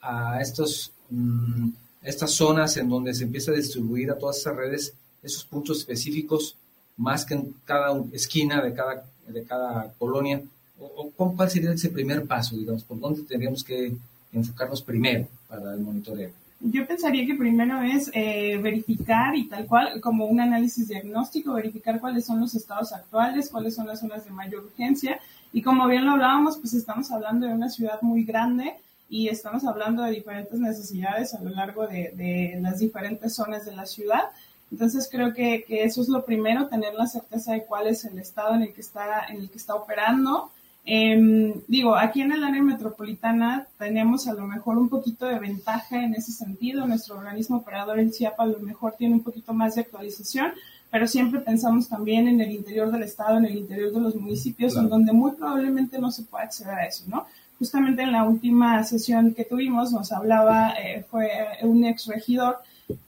a 0.02 0.42
estos... 0.42 0.92
Mm, 1.10 1.70
estas 2.02 2.32
zonas 2.32 2.78
en 2.78 2.88
donde 2.88 3.14
se 3.14 3.24
empieza 3.26 3.52
a 3.52 3.56
distribuir 3.56 4.10
a 4.10 4.18
todas 4.18 4.38
esas 4.38 4.56
redes 4.56 4.94
esos 5.22 5.44
puntos 5.44 5.80
específicos 5.80 6.56
más 6.98 7.26
que 7.26 7.34
en 7.34 7.56
cada 7.66 8.02
esquina 8.12 8.62
de 8.62 8.74
cada, 8.74 9.06
de 9.28 9.44
cada 9.44 9.94
colonia? 9.98 10.42
¿O, 10.80 11.12
cuál 11.12 11.50
sería 11.50 11.72
ese 11.72 11.90
primer 11.90 12.26
paso, 12.26 12.56
digamos? 12.56 12.84
¿Por 12.84 13.00
dónde 13.00 13.24
tendríamos 13.24 13.64
que 13.64 13.94
enfocarnos 14.32 14.82
primero 14.82 15.28
para 15.48 15.74
el 15.74 15.80
monitoreo? 15.80 16.32
Yo 16.62 16.86
pensaría 16.86 17.26
que 17.26 17.36
primero 17.36 17.82
es 17.82 18.12
eh, 18.14 18.58
verificar 18.58 19.34
y 19.36 19.48
tal 19.48 19.66
cual, 19.66 20.02
como 20.02 20.26
un 20.26 20.42
análisis 20.42 20.90
diagnóstico, 20.90 21.54
verificar 21.54 22.02
cuáles 22.02 22.26
son 22.26 22.42
los 22.42 22.54
estados 22.54 22.92
actuales, 22.92 23.50
cuáles 23.50 23.76
son 23.76 23.88
las 23.88 24.02
zonas 24.02 24.26
de 24.26 24.32
mayor 24.32 24.66
urgencia. 24.66 25.20
Y 25.54 25.62
como 25.62 25.88
bien 25.88 26.06
lo 26.06 26.12
hablábamos, 26.12 26.58
pues 26.58 26.74
estamos 26.74 27.12
hablando 27.12 27.48
de 27.48 27.54
una 27.54 27.70
ciudad 27.70 28.02
muy 28.02 28.24
grande 28.24 28.74
y 29.10 29.30
estamos 29.30 29.64
hablando 29.64 30.04
de 30.04 30.12
diferentes 30.12 30.60
necesidades 30.60 31.34
a 31.34 31.42
lo 31.42 31.50
largo 31.50 31.88
de, 31.88 32.12
de 32.16 32.60
las 32.62 32.80
diferentes 32.80 33.34
zonas 33.34 33.66
de 33.66 33.76
la 33.76 33.86
ciudad. 33.86 34.24
Entonces 34.70 35.08
creo 35.10 35.34
que, 35.34 35.64
que, 35.66 35.84
eso 35.84 36.02
es 36.02 36.10
lo 36.10 36.26
primero, 36.26 36.68
tener 36.68 36.94
la 36.94 37.08
certeza 37.08 37.54
de 37.54 37.64
cuál 37.64 37.88
es 37.88 38.04
el 38.04 38.20
estado 38.20 38.56
en 38.56 38.64
el 38.64 38.74
que 38.74 38.82
está, 38.82 39.26
en 39.30 39.38
el 39.38 39.50
que 39.50 39.58
está 39.58 39.76
operando 39.76 40.52
eh, 40.92 41.54
digo, 41.68 41.96
aquí 41.96 42.22
en 42.22 42.32
el 42.32 42.44
área 42.44 42.64
metropolitana 42.64 43.68
tenemos 43.78 44.28
a 44.28 44.34
lo 44.34 44.48
mejor 44.48 44.80
un 44.80 44.90
poquito 44.90 45.28
de 45.28 45.38
ventaja 45.38 46.04
en 46.04 46.16
ese 46.16 46.32
sentido. 46.32 46.88
Nuestro 46.88 47.16
organismo 47.16 47.58
operador, 47.58 48.00
el 48.00 48.12
CIAP, 48.12 48.40
a 48.40 48.48
lo 48.48 48.58
mejor 48.58 48.96
tiene 48.98 49.14
un 49.14 49.22
poquito 49.22 49.54
más 49.54 49.76
de 49.76 49.82
actualización, 49.82 50.52
pero 50.90 51.06
siempre 51.06 51.42
pensamos 51.42 51.88
también 51.88 52.28
en 52.28 52.42
el 52.42 52.50
interior 52.50 52.92
del 52.92 53.04
estado, 53.04 53.38
en 53.38 53.46
el 53.46 53.56
interior 53.56 53.94
de 53.94 54.00
los 54.02 54.16
municipios, 54.16 54.74
claro. 54.74 54.88
en 54.88 54.90
donde 54.90 55.14
muy 55.14 55.34
probablemente 55.34 56.00
no 56.00 56.10
se 56.10 56.24
pueda 56.24 56.46
acceder 56.46 56.74
a 56.74 56.88
eso, 56.88 57.04
¿no? 57.08 57.28
Justamente 57.60 58.02
en 58.02 58.12
la 58.12 58.24
última 58.24 58.84
sesión 58.84 59.36
que 59.36 59.46
tuvimos 59.46 59.94
nos 59.94 60.12
hablaba, 60.12 60.72
eh, 60.72 61.06
fue 61.08 61.30
un 61.62 61.86
ex 61.86 62.08
regidor 62.08 62.58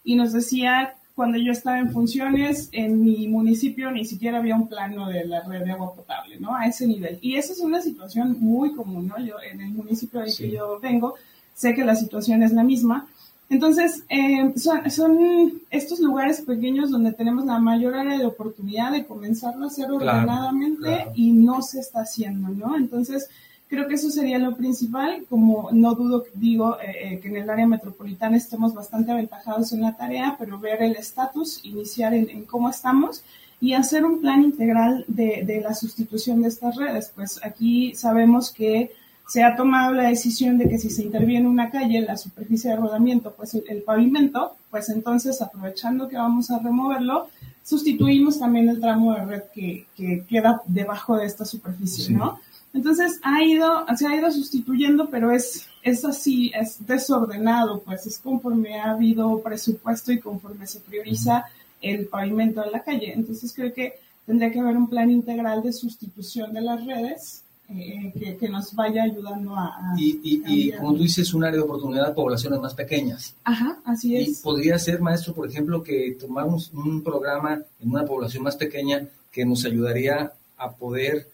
y 0.04 0.14
nos 0.14 0.34
decía 0.34 0.94
cuando 1.16 1.38
yo 1.38 1.52
estaba 1.52 1.80
en 1.80 1.92
funciones, 1.92 2.70
en 2.72 3.04
mi 3.04 3.28
municipio 3.28 3.92
ni 3.92 4.06
siquiera 4.06 4.38
había 4.38 4.56
un 4.56 4.68
plano 4.68 5.08
de 5.08 5.26
la 5.26 5.42
red 5.42 5.64
de 5.64 5.72
agua 5.72 5.94
potable, 5.94 6.40
¿no? 6.40 6.56
A 6.56 6.66
ese 6.66 6.88
nivel. 6.88 7.20
Y 7.22 7.36
esa 7.36 7.54
es 7.54 7.60
una 7.60 7.82
situación 7.82 8.38
muy 8.40 8.74
común, 8.74 9.08
¿no? 9.08 9.20
Yo, 9.24 9.36
en 9.42 9.62
el 9.62 9.72
municipio 9.72 10.22
del 10.22 10.32
sí. 10.32 10.44
que 10.44 10.52
yo 10.52 10.80
vengo, 10.80 11.16
sé 11.54 11.74
que 11.74 11.84
la 11.84 11.96
situación 11.96 12.44
es 12.44 12.54
la 12.54 12.64
misma. 12.64 13.08
Entonces, 13.50 14.04
eh, 14.08 14.54
son, 14.56 14.90
son, 14.90 15.62
estos 15.70 16.00
lugares 16.00 16.42
pequeños 16.42 16.90
donde 16.90 17.12
tenemos 17.12 17.46
la 17.46 17.60
mayor 17.60 17.96
área 17.96 18.18
de 18.18 18.26
oportunidad 18.26 18.94
de 18.94 19.06
comenzarlo 19.06 19.66
a 19.66 19.68
hacer 19.68 19.92
ordenadamente 19.92 20.80
claro, 20.80 20.96
claro. 20.96 21.12
y 21.16 21.32
no 21.34 21.62
se 21.62 21.82
está 21.82 22.02
haciendo, 22.02 22.48
¿no? 22.50 22.78
Entonces, 22.78 23.28
Creo 23.72 23.88
que 23.88 23.96
eso 23.96 24.10
sería 24.10 24.38
lo 24.38 24.58
principal, 24.58 25.26
como 25.30 25.70
no 25.72 25.96
dudo, 25.96 26.26
digo, 26.34 26.76
eh, 26.86 27.22
que 27.22 27.30
en 27.30 27.38
el 27.38 27.50
área 27.50 27.66
metropolitana 27.66 28.36
estemos 28.36 28.74
bastante 28.74 29.14
aventajados 29.14 29.72
en 29.72 29.80
la 29.80 29.96
tarea, 29.96 30.36
pero 30.38 30.60
ver 30.60 30.84
el 30.84 30.98
estatus, 30.98 31.62
iniciar 31.64 32.14
en, 32.14 32.30
en, 32.30 32.44
cómo 32.44 32.70
estamos 32.70 33.24
y 33.62 33.72
hacer 33.72 34.04
un 34.04 34.20
plan 34.20 34.44
integral 34.44 35.06
de, 35.08 35.44
de, 35.46 35.62
la 35.62 35.74
sustitución 35.74 36.42
de 36.42 36.50
estas 36.50 36.76
redes. 36.76 37.14
Pues 37.16 37.40
aquí 37.46 37.96
sabemos 37.96 38.52
que 38.52 38.92
se 39.26 39.42
ha 39.42 39.56
tomado 39.56 39.94
la 39.94 40.10
decisión 40.10 40.58
de 40.58 40.68
que 40.68 40.78
si 40.78 40.90
se 40.90 41.04
interviene 41.04 41.48
una 41.48 41.70
calle, 41.70 42.02
la 42.02 42.18
superficie 42.18 42.72
de 42.72 42.76
rodamiento, 42.76 43.34
pues 43.38 43.54
el, 43.54 43.64
el 43.70 43.84
pavimento, 43.84 44.58
pues 44.70 44.90
entonces 44.90 45.42
aprovechando 45.42 46.10
que 46.10 46.18
vamos 46.18 46.52
a 46.52 46.60
removerlo, 46.60 47.30
sustituimos 47.64 48.38
también 48.38 48.68
el 48.68 48.82
tramo 48.82 49.14
de 49.14 49.24
red 49.24 49.44
que, 49.54 49.86
que 49.96 50.26
queda 50.28 50.62
debajo 50.66 51.16
de 51.16 51.26
esta 51.26 51.46
superficie, 51.46 52.08
sí. 52.08 52.14
¿no? 52.14 52.38
Entonces 52.74 53.20
ha 53.24 53.44
ido, 53.44 53.86
se 53.98 54.08
ha 54.08 54.16
ido 54.16 54.32
sustituyendo, 54.32 55.10
pero 55.10 55.32
es, 55.32 55.68
es 55.82 56.06
así, 56.06 56.52
es 56.54 56.86
desordenado, 56.86 57.82
pues 57.82 58.06
es 58.06 58.18
conforme 58.18 58.80
ha 58.80 58.92
habido 58.92 59.42
presupuesto 59.42 60.12
y 60.12 60.20
conforme 60.20 60.68
se 60.68 60.80
prioriza 60.80 61.46
el 61.82 62.08
pavimento 62.08 62.62
de 62.62 62.72
la 62.72 62.84
calle. 62.84 63.14
Entonces 63.14 63.52
creo 63.54 63.74
que 63.74 63.96
tendría 64.26 64.52
que 64.52 64.60
haber 64.60 64.78
un 64.78 64.90
plan 64.90 65.10
integral 65.12 65.62
de 65.64 65.74
sustitución 65.74 66.54
de 66.54 66.62
las 66.62 66.86
redes 66.86 67.44
eh, 67.70 68.12
que, 68.18 68.38
que, 68.38 68.50
nos 68.50 68.74
vaya 68.74 69.04
ayudando 69.04 69.56
a... 69.56 69.68
a 69.68 69.96
y, 69.98 70.20
y, 70.24 70.44
y, 70.46 70.72
como 70.74 70.94
tú 70.94 71.04
dices, 71.04 71.34
un 71.34 71.44
área 71.44 71.58
de 71.58 71.64
oportunidad 71.64 72.08
de 72.08 72.14
poblaciones 72.14 72.60
más 72.60 72.74
pequeñas. 72.74 73.34
Ajá, 73.46 73.80
así 73.86 74.18
es. 74.18 74.28
Y 74.40 74.44
podría 74.44 74.78
ser, 74.78 75.00
maestro, 75.00 75.34
por 75.34 75.48
ejemplo, 75.48 75.82
que 75.82 76.18
tomáramos 76.20 76.70
un 76.74 77.02
programa 77.02 77.62
en 77.80 77.90
una 77.90 78.06
población 78.06 78.44
más 78.44 78.58
pequeña 78.58 79.08
que 79.32 79.46
nos 79.46 79.64
ayudaría 79.64 80.34
a 80.58 80.72
poder 80.72 81.30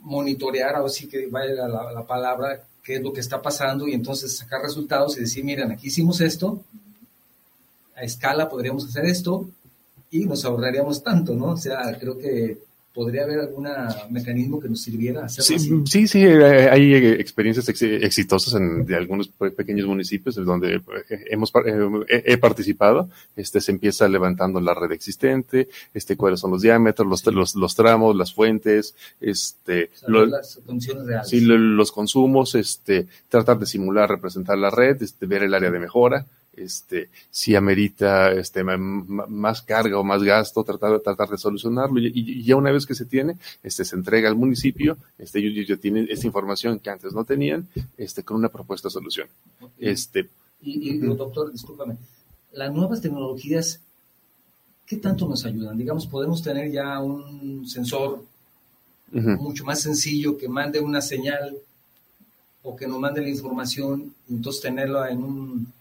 monitorear, 0.00 0.76
ahora 0.76 0.88
sí 0.88 1.08
que 1.08 1.26
vaya 1.26 1.68
la, 1.68 1.92
la, 1.92 2.06
palabra, 2.06 2.62
qué 2.82 2.96
es 2.96 3.02
lo 3.02 3.12
que 3.12 3.20
está 3.20 3.40
pasando 3.40 3.86
y 3.86 3.92
entonces 3.92 4.36
sacar 4.36 4.62
resultados 4.62 5.16
y 5.16 5.20
decir, 5.20 5.44
miren, 5.44 5.72
aquí 5.72 5.88
hicimos 5.88 6.20
esto, 6.20 6.62
a 7.96 8.02
escala 8.02 8.48
podríamos 8.48 8.84
hacer 8.86 9.04
esto 9.04 9.48
y 10.10 10.24
nos 10.24 10.44
ahorraríamos 10.44 11.02
tanto, 11.02 11.34
¿no? 11.34 11.50
O 11.50 11.56
sea, 11.56 11.96
creo 11.98 12.18
que 12.18 12.58
podría 12.92 13.22
haber 13.22 13.40
algún 13.40 13.68
mecanismo 14.10 14.60
que 14.60 14.68
nos 14.68 14.82
sirviera 14.82 15.24
hacerlo 15.24 15.44
sí, 15.44 15.54
así. 15.54 15.82
Sí, 15.86 16.08
sí, 16.08 16.24
hay 16.24 16.94
experiencias 16.94 17.68
ex 17.68 17.82
exitosas 17.82 18.54
en 18.54 18.84
de 18.84 18.96
algunos 18.96 19.28
pequeños 19.28 19.86
municipios 19.86 20.34
donde 20.34 20.76
eh, 20.76 21.24
hemos 21.30 21.52
eh, 21.64 22.22
he 22.26 22.36
participado. 22.36 23.08
Este 23.36 23.60
se 23.60 23.72
empieza 23.72 24.08
levantando 24.08 24.60
la 24.60 24.74
red 24.74 24.92
existente, 24.92 25.68
este 25.94 26.16
cuáles 26.16 26.40
son 26.40 26.50
los 26.50 26.62
diámetros, 26.62 27.06
los, 27.08 27.24
los, 27.26 27.54
los 27.54 27.74
tramos, 27.76 28.16
las 28.16 28.34
fuentes, 28.34 28.94
este 29.20 29.90
o 29.94 29.98
sea, 29.98 30.08
lo, 30.08 30.26
las 30.26 30.60
condiciones 30.66 31.06
reales. 31.06 31.28
Sí, 31.28 31.40
lo, 31.40 31.56
los 31.56 31.92
consumos, 31.92 32.54
este 32.56 33.06
tratar 33.28 33.58
de 33.58 33.66
simular, 33.66 34.08
representar 34.08 34.58
la 34.58 34.70
red, 34.70 35.00
este 35.00 35.26
ver 35.26 35.44
el 35.44 35.54
área 35.54 35.70
de 35.70 35.78
mejora 35.78 36.26
este, 36.52 37.08
si 37.30 37.54
amerita 37.54 38.32
este, 38.32 38.62
más 38.64 39.62
carga 39.62 39.98
o 39.98 40.04
más 40.04 40.22
gasto, 40.22 40.64
tratar, 40.64 41.00
tratar 41.00 41.28
de 41.28 41.38
solucionarlo. 41.38 42.00
Y, 42.00 42.12
y, 42.14 42.42
ya 42.44 42.56
una 42.56 42.72
vez 42.72 42.86
que 42.86 42.94
se 42.94 43.04
tiene, 43.04 43.36
este, 43.62 43.84
se 43.84 43.96
entrega 43.96 44.28
al 44.28 44.36
municipio, 44.36 44.96
este, 45.18 45.38
ellos 45.38 45.66
ya 45.66 45.76
tienen 45.76 46.06
esta 46.10 46.26
información 46.26 46.78
que 46.78 46.90
antes 46.90 47.12
no 47.12 47.24
tenían, 47.24 47.68
este, 47.96 48.22
con 48.22 48.36
una 48.36 48.48
propuesta 48.48 48.88
de 48.88 48.92
solución. 48.92 49.28
Este, 49.78 50.28
y, 50.62 50.90
y 50.90 50.98
doctor, 50.98 51.52
discúlpame, 51.52 51.96
las 52.52 52.72
nuevas 52.72 53.00
tecnologías, 53.00 53.80
¿qué 54.86 54.96
tanto 54.96 55.28
nos 55.28 55.44
ayudan? 55.44 55.78
Digamos, 55.78 56.06
podemos 56.06 56.42
tener 56.42 56.70
ya 56.70 56.98
un 57.00 57.68
sensor 57.68 58.24
uh 59.12 59.16
-huh. 59.16 59.38
mucho 59.38 59.64
más 59.64 59.80
sencillo 59.80 60.36
que 60.36 60.48
mande 60.48 60.80
una 60.80 61.00
señal 61.00 61.56
o 62.62 62.76
que 62.76 62.86
nos 62.86 62.98
mande 62.98 63.22
la 63.22 63.30
información, 63.30 64.12
y 64.28 64.34
entonces 64.34 64.60
tenerlo 64.60 65.06
en 65.06 65.22
un 65.22 65.72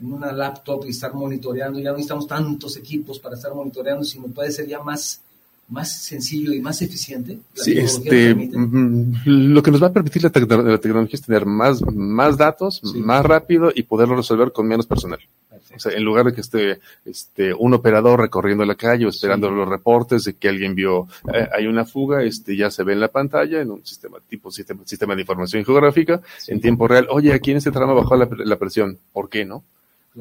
en 0.00 0.12
una 0.12 0.32
laptop 0.32 0.84
y 0.86 0.90
estar 0.90 1.14
monitoreando, 1.14 1.78
ya 1.78 1.90
no 1.90 1.92
necesitamos 1.92 2.26
tantos 2.26 2.76
equipos 2.76 3.18
para 3.18 3.36
estar 3.36 3.54
monitoreando, 3.54 4.04
sino 4.04 4.26
puede 4.28 4.50
ser 4.50 4.66
ya 4.66 4.82
más, 4.82 5.20
más 5.68 5.92
sencillo 5.92 6.52
y 6.52 6.60
más 6.60 6.82
eficiente. 6.82 7.38
Sí, 7.54 7.78
este, 7.78 8.34
lo 9.24 9.62
que 9.62 9.70
nos 9.70 9.82
va 9.82 9.88
a 9.88 9.92
permitir 9.92 10.22
la, 10.22 10.30
te 10.30 10.40
la, 10.40 10.78
tecnología 10.78 11.14
es 11.14 11.22
tener 11.22 11.46
más, 11.46 11.80
más 11.82 12.36
datos, 12.36 12.80
sí. 12.82 12.98
más 12.98 13.24
rápido 13.24 13.70
y 13.74 13.84
poderlo 13.84 14.16
resolver 14.16 14.52
con 14.52 14.66
menos 14.66 14.86
personal. 14.86 15.20
O 15.74 15.78
sea, 15.80 15.92
en 15.92 16.04
lugar 16.04 16.26
de 16.26 16.32
que 16.32 16.40
esté 16.40 16.78
este, 17.04 17.52
un 17.52 17.74
operador 17.74 18.20
recorriendo 18.20 18.64
la 18.64 18.76
calle 18.76 19.06
o 19.06 19.08
esperando 19.08 19.48
sí. 19.48 19.54
los 19.54 19.68
reportes 19.68 20.24
de 20.24 20.34
que 20.34 20.48
alguien 20.48 20.74
vio, 20.74 21.08
eh, 21.32 21.48
hay 21.52 21.66
una 21.66 21.84
fuga, 21.84 22.22
este, 22.22 22.56
ya 22.56 22.70
se 22.70 22.84
ve 22.84 22.92
en 22.92 23.00
la 23.00 23.08
pantalla, 23.08 23.60
en 23.60 23.70
un 23.70 23.84
sistema 23.84 24.18
tipo 24.28 24.52
sistema, 24.52 24.82
sistema 24.84 25.14
de 25.14 25.22
información 25.22 25.64
geográfica, 25.64 26.20
sí. 26.38 26.52
en 26.52 26.60
tiempo 26.60 26.86
real, 26.86 27.08
oye, 27.10 27.32
aquí 27.32 27.50
en 27.50 27.56
este 27.56 27.72
tramo 27.72 27.94
bajó 27.94 28.14
la, 28.16 28.28
la 28.44 28.56
presión, 28.56 28.98
¿por 29.12 29.28
qué 29.28 29.44
no? 29.44 29.64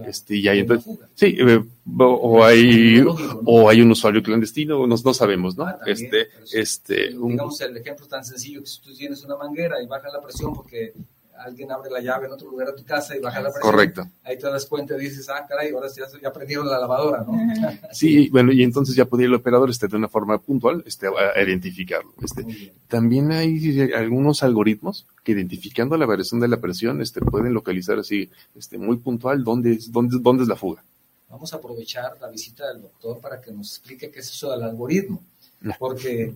Este, 0.08 0.38
y 0.38 0.48
hay 0.48 0.60
entonces, 0.60 0.98
sí, 1.14 1.38
eh, 1.40 1.64
o, 2.00 2.44
hay, 2.44 3.04
o 3.46 3.70
hay 3.70 3.82
un 3.82 3.92
usuario 3.92 4.24
clandestino, 4.24 4.88
no, 4.88 4.96
no 4.96 5.14
sabemos, 5.14 5.56
¿no? 5.56 5.66
Ah, 5.68 5.78
también, 5.78 5.98
este, 5.98 6.28
este, 6.52 7.16
un, 7.16 7.32
digamos 7.32 7.62
el 7.62 7.78
ejemplo 7.78 8.08
tan 8.08 8.26
sencillo 8.26 8.62
que 8.62 8.68
si 8.68 8.82
tú 8.82 8.94
tienes 8.96 9.24
una 9.24 9.36
manguera 9.36 9.82
y 9.84 9.86
baja 9.86 10.10
la 10.12 10.20
presión 10.20 10.56
porque 10.56 10.94
alguien 11.38 11.72
abre 11.72 11.90
la 11.90 12.00
llave 12.00 12.28
en 12.28 12.34
otro 12.34 12.50
lugar 12.50 12.68
de 12.68 12.74
tu 12.74 12.84
casa 12.84 13.16
y 13.16 13.20
baja 13.20 13.42
la 13.42 13.52
presión. 13.52 13.72
Correcto. 13.72 14.08
Ahí 14.24 14.38
te 14.38 14.48
das 14.48 14.66
cuenta 14.66 14.96
y 14.96 15.00
dices, 15.00 15.28
ah, 15.30 15.46
caray, 15.48 15.72
ahora 15.72 15.88
ya, 15.96 16.06
ya 16.22 16.30
aprendieron 16.30 16.68
la 16.68 16.80
lavadora, 16.80 17.24
¿no? 17.24 17.34
sí, 17.92 18.30
bueno, 18.30 18.52
y 18.52 18.64
entonces 18.64 18.96
ya 18.96 19.06
podría 19.06 19.28
el 19.28 19.34
operador 19.34 19.70
este, 19.70 19.88
de 19.88 19.98
una 19.98 20.08
forma 20.08 20.40
puntual 20.40 20.84
este, 20.86 21.08
a 21.08 21.42
identificarlo. 21.42 22.14
Este, 22.22 22.74
también 22.88 23.32
hay 23.32 23.92
algunos 23.94 24.44
algoritmos 24.44 25.08
que 25.24 25.32
identificando 25.32 25.98
la 25.98 26.06
variación 26.06 26.40
de 26.40 26.48
la 26.48 26.58
presión 26.58 27.02
este, 27.02 27.22
pueden 27.22 27.54
localizar 27.54 28.00
así 28.00 28.30
este, 28.56 28.78
muy 28.78 28.98
puntual 28.98 29.44
dónde 29.44 29.74
es, 29.74 29.92
dónde, 29.92 30.18
dónde 30.20 30.44
es 30.44 30.50
la 30.50 30.56
fuga. 30.56 30.84
Vamos 31.30 31.52
a 31.52 31.58
aprovechar 31.58 32.16
la 32.22 32.30
visita 32.30 32.68
del 32.68 32.84
doctor 32.84 33.20
para 33.20 33.42
que 33.42 33.52
nos 33.52 33.70
explique 33.70 34.12
qué 34.12 34.20
es 34.20 34.30
eso 34.30 34.52
del 34.52 34.64
algoritmo. 34.64 35.24
Porque 35.80 36.34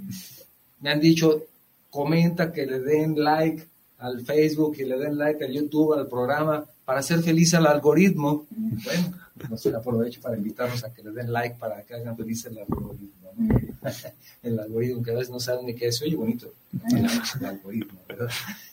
me 0.80 0.90
han 0.90 1.00
dicho, 1.00 1.44
comenta 1.90 2.52
que 2.52 2.66
le 2.66 2.80
den 2.80 3.16
like 3.24 3.68
al 4.00 4.22
Facebook 4.22 4.76
y 4.78 4.86
le 4.86 4.98
den 4.98 5.18
like 5.18 5.44
al 5.44 5.52
YouTube, 5.52 5.94
al 5.94 6.08
programa, 6.08 6.66
para 6.86 7.00
hacer 7.00 7.22
feliz 7.22 7.54
al 7.54 7.68
algoritmo. 7.68 8.46
Bueno, 8.50 9.14
no 9.50 9.58
se 9.58 9.76
aprovecho 9.76 10.22
para 10.22 10.38
invitarlos 10.38 10.84
a 10.84 10.94
que 10.94 11.04
le 11.04 11.12
den 11.12 11.32
like 11.32 11.58
para 11.60 11.84
que 11.84 11.94
hagan 11.94 12.16
feliz 12.16 12.46
el 12.46 12.58
algoritmo. 12.60 13.10
El 14.44 14.60
algoritmo, 14.60 15.04
que 15.04 15.12
a 15.12 15.14
veces 15.14 15.30
no 15.30 15.40
saben 15.40 15.66
ni 15.66 15.76
qué 15.76 15.88
es. 15.88 16.02
Oye, 16.02 16.16
bonito, 16.16 16.54
el 17.40 17.46
algoritmo. 17.46 18.00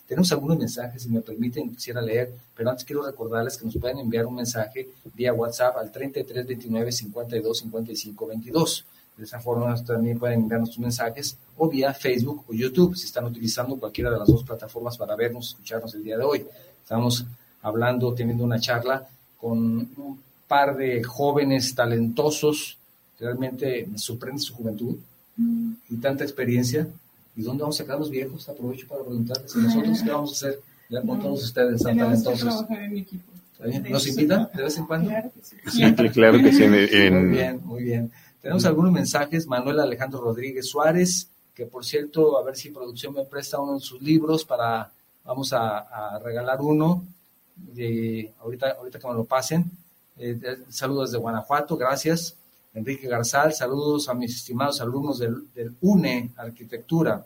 Tenemos 0.06 0.30
algunos 0.32 0.58
mensajes, 0.58 1.02
si 1.02 1.08
me 1.08 1.20
permiten, 1.20 1.74
quisiera 1.74 2.00
leer, 2.00 2.32
pero 2.54 2.70
antes 2.70 2.84
quiero 2.84 3.04
recordarles 3.04 3.56
que 3.56 3.64
nos 3.64 3.76
pueden 3.76 3.98
enviar 3.98 4.26
un 4.26 4.36
mensaje 4.36 4.88
vía 5.14 5.32
WhatsApp 5.32 5.76
al 5.76 5.90
33 5.90 6.46
29 6.46 6.92
52 6.92 7.58
55 7.58 8.26
22. 8.26 8.86
De 9.16 9.24
esa 9.24 9.38
forma 9.38 9.74
también 9.84 10.18
pueden 10.18 10.40
enviarnos 10.40 10.70
sus 10.70 10.80
mensajes 10.80 11.36
o 11.56 11.68
vía 11.68 11.94
Facebook 11.94 12.44
o 12.48 12.52
YouTube, 12.52 12.96
si 12.96 13.06
están 13.06 13.24
utilizando 13.26 13.76
cualquiera 13.76 14.10
de 14.10 14.18
las 14.18 14.26
dos 14.26 14.42
plataformas 14.42 14.98
para 14.98 15.14
vernos, 15.14 15.50
escucharnos 15.50 15.94
el 15.94 16.02
día 16.02 16.18
de 16.18 16.24
hoy. 16.24 16.44
Estamos 16.82 17.24
hablando, 17.62 18.12
teniendo 18.12 18.44
una 18.44 18.58
charla 18.58 19.06
con 19.40 19.58
un 19.58 20.20
par 20.48 20.76
de 20.76 21.02
jóvenes 21.04 21.74
talentosos, 21.74 22.78
realmente 23.18 23.86
me 23.90 23.98
sorprende 23.98 24.40
su 24.40 24.54
juventud 24.54 24.96
mm. 25.36 25.72
y 25.90 25.96
tanta 25.96 26.24
experiencia. 26.24 26.86
¿Y 27.36 27.42
dónde 27.42 27.62
vamos 27.62 27.80
a 27.80 27.84
sacar 27.84 27.98
los 27.98 28.10
viejos? 28.10 28.48
Aprovecho 28.48 28.86
para 28.86 29.02
preguntarles, 29.02 29.54
¿nosotros 29.56 30.02
qué 30.02 30.10
vamos 30.10 30.30
a 30.30 30.34
hacer 30.34 30.60
ya 30.88 31.02
con 31.02 31.20
todos 31.20 31.44
ustedes 31.44 31.82
tan 31.82 31.96
talentosos? 31.96 32.64
¿Nos 33.90 34.06
invitan 34.06 34.48
de 34.54 34.62
vez 34.62 34.76
en 34.76 34.86
cuando? 34.86 35.08
Claro 35.10 35.30
que 35.32 35.42
sí. 35.42 35.56
claro 36.12 36.38
que 36.38 36.52
sí. 36.52 36.66
Muy 36.66 37.28
bien, 37.28 37.60
muy 37.64 37.84
bien. 37.84 38.10
Tenemos 38.44 38.66
algunos 38.66 38.92
mensajes. 38.92 39.46
Manuel 39.46 39.80
Alejandro 39.80 40.20
Rodríguez 40.20 40.68
Suárez, 40.68 41.30
que 41.54 41.64
por 41.64 41.82
cierto, 41.82 42.36
a 42.36 42.44
ver 42.44 42.54
si 42.56 42.68
producción 42.68 43.14
me 43.14 43.24
presta 43.24 43.58
uno 43.58 43.76
de 43.76 43.80
sus 43.80 44.02
libros 44.02 44.44
para, 44.44 44.92
vamos 45.24 45.54
a, 45.54 46.18
regalar 46.22 46.60
uno, 46.60 47.06
de, 47.56 48.34
ahorita, 48.40 48.72
ahorita 48.72 48.98
que 48.98 49.08
me 49.08 49.14
lo 49.14 49.24
pasen. 49.24 49.70
Eh, 50.18 50.58
saludos 50.68 51.12
de 51.12 51.16
Guanajuato, 51.16 51.74
gracias. 51.78 52.36
Enrique 52.74 53.08
Garzal, 53.08 53.54
saludos 53.54 54.10
a 54.10 54.14
mis 54.14 54.36
estimados 54.36 54.78
alumnos 54.82 55.18
del, 55.20 55.50
del, 55.54 55.74
UNE 55.80 56.32
Arquitectura. 56.36 57.24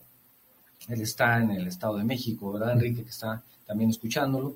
Él 0.87 1.01
está 1.01 1.43
en 1.43 1.51
el 1.51 1.67
Estado 1.67 1.97
de 1.97 2.05
México, 2.05 2.53
¿verdad, 2.53 2.75
Enrique? 2.75 3.03
Que 3.03 3.11
está 3.11 3.43
también 3.67 3.91
escuchándolo. 3.91 4.55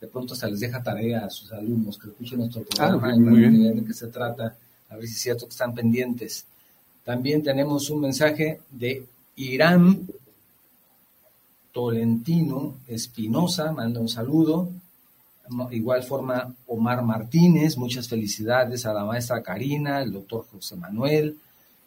De 0.00 0.08
pronto 0.08 0.34
se 0.34 0.50
les 0.50 0.58
deja 0.58 0.82
tarea 0.82 1.26
a 1.26 1.30
sus 1.30 1.52
alumnos 1.52 1.96
que 1.96 2.08
escuchen 2.08 2.40
nuestro 2.40 2.62
ah, 2.80 2.98
programa 2.98 3.30
de 3.30 3.84
qué 3.86 3.94
se 3.94 4.08
trata, 4.08 4.56
a 4.90 4.96
ver 4.96 5.06
si 5.06 5.14
es 5.14 5.20
cierto 5.20 5.46
que 5.46 5.52
están 5.52 5.74
pendientes. 5.74 6.44
También 7.04 7.42
tenemos 7.42 7.88
un 7.90 8.02
mensaje 8.02 8.60
de 8.70 9.06
Irán 9.36 10.06
Tolentino 11.72 12.74
Espinosa, 12.86 13.72
manda 13.72 14.00
un 14.00 14.08
saludo 14.08 14.70
igual 15.70 16.02
forma 16.02 16.54
Omar 16.66 17.02
Martínez, 17.02 17.76
muchas 17.76 18.08
felicidades 18.08 18.86
a 18.86 18.92
la 18.92 19.04
maestra 19.04 19.42
Karina, 19.42 20.02
el 20.02 20.12
doctor 20.12 20.46
José 20.50 20.76
Manuel, 20.76 21.36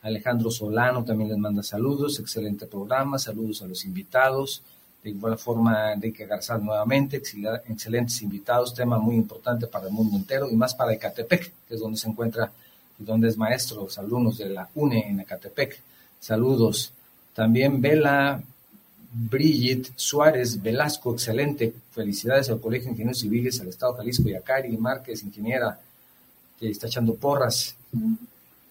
Alejandro 0.01 0.51
Solano 0.51 1.05
también 1.05 1.29
les 1.29 1.37
manda 1.37 1.63
saludos, 1.63 2.19
excelente 2.19 2.67
programa, 2.67 3.17
saludos 3.17 3.61
a 3.61 3.67
los 3.67 3.85
invitados, 3.85 4.61
de 5.01 5.11
igual 5.11 5.37
forma 5.37 5.93
Enrique 5.93 6.25
Garzal 6.25 6.63
nuevamente, 6.63 7.17
excelentes 7.17 8.21
invitados, 8.21 8.73
tema 8.73 8.99
muy 8.99 9.15
importante 9.15 9.67
para 9.67 9.87
el 9.87 9.93
mundo 9.93 10.17
entero 10.17 10.49
y 10.49 10.55
más 10.55 10.75
para 10.75 10.93
Ecatepec, 10.93 11.51
que 11.67 11.75
es 11.75 11.79
donde 11.79 11.97
se 11.97 12.09
encuentra 12.09 12.51
donde 12.97 13.29
es 13.29 13.37
maestro, 13.37 13.83
los 13.83 13.97
alumnos 13.97 14.37
de 14.37 14.49
la 14.49 14.69
UNE 14.75 15.09
en 15.09 15.19
Ecatepec. 15.19 15.79
Saludos. 16.19 16.93
También 17.33 17.81
Vela 17.81 18.41
Brigitte 19.13 19.91
Suárez 19.95 20.61
Velasco, 20.61 21.13
excelente. 21.13 21.73
Felicidades 21.91 22.49
al 22.49 22.59
Colegio 22.59 22.85
de 22.85 22.91
Ingenieros 22.91 23.19
Civiles, 23.19 23.59
al 23.61 23.67
Estado 23.67 23.93
de 23.93 23.97
Jalisco 23.99 24.29
y 24.29 24.35
a 24.35 24.41
Cari 24.41 24.75
Márquez, 24.77 25.23
ingeniera, 25.23 25.79
que 26.59 26.69
está 26.69 26.87
echando 26.87 27.15
porras. 27.15 27.75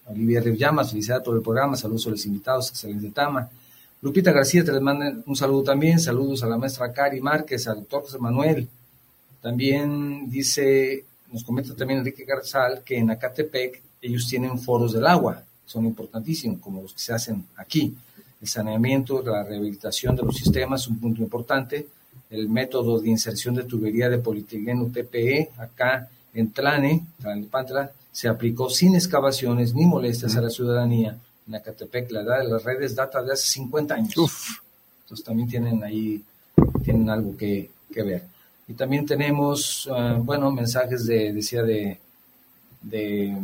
Olivia 0.05 0.41
Llamas, 0.41 0.91
felicidades 0.91 1.23
por 1.23 1.35
el 1.35 1.41
programa, 1.41 1.77
saludos 1.77 2.07
a 2.07 2.09
los 2.09 2.25
invitados, 2.25 2.69
excelente 2.69 3.09
tama. 3.11 3.49
Lupita 4.01 4.33
García 4.33 4.65
te 4.65 4.73
les 4.73 4.81
manda 4.81 5.13
un 5.25 5.35
saludo 5.35 5.63
también, 5.63 5.97
saludos 5.97 6.43
a 6.43 6.47
la 6.47 6.57
maestra 6.57 6.91
Cari 6.91 7.21
Márquez, 7.21 7.67
al 7.69 7.77
doctor 7.77 8.01
José 8.01 8.19
Manuel. 8.19 8.67
También 9.41 10.29
dice, 10.29 11.05
nos 11.31 11.45
comenta 11.45 11.73
también 11.73 11.99
Enrique 11.99 12.25
Garzal 12.25 12.83
que 12.83 12.97
en 12.97 13.11
Acatepec 13.11 13.81
ellos 14.03 14.27
tienen 14.27 14.59
foros 14.59 14.93
del 14.93 15.07
agua, 15.07 15.43
son 15.65 15.85
importantísimos, 15.85 16.59
como 16.59 16.81
los 16.81 16.93
que 16.93 16.99
se 16.99 17.13
hacen 17.13 17.45
aquí 17.55 17.95
el 18.41 18.47
saneamiento, 18.47 19.23
la 19.23 19.43
rehabilitación 19.43 20.17
de 20.17 20.23
los 20.23 20.35
sistemas, 20.35 20.87
un 20.89 20.99
punto 20.99 21.21
importante, 21.21 21.87
el 22.29 22.49
método 22.49 22.99
de 22.99 23.09
inserción 23.09 23.55
de 23.55 23.63
tubería 23.63 24.09
de 24.09 24.17
polietileno 24.17 24.91
TPE, 24.91 25.51
acá 25.57 26.09
en 26.33 26.51
Tlane, 26.51 27.05
Tlalnepantla, 27.21 27.91
se 28.11 28.27
aplicó 28.27 28.69
sin 28.69 28.95
excavaciones 28.95 29.73
ni 29.73 29.85
molestias 29.85 30.35
a 30.35 30.41
la 30.41 30.49
ciudadanía. 30.49 31.17
En 31.47 31.55
Acatepec, 31.55 32.11
la 32.11 32.21
edad 32.21 32.39
de 32.39 32.49
las 32.49 32.63
redes 32.63 32.95
data 32.95 33.23
de 33.23 33.31
hace 33.31 33.47
50 33.47 33.95
años. 33.95 34.15
Entonces 35.03 35.25
también 35.25 35.47
tienen 35.47 35.81
ahí, 35.81 36.21
tienen 36.83 37.09
algo 37.09 37.37
que, 37.37 37.69
ver. 37.95 38.23
Y 38.67 38.73
también 38.73 39.05
tenemos, 39.05 39.89
ah, 39.89 40.17
bueno, 40.19 40.51
mensajes 40.51 41.05
de, 41.05 41.31
decía 41.31 41.63
de, 41.63 41.97
de 42.81 43.37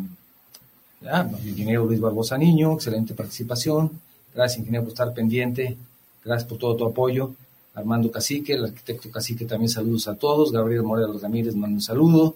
ingeniero 1.46 1.86
Luis 1.86 2.00
Barbosa 2.00 2.38
Niño, 2.38 2.74
excelente 2.74 3.14
participación. 3.14 3.92
Gracias, 4.34 4.60
ingeniero, 4.60 4.84
por 4.84 4.94
estar 4.94 5.14
pendiente. 5.14 5.78
Gracias 6.24 6.48
por 6.48 6.58
todo 6.58 6.76
tu 6.76 6.86
apoyo. 6.86 7.34
Armando 7.74 8.12
Cacique, 8.12 8.54
el 8.54 8.66
arquitecto 8.66 9.10
Cacique, 9.10 9.46
también 9.46 9.70
saludos 9.70 10.08
a 10.08 10.16
todos. 10.16 10.52
Gabriel 10.52 10.84
Morelos 10.84 11.22
Ramírez, 11.22 11.56
manda 11.56 11.76
un 11.76 11.82
saludo. 11.82 12.36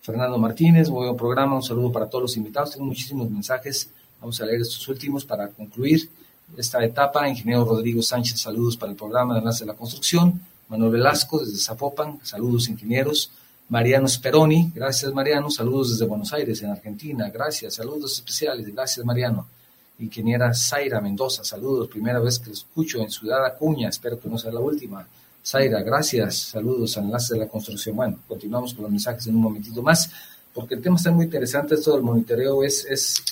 Fernando 0.00 0.38
Martínez, 0.38 0.90
muy 0.90 1.06
buen 1.06 1.16
programa. 1.16 1.56
Un 1.56 1.62
saludo 1.62 1.90
para 1.90 2.08
todos 2.08 2.22
los 2.22 2.36
invitados. 2.36 2.72
Tengo 2.72 2.86
muchísimos 2.86 3.30
mensajes. 3.30 3.90
Vamos 4.20 4.40
a 4.40 4.46
leer 4.46 4.60
estos 4.60 4.86
últimos 4.88 5.24
para 5.24 5.48
concluir 5.48 6.08
esta 6.56 6.84
etapa. 6.84 7.28
Ingeniero 7.28 7.64
Rodrigo 7.64 8.02
Sánchez, 8.02 8.40
saludos 8.40 8.76
para 8.76 8.92
el 8.92 8.96
programa 8.96 9.34
de 9.34 9.40
Enlace 9.40 9.64
de 9.64 9.72
la 9.72 9.76
Construcción. 9.76 10.40
Manuel 10.68 10.92
Velasco, 10.92 11.40
desde 11.40 11.58
Zapopan, 11.58 12.20
saludos, 12.22 12.68
ingenieros. 12.68 13.32
Mariano 13.68 14.08
Speroni, 14.08 14.72
gracias 14.74 15.12
Mariano, 15.12 15.50
saludos 15.50 15.92
desde 15.92 16.06
Buenos 16.06 16.32
Aires, 16.32 16.62
en 16.62 16.70
Argentina, 16.70 17.30
gracias, 17.30 17.74
saludos 17.74 18.14
especiales, 18.14 18.66
gracias 18.72 19.04
Mariano 19.04 19.46
ingeniera 19.98 20.52
Zaira 20.54 21.00
Mendoza. 21.00 21.44
Saludos, 21.44 21.88
primera 21.88 22.18
vez 22.18 22.38
que 22.38 22.50
escucho 22.50 23.00
en 23.00 23.10
Ciudad 23.10 23.44
Acuña, 23.44 23.88
espero 23.88 24.18
que 24.18 24.28
no 24.28 24.38
sea 24.38 24.52
la 24.52 24.60
última. 24.60 25.06
Zaira, 25.44 25.82
gracias, 25.82 26.36
saludos, 26.36 26.96
enlace 26.96 27.34
de 27.34 27.40
la 27.40 27.48
construcción. 27.48 27.96
Bueno, 27.96 28.18
continuamos 28.26 28.74
con 28.74 28.84
los 28.84 28.90
mensajes 28.90 29.26
en 29.26 29.36
un 29.36 29.42
momentito 29.42 29.82
más, 29.82 30.10
porque 30.52 30.74
el 30.74 30.82
tema 30.82 30.96
está 30.96 31.10
muy 31.10 31.26
interesante, 31.26 31.74
esto 31.74 31.92
del 31.92 32.02
monitoreo 32.02 32.62
es, 32.64 32.84
es, 32.86 33.22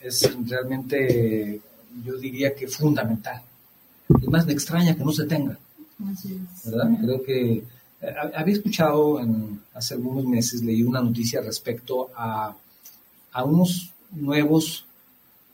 es 0.00 0.30
realmente, 0.46 1.60
yo 2.04 2.16
diría 2.16 2.54
que 2.54 2.66
fundamental. 2.66 3.42
Es 4.08 4.28
más, 4.28 4.46
me 4.46 4.52
extraña 4.52 4.96
que 4.96 5.04
no 5.04 5.12
se 5.12 5.26
tenga. 5.26 5.58
¿Verdad? 6.64 6.90
Creo 7.02 7.22
que 7.22 7.64
había 8.34 8.54
escuchado 8.54 9.20
en, 9.20 9.60
hace 9.74 9.94
algunos 9.94 10.24
meses, 10.24 10.62
leí 10.62 10.82
una 10.82 11.00
noticia 11.00 11.40
respecto 11.40 12.10
a, 12.14 12.54
a 13.32 13.44
unos 13.44 13.92
nuevos 14.12 14.84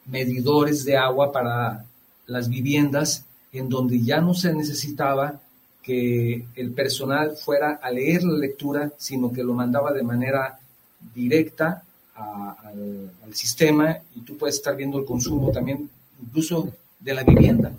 medidores 0.07 0.85
de 0.85 0.97
agua 0.97 1.33
para 1.33 1.85
las 2.27 2.49
viviendas 2.49 3.25
en 3.53 3.69
donde 3.69 4.03
ya 4.03 4.21
no 4.21 4.35
se 4.35 4.53
necesitaba 4.53 5.41
que 5.83 6.47
el 6.55 6.73
personal 6.73 7.37
fuera 7.37 7.79
a 7.83 7.91
leer 7.91 8.25
la 8.25 8.39
lectura, 8.39 8.93
sino 8.97 9.31
que 9.33 9.45
lo 9.45 9.53
mandaba 9.53 9.93
de 9.93 10.03
manera 10.03 10.59
directa 11.15 11.83
al, 12.15 13.11
sistema 13.33 13.99
y 14.15 14.21
tú 14.21 14.37
puedes 14.37 14.55
estar 14.55 14.77
viendo 14.77 14.97
el 14.97 15.05
consumo 15.05 15.51
también 15.51 15.91
incluso 16.23 16.73
de 17.01 17.15
la 17.15 17.25
vivienda. 17.25 17.73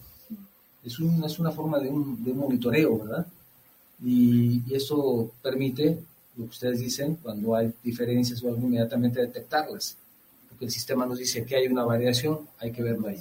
Es, 0.84 0.98
es 1.00 1.40
una 1.40 1.52
forma 1.52 1.80
de 1.80 1.90
un, 1.90 2.22
monitoreo, 2.36 3.00
¿verdad? 3.00 3.26
Y, 4.04 4.62
y, 4.68 4.76
eso 4.76 5.32
permite, 5.42 5.98
lo 6.38 6.46
que 6.46 6.50
ustedes 6.50 6.80
dicen, 6.80 7.18
cuando 7.22 7.56
hay 7.56 7.72
diferencias 7.84 8.44
o 8.44 8.50
algo, 8.50 8.62
inmediatamente 8.62 9.22
detectarlas 9.22 9.98
el 10.60 10.72
sistema 10.72 11.06
nos 11.06 11.20
dice 11.20 11.46
que 11.46 11.56
hay 11.56 11.68
una 11.68 11.84
variación, 11.84 12.40
hay 12.60 12.72
que 12.72 12.84
verlo 12.84 13.08
ahí. 13.08 13.18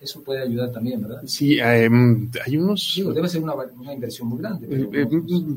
Eso 0.00 0.22
puede 0.22 0.42
ayudar 0.42 0.72
también, 0.72 1.02
¿verdad? 1.02 1.22
Sí, 1.26 1.58
em, 1.58 2.30
hay 2.44 2.56
unos... 2.56 3.00
debe 3.14 3.28
ser 3.28 3.42
una, 3.42 3.92
inversión 3.92 4.28
muy 4.28 4.38
grande. 4.38 4.66
Eh, 4.70 4.88
eh, 4.92 5.56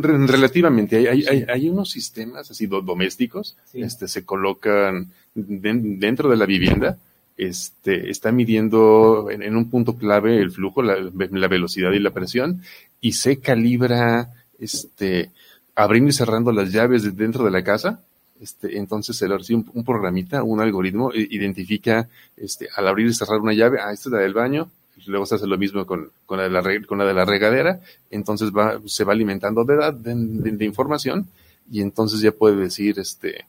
relativamente, 0.00 0.96
hay, 0.96 1.24
hay, 1.26 1.44
hay, 1.46 1.68
unos 1.68 1.90
sistemas 1.90 2.50
así 2.50 2.66
domésticos, 2.66 3.56
este, 3.72 4.08
se 4.08 4.24
colocan 4.24 5.10
dentro 5.34 6.30
de 6.30 6.36
la 6.36 6.46
vivienda, 6.46 6.98
este, 7.36 8.08
está 8.08 8.32
midiendo 8.32 9.28
en, 9.30 9.56
un 9.56 9.68
punto 9.68 9.96
clave 9.96 10.38
el 10.38 10.52
flujo, 10.52 10.82
la, 10.82 10.96
la, 11.00 11.48
velocidad 11.48 11.92
y 11.92 11.98
la 11.98 12.12
presión, 12.12 12.62
y 13.02 13.12
se 13.12 13.38
calibra 13.38 14.30
este, 14.58 15.30
abriendo 15.74 16.08
y 16.08 16.14
cerrando 16.14 16.52
las 16.52 16.72
llaves 16.72 17.14
dentro 17.14 17.44
de 17.44 17.50
la 17.50 17.62
casa 17.62 18.00
este, 18.42 18.76
entonces 18.76 19.22
le 19.22 19.38
recibe 19.38 19.62
un, 19.72 19.84
programita, 19.84 20.42
un 20.42 20.60
algoritmo, 20.60 21.12
e 21.12 21.28
identifica 21.30 22.08
este, 22.36 22.68
al 22.74 22.88
abrir 22.88 23.06
y 23.06 23.14
cerrar 23.14 23.38
una 23.38 23.52
llave, 23.52 23.78
ah, 23.80 23.92
esta 23.92 24.08
es 24.08 24.12
la 24.12 24.18
del 24.18 24.34
baño, 24.34 24.68
luego 25.06 25.26
se 25.26 25.36
hace 25.36 25.46
lo 25.46 25.56
mismo 25.56 25.86
con, 25.86 26.10
con, 26.26 26.38
la, 26.38 26.44
de 26.44 26.50
la, 26.50 26.86
con 26.86 26.98
la 26.98 27.04
de 27.04 27.14
la 27.14 27.24
regadera, 27.24 27.78
entonces 28.10 28.50
va, 28.50 28.80
se 28.84 29.04
va 29.04 29.12
alimentando 29.12 29.64
de, 29.64 29.94
de, 30.02 30.64
información 30.64 31.28
y 31.70 31.82
entonces 31.82 32.18
ya 32.18 32.32
puede 32.32 32.56
decir, 32.56 32.98
este, 32.98 33.44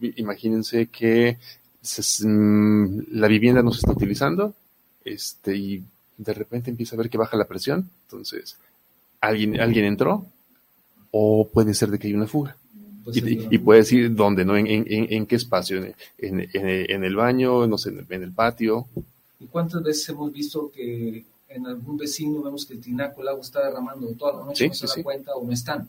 imagínense 0.00 0.86
que 0.86 1.36
mm, 2.24 2.98
la 3.10 3.28
vivienda 3.28 3.62
no 3.62 3.70
se 3.70 3.80
está 3.80 3.92
utilizando, 3.92 4.54
este, 5.04 5.54
y 5.54 5.84
de 6.16 6.34
repente 6.34 6.70
empieza 6.70 6.96
a 6.96 6.98
ver 6.98 7.10
que 7.10 7.18
baja 7.18 7.36
la 7.36 7.46
presión, 7.46 7.90
entonces 8.02 8.56
alguien, 9.20 9.60
alguien 9.60 9.84
entró, 9.84 10.26
o 11.10 11.48
puede 11.48 11.74
ser 11.74 11.90
de 11.90 11.98
que 11.98 12.08
hay 12.08 12.14
una 12.14 12.26
fuga 12.26 12.56
y, 13.14 13.58
puede 13.58 13.80
decir 13.80 14.14
dónde, 14.14 14.44
¿no? 14.44 14.56
En, 14.56 14.66
en, 14.68 15.26
qué 15.26 15.36
espacio, 15.36 15.78
en, 15.78 15.94
en, 16.52 17.04
el 17.04 17.16
baño, 17.16 17.66
no 17.66 17.78
sé, 17.78 17.90
en 17.90 18.22
el, 18.22 18.32
patio. 18.32 18.86
¿Y 19.38 19.46
cuántas 19.46 19.82
veces 19.82 20.08
hemos 20.08 20.32
visto 20.32 20.70
que 20.74 21.24
en 21.48 21.66
algún 21.66 21.96
vecino 21.96 22.42
vemos 22.42 22.66
que 22.66 22.74
el 22.74 22.80
tinaco, 22.80 23.22
el 23.22 23.28
agua 23.28 23.42
está 23.42 23.64
derramando 23.64 24.08
toda 24.14 24.40
la 24.40 24.46
noche, 24.46 24.68
no 24.68 24.74
se 24.74 24.86
da 24.86 25.02
cuenta 25.02 25.34
o 25.34 25.44
no 25.44 25.52
están? 25.52 25.88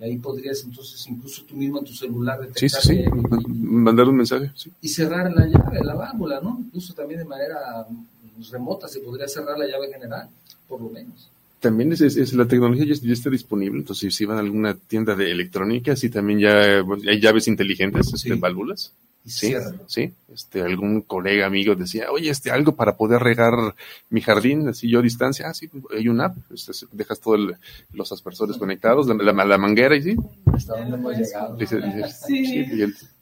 Y 0.00 0.04
ahí 0.04 0.16
podrías 0.16 0.62
entonces 0.62 1.04
incluso 1.08 1.42
tú 1.44 1.56
mismo 1.56 1.80
en 1.80 1.84
tu 1.84 1.92
celular 1.92 2.40
detectar 2.40 2.80
sí, 2.80 2.96
sí, 2.96 3.04
sí. 3.04 3.50
mandar 3.50 4.08
un 4.08 4.16
mensaje. 4.16 4.52
Sí. 4.54 4.72
Y 4.80 4.88
cerrar 4.88 5.30
la 5.32 5.46
llave, 5.46 5.84
la 5.84 5.94
válvula, 5.94 6.40
¿no? 6.40 6.56
Incluso 6.64 6.94
también 6.94 7.20
de 7.20 7.26
manera 7.26 7.86
remota 8.50 8.88
se 8.88 9.00
podría 9.00 9.28
cerrar 9.28 9.58
la 9.58 9.66
llave 9.66 9.88
general, 9.92 10.28
por 10.68 10.80
lo 10.80 10.90
menos. 10.90 11.30
También 11.60 11.92
es, 11.92 12.00
es, 12.00 12.32
la 12.34 12.46
tecnología 12.46 12.84
ya, 12.84 13.12
está 13.12 13.30
disponible, 13.30 13.78
entonces 13.78 14.14
si 14.14 14.24
van 14.24 14.36
a 14.36 14.40
alguna 14.40 14.74
tienda 14.74 15.16
de 15.16 15.30
electrónica, 15.30 15.96
sí 15.96 16.08
también 16.08 16.38
ya 16.38 16.84
hay 17.06 17.20
llaves 17.20 17.48
inteligentes, 17.48 18.12
este, 18.14 18.34
válvulas. 18.34 18.92
Sí, 19.26 19.54
sí. 19.86 20.12
Este, 20.32 20.62
algún 20.62 21.02
colega, 21.02 21.46
amigo 21.46 21.74
decía, 21.74 22.10
oye, 22.10 22.30
este, 22.30 22.50
algo 22.50 22.76
para 22.76 22.96
poder 22.96 23.20
regar 23.20 23.74
mi 24.08 24.22
jardín, 24.22 24.68
así 24.68 24.88
yo 24.88 25.00
a 25.00 25.02
distancia. 25.02 25.48
Ah, 25.48 25.54
sí, 25.54 25.68
hay 25.94 26.08
una 26.08 26.26
app. 26.26 26.36
Este, 26.50 26.72
dejas 26.92 27.20
todos 27.20 27.38
los 27.92 28.12
aspersores 28.12 28.56
conectados, 28.56 29.06
la, 29.06 29.32
la, 29.44 29.58
manguera 29.58 29.96
y 29.96 30.02
sí. 30.02 30.16
Hasta 30.46 30.78
dónde 30.78 30.96
hemos 30.96 31.16
llegado. 31.18 31.58
sí. 31.58 32.46
sí 32.46 32.64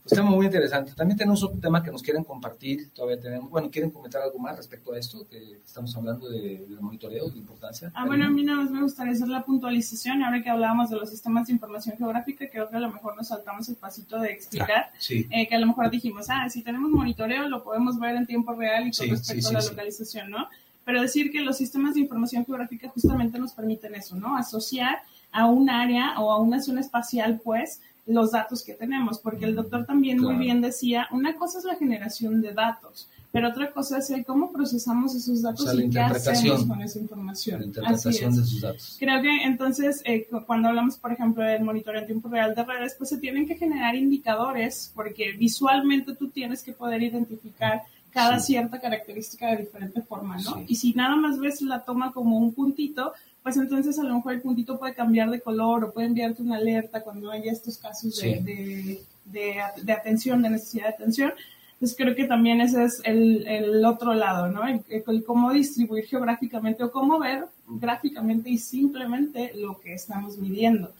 pues 0.08 0.20
tema 0.20 0.30
muy 0.30 0.46
interesante. 0.46 0.92
También 0.94 1.18
tenemos 1.18 1.42
otro 1.42 1.58
tema 1.58 1.82
que 1.82 1.90
nos 1.90 2.00
quieren 2.00 2.22
compartir. 2.22 2.90
Todavía 2.92 3.20
tenemos, 3.20 3.50
bueno, 3.50 3.68
¿quieren 3.72 3.90
comentar 3.90 4.22
algo 4.22 4.38
más 4.38 4.56
respecto 4.56 4.92
a 4.92 4.98
esto? 4.98 5.26
Que 5.28 5.58
estamos 5.64 5.96
hablando 5.96 6.28
de, 6.28 6.64
del 6.68 6.80
monitoreo, 6.80 7.28
de 7.28 7.38
importancia. 7.38 7.90
Ah, 7.92 8.06
bueno, 8.06 8.24
a 8.24 8.30
mí 8.30 8.44
nada 8.44 8.62
más 8.62 8.70
me 8.70 8.82
gustaría 8.82 9.14
hacer 9.14 9.26
la 9.26 9.44
puntualización. 9.44 10.22
Ahora 10.22 10.44
que 10.44 10.48
hablábamos 10.48 10.90
de 10.90 10.96
los 10.96 11.10
sistemas 11.10 11.48
de 11.48 11.54
información 11.54 11.96
geográfica, 11.96 12.48
creo 12.48 12.68
que 12.68 12.76
a 12.76 12.80
lo 12.80 12.92
mejor 12.92 13.16
nos 13.16 13.26
saltamos 13.26 13.68
el 13.68 13.74
pasito 13.74 14.20
de 14.20 14.30
explicar. 14.30 14.90
Ah, 14.92 14.98
eh, 15.00 15.48
que 15.48 15.54
a 15.56 15.58
lo 15.58 15.66
mejor 15.66 15.90
dijimos, 15.90 16.26
ah, 16.28 16.48
si 16.48 16.62
tenemos 16.62 16.88
monitoreo, 16.88 17.48
lo 17.48 17.64
podemos 17.64 17.98
ver 17.98 18.14
en 18.14 18.26
tiempo 18.26 18.54
real 18.54 18.86
y 18.86 18.92
con 18.92 19.08
respecto 19.08 19.48
a 19.48 19.52
la 19.54 19.60
localización, 19.60 20.30
¿no? 20.30 20.48
Pero 20.84 21.02
decir 21.02 21.32
que 21.32 21.40
los 21.40 21.56
sistemas 21.56 21.94
de 21.94 22.00
información 22.00 22.46
geográfica 22.46 22.88
justamente 22.90 23.40
nos 23.40 23.54
permiten 23.54 23.96
eso, 23.96 24.14
¿no? 24.14 24.36
Asociar 24.36 25.00
a 25.32 25.46
un 25.46 25.68
área 25.68 26.20
o 26.20 26.30
a 26.30 26.40
una 26.40 26.62
zona 26.62 26.80
espacial, 26.80 27.40
pues, 27.42 27.80
los 28.06 28.30
datos 28.30 28.62
que 28.62 28.74
tenemos, 28.74 29.18
porque 29.18 29.44
el 29.44 29.54
doctor 29.54 29.84
también 29.84 30.20
muy 30.20 30.36
bien 30.36 30.60
decía, 30.60 31.08
una 31.10 31.36
cosa 31.36 31.58
es 31.58 31.64
la 31.64 31.74
generación 31.74 32.40
de 32.40 32.52
datos, 32.52 33.08
pero 33.32 33.48
otra 33.48 33.72
cosa 33.72 33.98
es 33.98 34.08
el 34.10 34.24
cómo 34.24 34.52
procesamos 34.52 35.14
esos 35.14 35.42
datos 35.42 35.74
y 35.74 35.90
qué 35.90 36.00
hacemos 36.00 36.64
con 36.64 36.80
esa 36.80 36.98
información. 37.00 37.60
La 37.60 37.66
interpretación 37.66 38.34
de 38.34 38.42
esos 38.42 38.60
datos. 38.60 38.96
Creo 38.98 39.20
que 39.20 39.42
entonces, 39.42 40.02
eh, 40.04 40.28
cuando 40.46 40.68
hablamos, 40.68 40.96
por 40.96 41.12
ejemplo, 41.12 41.42
del 41.42 41.62
monitoreo 41.62 42.00
en 42.00 42.06
tiempo 42.06 42.28
real 42.28 42.54
de 42.54 42.64
redes, 42.64 42.94
pues 42.96 43.10
se 43.10 43.18
tienen 43.18 43.46
que 43.46 43.56
generar 43.56 43.96
indicadores, 43.96 44.92
porque 44.94 45.32
visualmente 45.32 46.14
tú 46.14 46.28
tienes 46.28 46.62
que 46.62 46.72
poder 46.72 47.02
identificar 47.02 47.82
cada 48.10 48.40
cierta 48.40 48.80
característica 48.80 49.48
de 49.48 49.58
diferente 49.58 50.00
forma, 50.00 50.38
¿no? 50.38 50.64
Y 50.66 50.76
si 50.76 50.94
nada 50.94 51.16
más 51.16 51.38
ves 51.38 51.60
la 51.60 51.84
toma 51.84 52.12
como 52.12 52.38
un 52.38 52.54
puntito, 52.54 53.12
pues 53.46 53.58
entonces 53.58 53.96
a 54.00 54.02
lo 54.02 54.16
mejor 54.16 54.32
el 54.32 54.40
puntito 54.40 54.76
puede 54.76 54.92
cambiar 54.92 55.30
de 55.30 55.40
color 55.40 55.84
o 55.84 55.92
puede 55.92 56.08
enviarte 56.08 56.42
una 56.42 56.56
alerta 56.56 57.04
cuando 57.04 57.30
haya 57.30 57.52
estos 57.52 57.78
casos 57.78 58.20
de, 58.20 59.04
de, 59.24 59.92
atención, 59.92 60.42
de 60.42 60.50
necesidad 60.50 60.88
de 60.88 60.94
atención. 60.94 61.32
Entonces 61.74 61.96
creo 61.96 62.16
que 62.16 62.24
también 62.24 62.60
ese 62.60 62.82
es 62.82 63.00
el, 63.04 63.46
el 63.46 63.84
otro 63.84 64.14
lado, 64.14 64.48
¿no? 64.48 64.62
El, 64.66 64.82
cómo 65.24 65.52
distribuir 65.52 66.06
geográficamente 66.06 66.82
o 66.82 66.90
cómo 66.90 67.20
ver 67.20 67.46
gráficamente 67.68 68.50
y 68.50 68.58
simplemente 68.58 69.52
lo 69.54 69.78
que 69.78 69.94
estamos 69.94 70.38
midiendo. 70.38 70.92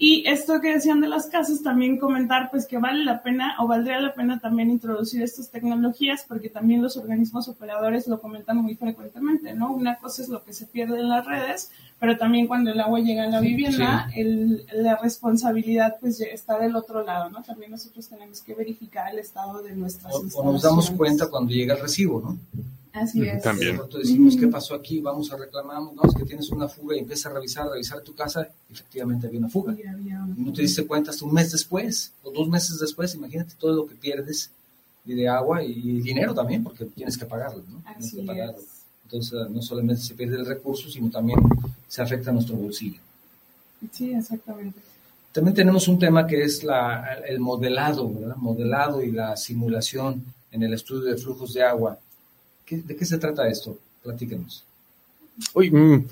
Y 0.00 0.22
esto 0.28 0.60
que 0.60 0.74
decían 0.74 1.00
de 1.00 1.08
las 1.08 1.26
casas, 1.26 1.60
también 1.60 1.98
comentar 1.98 2.52
pues 2.52 2.66
que 2.66 2.78
vale 2.78 3.04
la 3.04 3.20
pena 3.20 3.56
o 3.58 3.66
valdría 3.66 4.00
la 4.00 4.14
pena 4.14 4.38
también 4.38 4.70
introducir 4.70 5.22
estas 5.22 5.50
tecnologías 5.50 6.24
porque 6.26 6.48
también 6.48 6.80
los 6.80 6.96
organismos 6.96 7.48
operadores 7.48 8.06
lo 8.06 8.20
comentan 8.20 8.58
muy 8.58 8.76
frecuentemente, 8.76 9.54
¿no? 9.54 9.72
Una 9.72 9.98
cosa 9.98 10.22
es 10.22 10.28
lo 10.28 10.44
que 10.44 10.52
se 10.52 10.66
pierde 10.66 11.00
en 11.00 11.08
las 11.08 11.26
redes, 11.26 11.72
pero 11.98 12.16
también 12.16 12.46
cuando 12.46 12.70
el 12.70 12.78
agua 12.78 13.00
llega 13.00 13.24
a 13.24 13.28
la 13.28 13.40
vivienda, 13.40 14.08
el, 14.14 14.64
la 14.72 14.94
responsabilidad 14.96 15.96
pues 16.00 16.20
está 16.20 16.60
del 16.60 16.76
otro 16.76 17.02
lado, 17.02 17.28
¿no? 17.30 17.42
También 17.42 17.72
nosotros 17.72 18.08
tenemos 18.08 18.40
que 18.40 18.54
verificar 18.54 19.12
el 19.12 19.18
estado 19.18 19.62
de 19.62 19.74
nuestras 19.74 20.14
o, 20.14 20.20
o 20.34 20.52
nos 20.52 20.62
damos 20.62 20.92
cuenta 20.92 21.28
cuando 21.28 21.50
llega 21.50 21.74
el 21.74 21.80
recibo, 21.80 22.20
¿no? 22.20 22.38
Así 22.92 23.26
es. 23.26 23.42
También. 23.42 23.80
decimos, 23.96 24.36
¿qué 24.36 24.48
pasó 24.48 24.74
aquí? 24.74 25.00
Vamos 25.00 25.32
a 25.32 25.36
reclamar, 25.36 25.80
no, 25.80 26.02
es 26.04 26.14
que 26.14 26.24
tienes 26.24 26.50
una 26.50 26.68
fuga 26.68 26.96
y 26.96 27.00
empieza 27.00 27.28
a 27.28 27.32
revisar, 27.32 27.66
a 27.66 27.72
revisar 27.72 28.00
tu 28.00 28.14
casa, 28.14 28.48
efectivamente 28.70 29.26
había 29.26 29.38
una 29.38 29.48
fuga. 29.48 29.74
Y 29.74 30.40
no 30.40 30.52
te 30.52 30.62
diste 30.62 30.86
cuenta 30.86 31.10
hasta 31.10 31.24
un 31.24 31.34
mes 31.34 31.52
después, 31.52 32.12
o 32.22 32.30
dos 32.30 32.48
meses 32.48 32.78
después, 32.78 33.14
imagínate 33.14 33.54
todo 33.58 33.74
lo 33.74 33.86
que 33.86 33.94
pierdes 33.94 34.50
de 35.04 35.28
agua 35.28 35.62
y 35.62 36.00
dinero 36.00 36.34
también, 36.34 36.62
porque 36.62 36.84
tienes 36.84 37.16
que 37.16 37.24
pagarlo, 37.24 37.62
¿no? 37.68 37.82
Así 37.86 38.18
Entonces, 38.20 39.50
no 39.50 39.62
solamente 39.62 40.02
se 40.02 40.14
pierde 40.14 40.36
el 40.36 40.46
recurso, 40.46 40.90
sino 40.90 41.10
también 41.10 41.38
se 41.86 42.02
afecta 42.02 42.30
a 42.30 42.34
nuestro 42.34 42.56
bolsillo. 42.56 43.00
Sí, 43.92 44.12
exactamente. 44.12 44.80
También 45.32 45.54
tenemos 45.54 45.88
un 45.88 45.98
tema 45.98 46.26
que 46.26 46.42
es 46.42 46.64
la, 46.64 47.14
el 47.26 47.38
modelado, 47.38 48.12
¿verdad? 48.12 48.36
Modelado 48.36 49.02
y 49.02 49.10
la 49.10 49.36
simulación 49.36 50.24
en 50.50 50.62
el 50.62 50.74
estudio 50.74 51.02
de 51.02 51.16
flujos 51.16 51.54
de 51.54 51.62
agua. 51.62 51.98
¿De 52.70 52.96
qué 52.96 53.04
se 53.04 53.18
trata 53.18 53.48
esto? 53.48 53.78
Platíquenos. 54.02 54.64
Uy, 55.54 55.70
mm, 55.70 56.06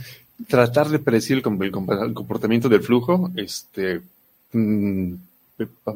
tratar 0.47 0.88
de 0.88 0.99
predecir 0.99 1.37
el, 1.37 1.42
comportamiento 1.42 2.69
del 2.69 2.83
flujo, 2.83 3.31
este, 3.37 4.01
mm, 4.53 5.14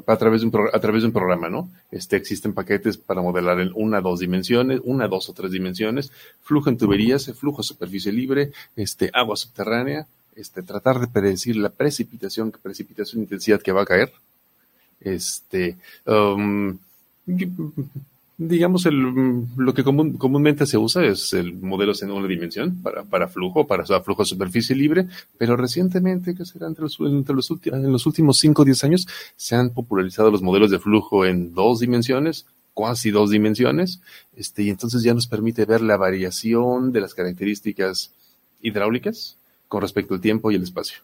a 0.07 0.17
través 0.17 0.41
de 0.41 1.07
un 1.07 1.13
programa, 1.13 1.51
¿no? 1.51 1.71
Este 1.91 2.17
existen 2.17 2.55
paquetes 2.55 2.97
para 2.97 3.21
modelar 3.21 3.61
en 3.61 3.71
una, 3.75 4.01
dos 4.01 4.21
dimensiones, 4.21 4.81
una, 4.85 5.07
dos 5.07 5.29
o 5.29 5.35
tres 5.35 5.53
dimensiones, 5.53 6.11
flujo 6.43 6.71
en 6.71 6.79
tuberías, 6.79 7.31
flujo 7.35 7.61
a 7.61 7.65
superficie 7.65 8.11
libre, 8.11 8.53
este 8.75 9.11
agua 9.13 9.37
subterránea, 9.37 10.07
este 10.35 10.63
tratar 10.63 10.99
de 11.01 11.09
predecir 11.09 11.57
la 11.57 11.69
precipitación, 11.69 12.53
precipitación 12.63 13.23
intensidad 13.23 13.61
que 13.61 13.73
va 13.73 13.83
a 13.83 13.87
caer, 13.87 14.13
este 15.01 15.77
um, 16.07 16.79
digamos, 18.43 18.87
el, 18.87 19.45
lo 19.59 19.75
que 19.75 19.85
comúnmente 19.85 20.65
se 20.65 20.79
usa 20.79 21.05
es 21.05 21.35
el 21.35 21.53
modelo 21.53 21.93
en 22.01 22.11
una 22.11 22.27
dimensión 22.27 22.81
para, 22.83 23.05
para 23.05 23.29
flujo, 23.29 23.67
para 23.67 23.85
flujo 23.85 24.23
a 24.23 24.25
superficie 24.25 24.75
libre, 24.75 25.09
pero 25.37 25.59
recientemente, 25.59 26.35
que 26.35 26.47
será 26.47 26.67
entre 26.67 26.85
los, 26.85 26.99
entre 27.01 27.35
los 27.35 27.51
en 27.67 27.93
los 27.93 28.07
últimos 28.07 28.39
5 28.39 28.63
o 28.63 28.65
10 28.65 28.85
años, 28.85 29.09
se 29.37 29.57
han 29.57 29.71
popularizado 29.71 30.31
los 30.31 30.41
modelos 30.41 30.71
de 30.71 30.79
flujo 30.79 31.27
en 31.27 31.53
dos 31.53 31.81
dimensiones, 31.81 32.47
casi 32.75 33.11
dos 33.11 33.29
dimensiones, 33.29 34.01
este, 34.35 34.63
y 34.63 34.71
entonces 34.71 35.03
ya 35.03 35.13
nos 35.13 35.27
permite 35.27 35.67
ver 35.67 35.83
la 35.83 35.99
variación 35.99 36.93
de 36.93 37.03
las 37.03 37.13
características 37.13 38.11
hidráulicas 38.63 39.37
con 39.69 39.83
respecto 39.83 40.15
al 40.15 40.23
tiempo 40.23 40.51
y 40.51 40.55
el 40.55 40.63
espacio. 40.63 41.03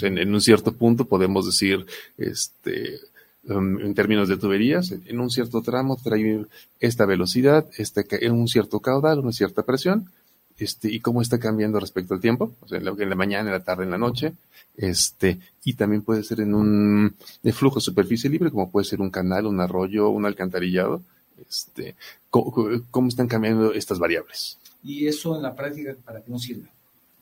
en, 0.00 0.16
en 0.16 0.32
un 0.32 0.40
cierto 0.40 0.72
punto 0.72 1.04
podemos 1.04 1.44
decir, 1.44 1.84
este, 2.16 3.00
Um, 3.46 3.78
en 3.80 3.94
términos 3.94 4.28
de 4.28 4.38
tuberías, 4.38 4.90
en 4.90 5.20
un 5.20 5.28
cierto 5.28 5.60
tramo 5.60 5.98
trae 6.02 6.46
esta 6.80 7.04
velocidad, 7.04 7.66
este, 7.76 8.06
en 8.24 8.32
un 8.32 8.48
cierto 8.48 8.80
caudal, 8.80 9.18
una 9.18 9.32
cierta 9.32 9.64
presión, 9.64 10.10
este, 10.56 10.90
y 10.90 11.00
cómo 11.00 11.20
está 11.20 11.38
cambiando 11.38 11.78
respecto 11.78 12.14
al 12.14 12.20
tiempo, 12.20 12.54
o 12.62 12.68
sea, 12.68 12.78
en 12.78 12.84
la, 12.84 13.14
mañana, 13.14 13.50
en 13.50 13.52
la 13.52 13.62
tarde, 13.62 13.84
en 13.84 13.90
la 13.90 13.98
noche, 13.98 14.32
este, 14.78 15.40
y 15.62 15.74
también 15.74 16.00
puede 16.00 16.22
ser 16.22 16.40
en 16.40 16.54
un 16.54 17.16
de 17.42 17.52
flujo 17.52 17.80
superficie 17.80 18.30
libre, 18.30 18.50
como 18.50 18.70
puede 18.70 18.86
ser 18.86 19.02
un 19.02 19.10
canal, 19.10 19.46
un 19.46 19.60
arroyo, 19.60 20.08
un 20.08 20.24
alcantarillado, 20.24 21.02
este, 21.46 21.96
cómo, 22.30 23.08
están 23.08 23.28
cambiando 23.28 23.74
estas 23.74 23.98
variables. 23.98 24.58
¿Y 24.82 25.06
eso 25.06 25.36
en 25.36 25.42
la 25.42 25.54
práctica 25.54 25.94
para 26.02 26.22
qué 26.22 26.30
nos 26.30 26.42
sirve? 26.42 26.68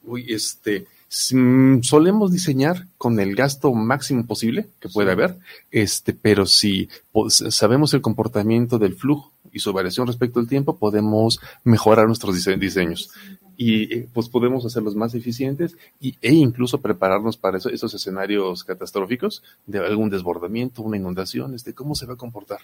Uy, 0.04 0.32
este, 0.32 0.87
solemos 1.12 2.33
diseñar 2.33 2.87
con 2.96 3.20
el 3.20 3.35
gasto 3.35 3.72
máximo 3.75 4.27
posible 4.27 4.68
que 4.81 4.88
pueda 4.88 5.12
haber, 5.12 5.37
este, 5.70 6.14
pero 6.14 6.46
si 6.46 6.88
sabemos 7.29 7.92
el 7.92 8.01
comportamiento 8.01 8.79
del 8.79 8.94
flujo 8.94 9.31
y 9.53 9.59
su 9.59 9.75
variación 9.75 10.07
respecto 10.07 10.40
al 10.40 10.48
tiempo, 10.48 10.79
podemos 10.79 11.38
mejorar 11.64 12.07
nuestros 12.07 12.35
diseños 12.35 13.11
y 13.59 13.94
eh, 13.94 14.09
pues 14.12 14.31
podemos 14.31 14.64
hacerlos 14.64 14.96
más 14.96 15.14
eficientes 15.14 15.77
y, 16.01 16.16
e 16.22 16.33
incluso 16.33 16.81
prepararnos 16.81 17.37
para 17.37 17.59
esos 17.59 17.94
escenarios 17.94 18.64
catastróficos 18.64 19.42
de 19.66 19.81
algún 19.81 20.09
desbordamiento, 20.09 20.81
una 20.81 20.96
inundación, 20.96 21.55
este, 21.55 21.75
cómo 21.75 21.94
se 21.94 22.07
va 22.07 22.14
a 22.14 22.16
comportar. 22.16 22.61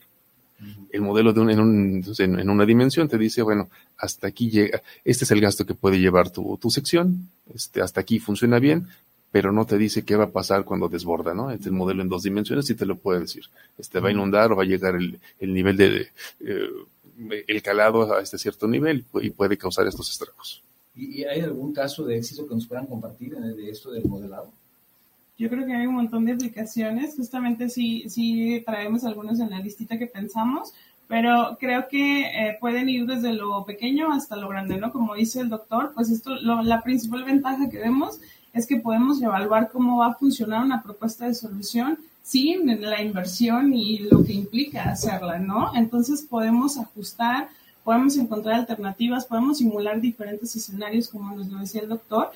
El 0.90 1.02
modelo 1.02 1.32
de 1.32 1.52
en, 1.52 2.02
en, 2.18 2.50
una 2.50 2.66
dimensión 2.66 3.08
te 3.08 3.16
dice, 3.16 3.42
bueno, 3.42 3.68
hasta 3.96 4.26
aquí 4.26 4.50
llega, 4.50 4.82
este 5.04 5.24
es 5.24 5.30
el 5.30 5.40
gasto 5.40 5.64
que 5.64 5.74
puede 5.74 6.00
llevar 6.00 6.30
tu, 6.30 6.58
tu 6.58 6.70
sección, 6.70 7.30
este, 7.54 7.80
hasta 7.80 8.00
aquí 8.00 8.18
funciona 8.18 8.58
bien, 8.58 8.88
pero 9.30 9.52
no 9.52 9.66
te 9.66 9.78
dice 9.78 10.04
qué 10.04 10.16
va 10.16 10.24
a 10.24 10.30
pasar 10.30 10.64
cuando 10.64 10.88
desborda, 10.88 11.34
¿no? 11.34 11.50
Este 11.50 11.70
modelo 11.70 12.02
en 12.02 12.08
dos 12.08 12.22
dimensiones 12.22 12.66
sí 12.66 12.74
te 12.74 12.86
lo 12.86 12.96
puede 12.96 13.20
decir. 13.20 13.44
Este 13.76 14.00
va 14.00 14.08
a 14.08 14.12
inundar 14.12 14.50
o 14.50 14.56
va 14.56 14.62
a 14.62 14.66
llegar 14.66 14.96
el, 14.96 15.20
el 15.38 15.54
nivel 15.54 15.76
de, 15.76 16.08
eh, 16.40 16.70
el 17.46 17.62
calado 17.62 18.12
a 18.12 18.20
este 18.20 18.38
cierto 18.38 18.66
nivel 18.66 19.04
y 19.20 19.30
puede 19.30 19.56
causar 19.56 19.86
estos 19.86 20.10
estragos. 20.10 20.62
¿Y 20.94 21.24
hay 21.24 21.40
algún 21.40 21.72
caso 21.72 22.04
de 22.04 22.16
éxito 22.16 22.46
que 22.46 22.54
nos 22.54 22.66
puedan 22.66 22.86
compartir 22.86 23.36
de 23.36 23.70
esto 23.70 23.90
del 23.90 24.04
modelado? 24.04 24.52
Yo 25.38 25.48
creo 25.48 25.64
que 25.64 25.74
hay 25.74 25.86
un 25.86 25.94
montón 25.94 26.24
de 26.24 26.32
aplicaciones, 26.32 27.14
justamente 27.16 27.70
si, 27.70 28.08
si 28.10 28.62
traemos 28.66 29.04
algunos 29.04 29.38
en 29.38 29.50
la 29.50 29.60
listita 29.60 29.96
que 29.96 30.06
pensamos, 30.06 30.74
pero 31.06 31.56
creo 31.58 31.88
que 31.88 32.22
eh, 32.22 32.58
pueden 32.60 32.88
ir 32.88 33.06
desde 33.06 33.32
lo 33.32 33.64
pequeño 33.64 34.12
hasta 34.12 34.36
lo 34.36 34.48
grande, 34.48 34.76
¿no? 34.76 34.92
Como 34.92 35.14
dice 35.14 35.40
el 35.40 35.48
doctor, 35.48 35.92
pues 35.94 36.10
esto, 36.10 36.36
la 36.36 36.82
principal 36.82 37.24
ventaja 37.24 37.70
que 37.70 37.78
vemos 37.78 38.20
es 38.52 38.66
que 38.66 38.76
podemos 38.76 39.22
evaluar 39.22 39.70
cómo 39.70 39.98
va 39.98 40.08
a 40.08 40.14
funcionar 40.14 40.64
una 40.64 40.82
propuesta 40.82 41.26
de 41.26 41.34
solución 41.34 41.98
sin 42.22 42.82
la 42.82 43.02
inversión 43.02 43.72
y 43.72 44.00
lo 44.00 44.22
que 44.22 44.34
implica 44.34 44.90
hacerla, 44.90 45.38
¿no? 45.38 45.74
Entonces 45.74 46.20
podemos 46.20 46.76
ajustar, 46.76 47.48
podemos 47.84 48.18
encontrar 48.18 48.56
alternativas, 48.56 49.24
podemos 49.24 49.58
simular 49.58 50.00
diferentes 50.00 50.54
escenarios, 50.54 51.08
como 51.08 51.34
nos 51.34 51.46
lo 51.48 51.58
decía 51.60 51.80
el 51.80 51.88
doctor. 51.88 52.30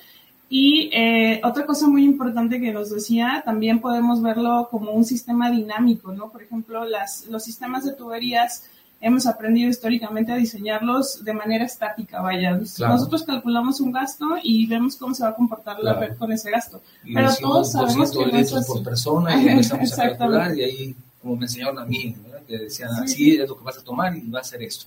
Y 0.55 0.91
eh, 0.93 1.41
otra 1.43 1.65
cosa 1.65 1.87
muy 1.87 2.03
importante 2.03 2.61
que 2.61 2.71
nos 2.71 2.91
decía, 2.91 3.41
también 3.43 3.81
podemos 3.81 4.21
verlo 4.21 4.67
como 4.69 4.91
un 4.91 5.03
sistema 5.03 5.49
dinámico, 5.49 6.13
¿no? 6.13 6.29
Por 6.29 6.43
ejemplo, 6.43 6.85
las, 6.85 7.25
los 7.25 7.43
sistemas 7.43 7.85
de 7.85 7.93
tuberías 7.93 8.63
hemos 9.01 9.25
aprendido 9.25 9.67
históricamente 9.67 10.31
a 10.31 10.35
diseñarlos 10.35 11.25
de 11.25 11.33
manera 11.33 11.65
estática, 11.65 12.21
vaya. 12.21 12.51
Nosotros 12.51 13.23
calculamos 13.23 13.81
un 13.81 13.93
gasto 13.93 14.27
y 14.43 14.67
vemos 14.67 14.95
cómo 14.95 15.15
se 15.15 15.23
va 15.23 15.29
a 15.29 15.35
comportar 15.35 15.79
la 15.79 15.93
red 15.95 16.15
con 16.17 16.31
ese 16.31 16.51
gasto. 16.51 16.83
Pero 17.03 17.29
todos 17.41 17.71
sabemos 17.71 18.11
que 18.11 18.23
no 18.23 18.37
es 18.37 18.51
por 18.67 18.83
persona 18.83 19.41
y 19.41 19.47
empezamos 19.47 19.91
a 19.93 19.95
calcular 20.17 20.55
y 20.55 20.63
ahí, 20.65 20.95
como 21.19 21.35
me 21.35 21.45
enseñaron 21.45 21.79
a 21.79 21.85
mí, 21.85 22.15
que 22.47 22.59
decían, 22.59 22.91
así 22.91 23.37
es 23.37 23.49
lo 23.49 23.57
que 23.57 23.63
vas 23.63 23.79
a 23.79 23.83
tomar 23.83 24.15
y 24.15 24.29
va 24.29 24.41
a 24.41 24.43
ser 24.43 24.61
esto. 24.61 24.85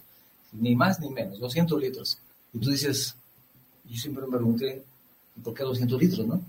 Ni 0.52 0.76
más 0.76 1.00
ni 1.00 1.10
menos, 1.10 1.40
200 1.40 1.80
litros. 1.80 2.20
Y 2.52 2.60
tú 2.60 2.70
dices, 2.70 3.16
yo 3.84 3.96
siempre 3.98 4.24
me 4.26 4.36
pregunté, 4.36 4.84
¿por 5.42 5.54
qué 5.54 5.62
200 5.62 6.00
litros, 6.00 6.26
no? 6.26 6.40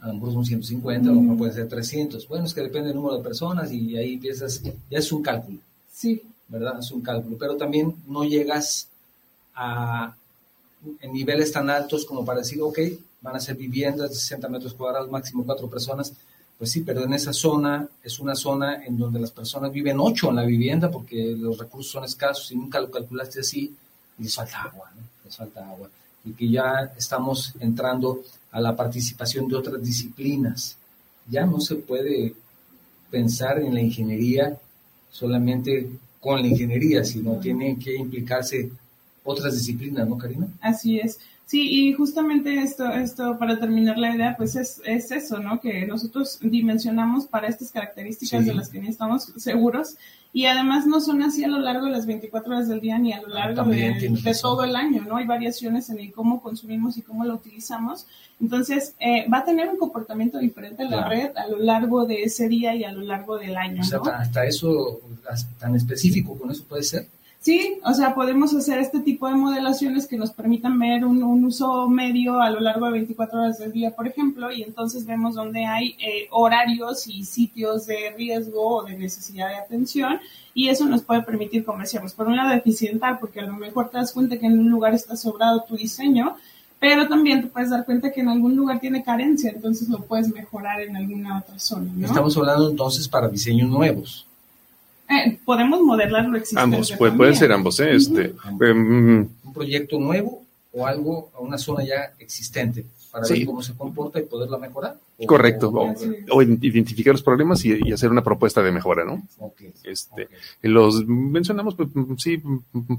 A 0.00 0.08
lo 0.08 0.14
mejor 0.14 0.32
son 0.32 0.44
150, 0.44 1.10
a 1.10 1.12
lo 1.12 1.20
mejor 1.20 1.38
puede 1.38 1.52
ser 1.52 1.68
300. 1.68 2.28
Bueno, 2.28 2.44
es 2.44 2.54
que 2.54 2.62
depende 2.62 2.88
del 2.88 2.96
número 2.96 3.16
de 3.16 3.22
personas 3.22 3.72
y 3.72 3.96
ahí 3.96 4.14
empiezas, 4.14 4.62
ya 4.62 4.72
es 4.90 5.10
un 5.10 5.22
cálculo. 5.22 5.58
Sí. 5.92 6.22
¿verdad? 6.48 6.78
Es 6.80 6.90
un 6.90 7.02
cálculo, 7.02 7.36
pero 7.38 7.56
también 7.56 7.94
no 8.06 8.24
llegas 8.24 8.88
a 9.54 10.14
en 11.00 11.12
niveles 11.12 11.52
tan 11.52 11.68
altos 11.70 12.04
como 12.06 12.24
para 12.24 12.38
decir, 12.40 12.60
ok, 12.62 12.78
van 13.20 13.36
a 13.36 13.40
ser 13.40 13.56
viviendas 13.56 14.10
de 14.10 14.16
60 14.16 14.48
metros 14.48 14.74
cuadrados, 14.74 15.10
máximo 15.10 15.44
cuatro 15.44 15.68
personas. 15.68 16.12
Pues 16.56 16.70
sí, 16.70 16.82
pero 16.82 17.04
en 17.04 17.12
esa 17.12 17.32
zona 17.32 17.88
es 18.02 18.18
una 18.18 18.34
zona 18.34 18.84
en 18.84 18.96
donde 18.96 19.20
las 19.20 19.30
personas 19.30 19.72
viven 19.72 19.98
ocho 20.00 20.30
en 20.30 20.36
la 20.36 20.44
vivienda 20.44 20.90
porque 20.90 21.36
los 21.36 21.58
recursos 21.58 21.92
son 21.92 22.04
escasos 22.04 22.50
y 22.50 22.56
nunca 22.56 22.80
lo 22.80 22.90
calculaste 22.90 23.40
así 23.40 23.74
y 24.18 24.22
les 24.22 24.34
falta 24.34 24.62
agua, 24.62 24.90
¿no? 24.96 25.02
Les 25.24 25.36
falta 25.36 25.68
agua. 25.68 25.88
Y 26.28 26.32
que 26.32 26.50
ya 26.50 26.92
estamos 26.96 27.54
entrando 27.60 28.22
a 28.50 28.60
la 28.60 28.76
participación 28.76 29.48
de 29.48 29.56
otras 29.56 29.82
disciplinas. 29.82 30.76
Ya 31.28 31.46
no 31.46 31.60
se 31.60 31.76
puede 31.76 32.34
pensar 33.10 33.60
en 33.60 33.74
la 33.74 33.80
ingeniería 33.80 34.58
solamente 35.10 35.90
con 36.20 36.40
la 36.40 36.48
ingeniería, 36.48 37.04
sino 37.04 37.38
tienen 37.38 37.78
que 37.78 37.96
implicarse 37.96 38.70
otras 39.24 39.54
disciplinas, 39.54 40.08
¿no, 40.08 40.18
Karina? 40.18 40.46
Así 40.60 40.98
es. 40.98 41.18
Sí, 41.48 41.62
y 41.62 41.94
justamente 41.94 42.60
esto, 42.60 42.90
esto 42.90 43.38
para 43.38 43.58
terminar 43.58 43.96
la 43.96 44.14
idea, 44.14 44.36
pues 44.36 44.54
es, 44.54 44.82
es 44.84 45.10
eso, 45.10 45.38
¿no? 45.38 45.58
Que 45.60 45.86
nosotros 45.86 46.38
dimensionamos 46.42 47.24
para 47.24 47.48
estas 47.48 47.72
características 47.72 48.44
de 48.44 48.52
las 48.52 48.68
que 48.68 48.78
ni 48.80 48.88
estamos 48.88 49.32
seguros 49.38 49.96
y 50.30 50.44
además 50.44 50.86
no 50.86 51.00
son 51.00 51.22
así 51.22 51.42
a 51.42 51.48
lo 51.48 51.58
largo 51.58 51.86
de 51.86 51.92
las 51.92 52.04
24 52.04 52.54
horas 52.54 52.68
del 52.68 52.80
día 52.80 52.98
ni 52.98 53.14
a 53.14 53.22
lo 53.22 53.28
ah, 53.28 53.46
largo 53.46 53.64
de, 53.64 54.20
todo 54.42 54.62
el 54.62 54.76
año, 54.76 55.02
¿no? 55.08 55.16
Hay 55.16 55.26
variaciones 55.26 55.88
en 55.88 56.00
el 56.00 56.12
cómo 56.12 56.42
consumimos 56.42 56.98
y 56.98 57.02
cómo 57.02 57.24
lo 57.24 57.36
utilizamos. 57.36 58.06
Entonces, 58.38 58.94
eh, 59.00 59.26
va 59.32 59.38
a 59.38 59.44
tener 59.46 59.70
un 59.70 59.78
comportamiento 59.78 60.38
diferente 60.38 60.82
en 60.82 60.90
la 60.90 61.08
red 61.08 61.30
a 61.34 61.48
lo 61.48 61.58
largo 61.58 62.04
de 62.04 62.24
ese 62.24 62.46
día 62.46 62.74
y 62.74 62.84
a 62.84 62.92
lo 62.92 63.00
largo 63.00 63.38
del 63.38 63.56
año, 63.56 63.80
O 63.80 63.84
sea, 63.84 64.00
hasta 64.18 64.44
eso, 64.44 65.00
tan 65.58 65.74
específico, 65.74 66.36
con 66.36 66.50
eso 66.50 66.64
puede 66.68 66.82
ser. 66.82 67.06
Sí, 67.40 67.78
o 67.84 67.94
sea, 67.94 68.16
podemos 68.16 68.52
hacer 68.52 68.80
este 68.80 68.98
tipo 68.98 69.28
de 69.28 69.34
modelaciones 69.34 70.08
que 70.08 70.16
nos 70.16 70.32
permitan 70.32 70.76
ver 70.76 71.04
un, 71.04 71.22
uso 71.44 71.88
medio 71.88 72.40
a 72.40 72.50
lo 72.50 72.58
largo 72.58 72.86
de 72.86 72.92
24 72.92 73.40
horas 73.40 73.58
del 73.58 73.70
día, 73.70 73.94
por 73.94 74.08
ejemplo, 74.08 74.50
y 74.50 74.62
entonces 74.62 75.06
vemos 75.06 75.36
dónde 75.36 75.64
hay 75.64 75.94
eh, 76.00 76.26
horarios 76.30 77.06
y 77.06 77.24
sitios 77.24 77.86
de 77.86 78.12
riesgo 78.16 78.78
o 78.78 78.82
de 78.82 78.98
necesidad 78.98 79.48
de 79.48 79.54
atención, 79.54 80.18
y 80.52 80.68
eso 80.68 80.84
nos 80.86 81.02
puede 81.02 81.22
permitir, 81.22 81.64
como 81.64 81.78
decíamos, 81.78 82.12
por 82.12 82.26
un 82.26 82.36
lado 82.36 82.52
eficientar, 82.52 83.20
porque 83.20 83.38
a 83.38 83.46
lo 83.46 83.54
mejor 83.54 83.88
te 83.88 83.98
das 83.98 84.12
cuenta 84.12 84.36
que 84.36 84.46
en 84.46 84.58
un 84.58 84.68
lugar 84.68 84.92
está 84.94 85.16
sobrado 85.16 85.62
tu 85.62 85.76
diseño, 85.76 86.36
pero 86.80 87.08
también 87.08 87.42
te 87.42 87.48
puedes 87.48 87.70
dar 87.70 87.84
cuenta 87.84 88.10
que 88.10 88.20
en 88.20 88.28
algún 88.28 88.56
lugar 88.56 88.80
tiene 88.80 89.04
carencia, 89.04 89.50
entonces 89.50 89.88
lo 89.88 90.00
puedes 90.00 90.28
mejorar 90.34 90.80
en 90.80 90.96
alguna 90.96 91.38
otra 91.38 91.58
zona. 91.58 91.90
Estamos 92.04 92.36
hablando 92.36 92.68
entonces 92.68 93.06
para 93.08 93.28
diseños 93.28 93.68
nuevos. 93.68 94.27
Eh, 95.08 95.38
podemos 95.44 95.80
modelar 95.80 96.26
lo 96.26 96.36
existente. 96.36 96.62
Ambos, 96.62 96.92
puede, 96.92 97.12
puede, 97.12 97.34
ser 97.34 97.50
ambos, 97.52 97.80
¿eh? 97.80 97.94
este, 97.94 98.34
em, 98.60 99.28
un 99.42 99.52
proyecto 99.54 99.98
nuevo 99.98 100.44
o 100.72 100.86
algo 100.86 101.30
a 101.34 101.40
una 101.40 101.56
zona 101.56 101.84
ya 101.84 102.12
existente 102.18 102.84
para 103.10 103.26
ver 103.26 103.46
cómo 103.46 103.62
se 103.62 103.74
comporta 103.74 104.20
y 104.20 104.24
poderla 104.24 104.58
mejorar. 104.58 104.96
Correcto, 105.26 105.72
o, 106.30 106.42
identificar 106.42 107.12
los 107.12 107.22
problemas 107.22 107.64
y, 107.64 107.90
hacer 107.90 108.10
una 108.10 108.22
propuesta 108.22 108.62
de 108.62 108.70
mejora, 108.70 109.04
¿no? 109.04 109.26
este, 109.82 110.28
Los 110.62 111.04
mencionamos, 111.06 111.74
pues, 111.74 111.88
sí, 112.18 112.40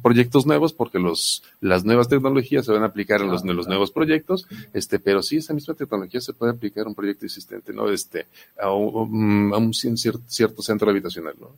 proyectos 0.01 0.45
nuevos 0.45 0.73
porque 0.73 0.99
los, 0.99 1.43
las 1.61 1.85
nuevas 1.85 2.09
tecnologías 2.09 2.65
se 2.65 2.73
van 2.73 2.83
a 2.83 2.87
aplicar 2.87 3.21
en 3.21 3.29
los, 3.29 3.45
los 3.45 3.67
nuevos 3.67 3.91
proyectos, 3.91 4.47
este, 4.73 4.99
pero 4.99 5.21
sí, 5.21 5.37
esa 5.37 5.53
misma 5.53 5.75
tecnología 5.75 6.19
se 6.19 6.33
puede 6.33 6.51
aplicar 6.53 6.85
a 6.85 6.89
un 6.89 6.95
proyecto 6.95 7.25
existente, 7.25 7.71
¿no? 7.71 7.89
Este, 7.89 8.25
a 8.59 8.73
un, 8.73 9.51
a 9.53 9.57
un 9.57 9.73
cierto 9.73 10.61
centro 10.61 10.89
habitacional, 10.89 11.35
¿no? 11.39 11.51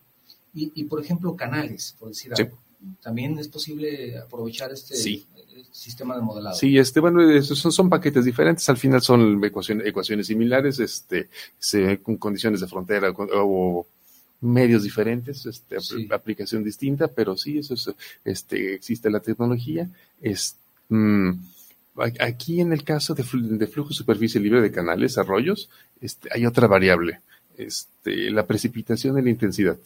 Y, 0.53 0.83
por 0.85 1.01
ejemplo, 1.01 1.35
canales, 1.35 1.95
por 1.97 2.09
decir 2.09 2.33
algo. 2.33 2.57
También 3.01 3.37
es 3.37 3.47
posible 3.47 4.17
aprovechar 4.17 4.71
este 4.71 4.95
sistema 5.71 6.15
de 6.15 6.21
modelado. 6.21 6.55
Sí, 6.55 6.77
este, 6.77 6.99
bueno, 6.99 7.41
son, 7.43 7.71
son 7.71 7.89
paquetes 7.89 8.25
diferentes. 8.25 8.67
Al 8.69 8.77
final 8.77 9.01
son 9.01 9.43
ecuaciones, 9.43 9.87
ecuaciones 9.87 10.27
similares, 10.27 10.79
este, 10.79 11.29
con 12.01 12.17
condiciones 12.17 12.59
de 12.59 12.67
frontera 12.67 13.11
o 13.11 13.85
medios 14.41 14.83
diferentes, 14.83 15.45
este, 15.45 15.77
aplicación 16.13 16.63
distinta, 16.63 17.07
pero 17.07 17.37
sí, 17.37 17.59
eso 17.59 17.75
es, 17.75 17.91
este, 18.25 18.73
existe 18.73 19.09
la 19.09 19.19
tecnología. 19.19 19.89
Es, 20.19 20.55
mm, 20.89 21.31
aquí 22.19 22.59
en 22.59 22.73
el 22.73 22.83
caso 22.83 23.13
de, 23.13 23.23
de, 23.33 23.67
flujo 23.67 23.93
superficie 23.93 24.41
libre 24.41 24.61
de 24.61 24.71
canales, 24.71 25.17
arroyos, 25.17 25.69
este, 26.01 26.29
hay 26.33 26.45
otra 26.47 26.67
variable, 26.67 27.21
este, 27.57 28.31
la 28.31 28.47
precipitación 28.47 29.19
y 29.19 29.21
la 29.21 29.29
intensidad 29.29 29.77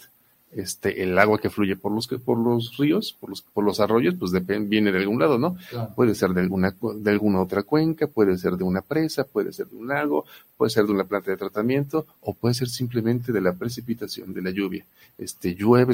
este, 0.55 1.03
el 1.03 1.17
agua 1.19 1.39
que 1.39 1.49
fluye 1.49 1.75
por 1.75 1.91
los, 1.91 2.07
por 2.07 2.37
los 2.37 2.77
ríos, 2.77 3.15
por 3.19 3.29
los, 3.29 3.41
por 3.41 3.63
los 3.63 3.81
arroyos, 3.81 4.15
pues 4.17 4.31
depende, 4.31 4.69
viene 4.69 4.91
de 4.91 4.99
algún 4.99 5.19
lado, 5.19 5.37
¿no? 5.37 5.57
Puede 5.95 6.15
ser 6.15 6.31
de 6.31 6.41
alguna, 6.41 6.73
de 6.95 7.11
alguna 7.11 7.41
otra 7.41 7.63
cuenca, 7.63 8.07
puede 8.07 8.37
ser 8.37 8.53
de 8.53 8.63
una 8.63 8.81
presa, 8.81 9.25
puede 9.25 9.51
ser 9.51 9.67
de 9.67 9.75
un 9.75 9.89
lago, 9.89 10.25
puede 10.55 10.69
ser 10.69 10.85
de 10.85 10.93
una 10.93 11.03
planta 11.03 11.31
de 11.31 11.37
tratamiento, 11.37 12.05
o 12.21 12.33
puede 12.33 12.55
ser 12.55 12.69
simplemente 12.69 13.33
de 13.33 13.41
la 13.41 13.53
precipitación, 13.53 14.33
de 14.33 14.41
la 14.41 14.51
lluvia. 14.51 14.85
Este, 15.17 15.55
llueve, 15.55 15.93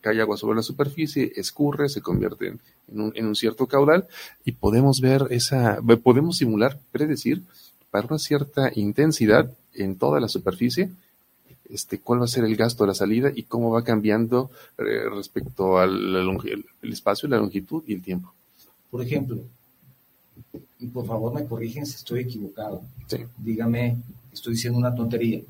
cae 0.00 0.20
agua 0.20 0.36
sobre 0.36 0.56
la 0.56 0.62
superficie, 0.62 1.32
escurre, 1.36 1.88
se 1.88 2.00
convierte 2.00 2.48
en, 2.48 2.60
en, 2.88 3.00
un, 3.00 3.12
en 3.14 3.26
un 3.26 3.36
cierto 3.36 3.66
caudal, 3.66 4.08
y 4.44 4.52
podemos 4.52 5.00
ver 5.00 5.28
esa, 5.30 5.78
podemos 6.02 6.36
simular, 6.36 6.78
predecir, 6.90 7.42
para 7.92 8.08
una 8.08 8.18
cierta 8.18 8.72
intensidad 8.74 9.52
en 9.74 9.96
toda 9.96 10.18
la 10.20 10.28
superficie, 10.28 10.90
este, 11.72 12.00
cuál 12.00 12.20
va 12.20 12.24
a 12.24 12.28
ser 12.28 12.44
el 12.44 12.56
gasto 12.56 12.84
de 12.84 12.88
la 12.88 12.94
salida 12.94 13.30
y 13.34 13.44
cómo 13.44 13.70
va 13.70 13.84
cambiando 13.84 14.50
eh, 14.78 15.08
respecto 15.08 15.78
al 15.78 15.92
el 16.82 16.92
espacio, 16.92 17.28
la 17.28 17.38
longitud 17.38 17.82
y 17.86 17.94
el 17.94 18.02
tiempo. 18.02 18.32
Por 18.90 19.02
ejemplo, 19.02 19.38
y 20.78 20.86
por 20.86 21.06
favor 21.06 21.32
me 21.32 21.46
corrigen 21.46 21.86
si 21.86 21.96
estoy 21.96 22.20
equivocado. 22.20 22.82
Dígame, 23.38 23.96
estoy 24.32 24.54
diciendo 24.54 24.78
una 24.78 24.94
tontería. 24.94 25.40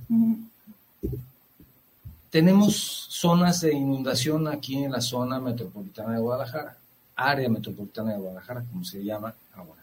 Tenemos 2.31 2.77
zonas 3.09 3.61
de 3.63 3.73
inundación 3.73 4.47
aquí 4.49 4.85
en 4.85 4.93
la 4.93 5.01
zona 5.01 5.41
metropolitana 5.41 6.15
de 6.15 6.21
Guadalajara, 6.21 6.77
área 7.17 7.49
metropolitana 7.49 8.13
de 8.13 8.19
Guadalajara, 8.19 8.65
como 8.71 8.85
se 8.85 9.03
llama 9.03 9.35
ahora. 9.55 9.81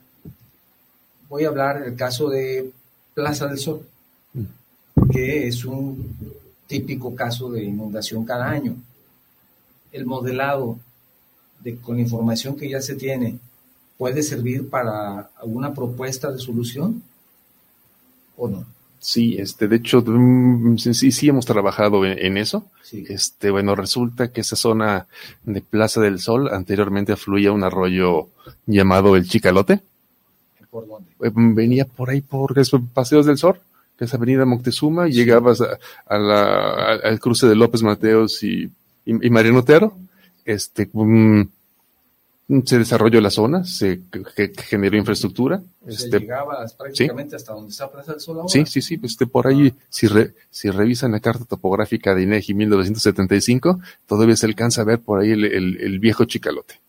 Voy 1.30 1.44
a 1.44 1.50
hablar 1.50 1.84
del 1.84 1.96
caso 1.96 2.30
de 2.30 2.72
Plaza 3.14 3.48
del 3.48 3.58
Sol 3.58 3.86
que 5.12 5.48
es 5.48 5.66
un 5.66 6.16
típico 6.68 7.16
caso 7.16 7.50
de 7.50 7.64
inundación 7.64 8.26
cada 8.26 8.50
año. 8.50 8.76
El 9.92 10.06
modelado 10.06 10.78
de, 11.62 11.78
con 11.78 12.00
información 12.00 12.56
que 12.56 12.70
ya 12.70 12.82
se 12.82 12.96
tiene 12.96 13.40
puede 13.98 14.22
servir 14.22 14.70
para 14.70 15.30
alguna 15.42 15.74
propuesta 15.74 16.32
de 16.32 16.40
solución 16.40 17.02
o 18.36 18.48
no. 18.48 18.66
Sí, 19.00 19.38
este, 19.38 19.68
de 19.68 19.78
hecho, 19.78 20.04
mm, 20.06 20.78
sí, 20.78 21.12
sí 21.12 21.30
hemos 21.30 21.46
trabajado 21.46 22.06
en, 22.06 22.38
eso. 22.38 22.66
Este, 22.92 23.52
bueno, 23.52 23.76
resulta 23.76 24.32
que 24.32 24.42
esa 24.42 24.56
zona 24.56 25.08
de 25.44 25.62
Plaza 25.62 26.02
del 26.02 26.20
Sol 26.20 26.50
anteriormente 26.54 27.16
fluía 27.16 27.52
un 27.52 27.64
arroyo 27.64 28.30
llamado 28.66 29.16
el 29.16 29.28
Chicalote. 29.28 29.82
¿Por 30.70 30.88
dónde? 30.88 31.10
Eh, 31.22 31.32
venía 31.34 31.86
por 31.86 32.10
ahí 32.10 32.22
por 32.22 32.54
Paseos 32.94 33.26
del 33.26 33.38
Sol 33.38 33.60
que 33.98 34.06
es 34.06 34.14
Avenida 34.14 34.46
Moctezuma, 34.46 35.08
y 35.10 35.14
llegabas 35.14 35.62
a, 35.62 36.18
la, 36.18 36.94
al 37.04 37.20
cruce 37.20 37.48
de 37.48 37.56
López 37.56 37.84
Mateos 37.84 38.44
y, 38.44 38.70
y, 39.06 39.30
Mariano 39.30 39.60
Otero, 39.60 39.94
este, 40.46 40.90
se 42.64 42.80
desarrolló 42.80 43.20
la 43.20 43.30
zona, 43.30 43.66
se 43.66 44.02
generó 44.70 44.98
infraestructura. 44.98 45.62
Se 45.86 46.06
este, 46.06 46.20
llegaba 46.20 46.66
prácticamente 46.78 47.36
hasta 47.36 47.54
donde 47.54 47.72
está 47.72 47.92
Plaza 47.92 48.14
del 48.14 48.22
Sol 48.22 48.38
ahora. 48.38 48.50
Sí, 48.50 48.66
sí, 48.66 48.82
sí, 48.82 49.00
este, 49.04 49.28
por 49.28 49.48
ahí, 49.48 49.74
si, 49.90 50.08
si 50.50 50.70
revisan 50.70 51.12
la 51.12 51.20
carta 51.20 51.44
topográfica 51.44 52.16
de 52.16 52.24
INEGI 52.24 52.54
1975, 52.54 53.82
todavía 54.06 54.38
se 54.38 54.46
alcanza 54.46 54.82
a 54.82 54.86
ver 54.86 55.00
por 55.00 55.20
ahí 55.20 55.32
el, 55.32 56.00
viejo 56.00 56.24
chicalote. 56.24 56.80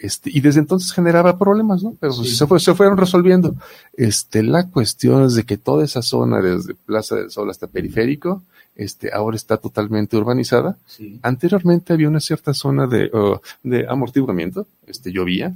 Este, 0.00 0.30
y 0.32 0.40
desde 0.40 0.60
entonces 0.60 0.92
generaba 0.92 1.38
problemas, 1.38 1.82
¿no? 1.82 1.94
Pero 2.00 2.14
se, 2.14 2.46
fue, 2.46 2.58
se 2.58 2.74
fueron 2.74 2.96
resolviendo. 2.96 3.54
Este, 3.92 4.42
la 4.42 4.66
cuestión 4.66 5.24
es 5.24 5.34
de 5.34 5.44
que 5.44 5.58
toda 5.58 5.84
esa 5.84 6.00
zona, 6.00 6.40
desde 6.40 6.74
Plaza 6.74 7.16
del 7.16 7.30
Sol 7.30 7.50
hasta 7.50 7.66
Periférico, 7.66 8.42
este, 8.76 9.12
ahora 9.12 9.36
está 9.36 9.58
totalmente 9.58 10.16
urbanizada. 10.16 10.78
Anteriormente 11.20 11.92
había 11.92 12.08
una 12.08 12.20
cierta 12.20 12.54
zona 12.54 12.86
de, 12.86 13.10
uh, 13.12 13.40
de 13.62 13.86
amortiguamiento, 13.86 14.66
este, 14.86 15.12
llovía, 15.12 15.54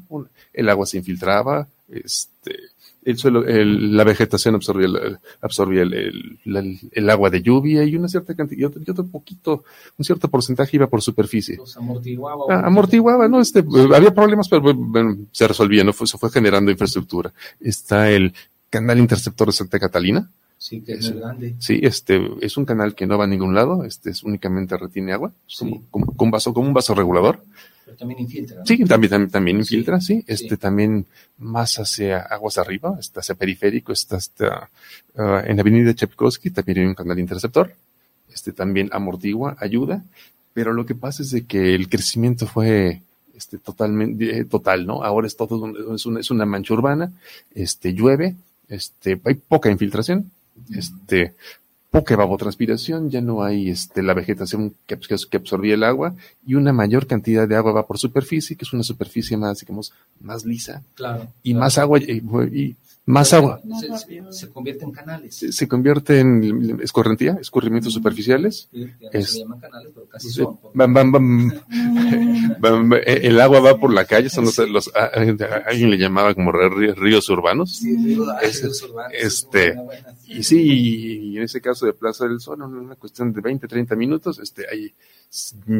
el 0.52 0.68
agua 0.68 0.84
se 0.84 0.98
infiltraba, 0.98 1.66
este, 1.88 2.54
el 3.04 3.18
suelo, 3.18 3.44
la 3.44 4.04
vegetación 4.04 4.54
absorbía, 4.54 4.86
el, 4.86 5.18
absorbía 5.40 5.82
el, 5.82 6.38
el, 6.44 7.10
agua 7.10 7.30
de 7.30 7.42
lluvia 7.42 7.84
y 7.84 7.96
una 7.96 8.08
cierta 8.08 8.34
cantidad, 8.34 8.70
y 8.74 8.90
otro, 8.90 9.06
poquito, 9.06 9.64
un 9.98 10.04
cierto 10.04 10.28
porcentaje 10.28 10.76
iba 10.76 10.86
por 10.86 11.02
superficie. 11.02 11.58
amortiguaba. 11.76 12.44
Ah, 12.48 12.62
amortiguaba, 12.66 13.28
¿no? 13.28 13.40
Este, 13.40 13.64
había 13.94 14.14
problemas, 14.14 14.48
pero 14.48 14.62
se 15.32 15.48
resolvía, 15.48 15.84
¿no? 15.84 15.92
se 15.92 16.18
fue 16.18 16.30
generando 16.30 16.70
infraestructura. 16.70 17.32
Está 17.60 18.10
el 18.10 18.32
canal 18.70 18.98
interceptor 18.98 19.48
de 19.48 19.52
Santa 19.52 19.78
Catalina, 19.78 20.28
Sí, 20.64 20.80
que 20.80 20.92
es, 20.92 21.14
grande. 21.14 21.56
Sí, 21.58 21.80
este, 21.82 22.26
es 22.40 22.56
un 22.56 22.64
canal 22.64 22.94
que 22.94 23.06
no 23.06 23.18
va 23.18 23.24
a 23.24 23.26
ningún 23.26 23.54
lado, 23.54 23.84
este 23.84 24.08
es 24.08 24.22
únicamente 24.22 24.78
retiene 24.78 25.12
agua, 25.12 25.30
como, 25.90 26.14
un 26.16 26.30
vaso, 26.30 26.54
como 26.54 26.68
un 26.68 26.72
vaso 26.72 26.94
regulador. 26.94 27.42
Pero 27.94 27.98
también 27.98 28.20
infiltra. 28.20 28.64
Sí, 28.66 28.84
también, 28.84 29.30
también, 29.30 29.58
infiltra, 29.58 30.00
sí. 30.00 30.24
Este 30.26 30.56
también 30.56 31.06
más 31.38 31.78
hacia 31.78 32.20
aguas 32.20 32.58
arriba, 32.58 32.96
está 32.98 33.20
hacia 33.20 33.36
periférico, 33.36 33.92
está 33.92 34.16
hasta 34.16 34.68
uh, 35.14 35.46
en 35.46 35.56
la 35.56 35.60
avenida 35.60 35.94
Chepkowski, 35.94 36.50
también 36.50 36.78
hay 36.78 36.84
un 36.86 36.94
canal 36.94 37.18
interceptor. 37.18 37.72
Este 38.32 38.52
también 38.52 38.88
amortigua, 38.92 39.56
ayuda, 39.60 40.02
pero 40.52 40.72
lo 40.72 40.84
que 40.86 40.96
pasa 40.96 41.22
es 41.22 41.30
de 41.30 41.44
que 41.44 41.74
el 41.74 41.88
crecimiento 41.88 42.46
fue 42.48 43.00
este 43.36 43.58
totalmente 43.58 44.38
eh, 44.38 44.44
total, 44.44 44.86
¿no? 44.86 45.04
Ahora 45.04 45.28
es 45.28 45.36
todo 45.36 45.72
es 45.94 46.06
una, 46.06 46.20
es 46.20 46.30
una 46.30 46.46
mancha 46.46 46.74
urbana, 46.74 47.12
este 47.54 47.92
llueve, 47.92 48.34
este 48.68 49.20
hay 49.24 49.34
poca 49.34 49.70
infiltración, 49.70 50.32
este, 50.74 51.34
poca 51.94 52.14
evapotranspiración, 52.14 53.08
ya 53.08 53.20
no 53.20 53.44
hay 53.44 53.70
este, 53.70 54.02
la 54.02 54.14
vegetación 54.14 54.74
que, 54.84 54.98
que, 54.98 55.36
absorbía 55.36 55.74
el 55.74 55.84
agua 55.84 56.16
y 56.44 56.54
una 56.54 56.72
mayor 56.72 57.06
cantidad 57.06 57.46
de 57.46 57.54
agua 57.54 57.70
va 57.70 57.86
por 57.86 57.98
superficie, 57.98 58.56
que 58.56 58.64
es 58.64 58.72
una 58.72 58.82
superficie 58.82 59.36
más, 59.36 59.60
digamos, 59.60 59.92
más 60.20 60.44
lisa. 60.44 60.82
Claro. 60.96 61.28
Y 61.44 61.54
más 61.54 61.78
agua, 61.78 62.00
y, 62.00 62.74
más 63.06 63.34
agua. 63.34 63.60
Se, 64.30 64.48
convierte 64.48 64.84
en 64.84 64.90
canales. 64.90 65.34
Se, 65.34 65.68
convierte 65.68 66.20
en 66.20 66.80
escorrentía, 66.82 67.36
escurrimientos 67.40 67.92
superficiales. 67.92 68.68
se 68.72 69.40
llaman 69.40 69.60
canales, 69.60 69.92
pero 69.94 70.08
casi 70.08 70.30
son. 70.30 70.58
el 73.06 73.40
agua 73.40 73.60
va 73.60 73.78
por 73.78 73.92
la 73.92 74.06
calle, 74.06 74.30
son 74.30 74.46
los, 74.46 74.56
los 74.58 74.90
alguien 74.94 75.90
le 75.90 75.98
llamaba 75.98 76.34
como 76.34 76.50
ríos 76.52 77.28
urbanos. 77.28 77.76
Sí, 77.76 77.94
ríos, 77.96 78.82
urbanos. 78.82 79.12
Este, 79.12 79.74
y 80.26 80.42
sí, 80.42 81.32
y 81.32 81.36
en 81.36 81.42
ese 81.42 81.60
caso 81.60 81.84
de 81.84 81.92
Plaza 81.92 82.26
del 82.26 82.40
Sol, 82.40 82.62
en 82.62 82.74
una 82.74 82.96
cuestión 82.96 83.32
de 83.32 83.42
20, 83.42 83.68
30 83.68 83.94
minutos, 83.96 84.38
este, 84.38 84.64
ahí 84.70 84.94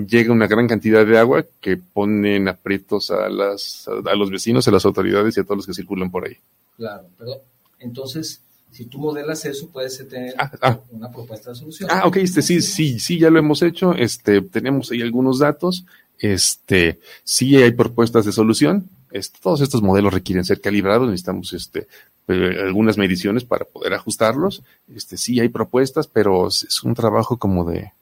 llega 0.06 0.32
una 0.32 0.46
gran 0.46 0.66
cantidad 0.66 1.06
de 1.06 1.18
agua 1.18 1.44
que 1.60 1.76
ponen 1.76 2.48
aprietos 2.48 3.10
a 3.10 3.28
las, 3.28 3.88
a 3.88 4.14
los 4.14 4.30
vecinos, 4.30 4.66
a 4.68 4.72
las 4.72 4.84
autoridades 4.84 5.36
y 5.36 5.40
a 5.40 5.44
todos 5.44 5.58
los 5.58 5.66
que 5.66 5.74
circulan 5.74 6.10
por 6.10 6.26
ahí. 6.26 6.36
Claro, 6.76 7.04
pero 7.16 7.42
entonces, 7.78 8.40
si 8.70 8.86
tú 8.86 8.98
modelas 8.98 9.44
eso, 9.44 9.68
puedes 9.68 9.96
tener 10.08 10.34
ah, 10.38 10.50
ah. 10.62 10.80
una 10.90 11.10
propuesta 11.10 11.50
de 11.50 11.56
solución. 11.56 11.90
Ah, 11.92 12.06
ok, 12.06 12.16
este, 12.18 12.42
sí, 12.42 12.60
sí, 12.60 12.98
sí, 12.98 13.18
ya 13.18 13.30
lo 13.30 13.38
hemos 13.38 13.62
hecho, 13.62 13.94
este, 13.94 14.40
tenemos 14.42 14.90
ahí 14.90 15.02
algunos 15.02 15.38
datos, 15.38 15.84
este, 16.18 16.98
sí 17.22 17.56
hay 17.56 17.72
propuestas 17.72 18.24
de 18.24 18.32
solución, 18.32 18.88
este, 19.10 19.38
todos 19.42 19.60
estos 19.60 19.82
modelos 19.82 20.14
requieren 20.14 20.44
ser 20.44 20.60
calibrados, 20.60 21.08
necesitamos, 21.08 21.52
este, 21.52 21.86
eh, 22.28 22.56
algunas 22.64 22.96
mediciones 22.96 23.44
para 23.44 23.64
poder 23.64 23.94
ajustarlos, 23.94 24.62
este, 24.94 25.16
sí 25.16 25.40
hay 25.40 25.48
propuestas, 25.48 26.06
pero 26.06 26.48
es 26.48 26.82
un 26.82 26.94
trabajo 26.94 27.36
como 27.36 27.64
de, 27.64 27.92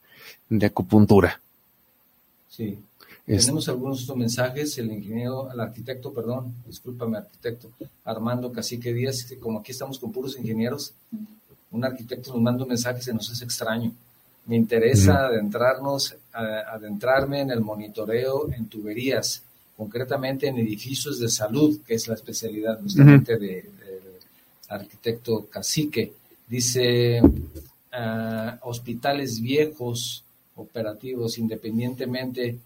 de 0.49 0.65
acupuntura. 0.65 1.41
Sí. 2.49 2.79
Tenemos 3.25 3.69
algunos 3.69 4.15
mensajes, 4.17 4.77
el 4.77 4.91
ingeniero, 4.91 5.49
el 5.49 5.59
arquitecto, 5.59 6.11
perdón, 6.11 6.53
discúlpame, 6.67 7.17
arquitecto, 7.17 7.71
Armando 8.03 8.51
Cacique 8.51 8.93
Díaz, 8.93 9.23
que 9.23 9.37
como 9.37 9.59
aquí 9.59 9.71
estamos 9.71 9.97
con 9.97 10.11
puros 10.11 10.37
ingenieros, 10.37 10.93
un 11.71 11.85
arquitecto 11.85 12.33
nos 12.33 12.41
manda 12.41 12.63
un 12.63 12.69
mensaje 12.69 13.01
se 13.01 13.13
nos 13.13 13.29
es 13.31 13.41
extraño. 13.41 13.93
Me 14.45 14.57
interesa 14.57 15.27
adentrarnos, 15.27 16.15
adentrarme 16.33 17.41
en 17.41 17.51
el 17.51 17.61
monitoreo 17.61 18.51
en 18.51 18.67
tuberías, 18.67 19.41
concretamente 19.77 20.47
en 20.47 20.57
edificios 20.57 21.17
de 21.17 21.29
salud, 21.29 21.79
que 21.87 21.93
es 21.93 22.09
la 22.09 22.15
especialidad 22.15 22.81
justamente 22.81 23.37
del 23.37 23.63
arquitecto 24.67 25.47
Cacique. 25.49 26.11
Dice, 26.45 27.21
ah, 27.93 28.59
hospitales 28.63 29.39
viejos, 29.39 30.25
operativos, 30.55 31.37
independientemente 31.37 32.59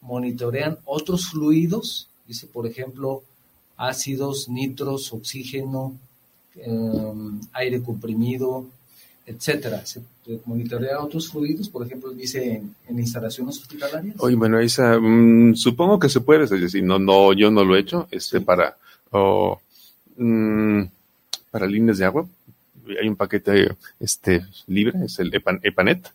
monitorean 0.00 0.78
otros 0.84 1.28
fluidos, 1.30 2.08
dice 2.26 2.46
por 2.46 2.66
ejemplo 2.66 3.22
ácidos, 3.76 4.48
nitros, 4.48 5.12
oxígeno, 5.12 5.96
em, 6.56 7.40
aire 7.52 7.82
comprimido, 7.82 8.66
etcétera. 9.26 9.84
Se 9.86 10.02
monitorea 10.44 11.00
otros 11.00 11.30
fluidos, 11.30 11.68
por 11.68 11.86
ejemplo, 11.86 12.10
dice 12.10 12.62
en, 12.88 12.98
instalaciones 12.98 13.58
hospitalarias. 13.58 14.16
Oye, 14.18 14.36
bueno, 14.36 14.60
esa, 14.60 14.98
mm, 15.00 15.54
supongo 15.54 15.98
que 15.98 16.08
se 16.08 16.20
puede, 16.20 16.44
es 16.44 16.50
decir, 16.50 16.84
no, 16.84 16.98
no, 16.98 17.32
yo 17.32 17.50
no 17.50 17.64
lo 17.64 17.76
he 17.76 17.80
hecho, 17.80 18.06
este, 18.10 18.40
para, 18.40 18.76
mm, 20.16 20.82
para 21.50 21.66
líneas 21.66 21.98
de 21.98 22.04
agua. 22.04 22.26
Hay 23.00 23.08
un 23.08 23.16
paquete, 23.16 23.76
este, 23.98 24.44
libre, 24.66 25.04
es 25.04 25.18
el 25.20 25.32
EPANET, 25.32 26.12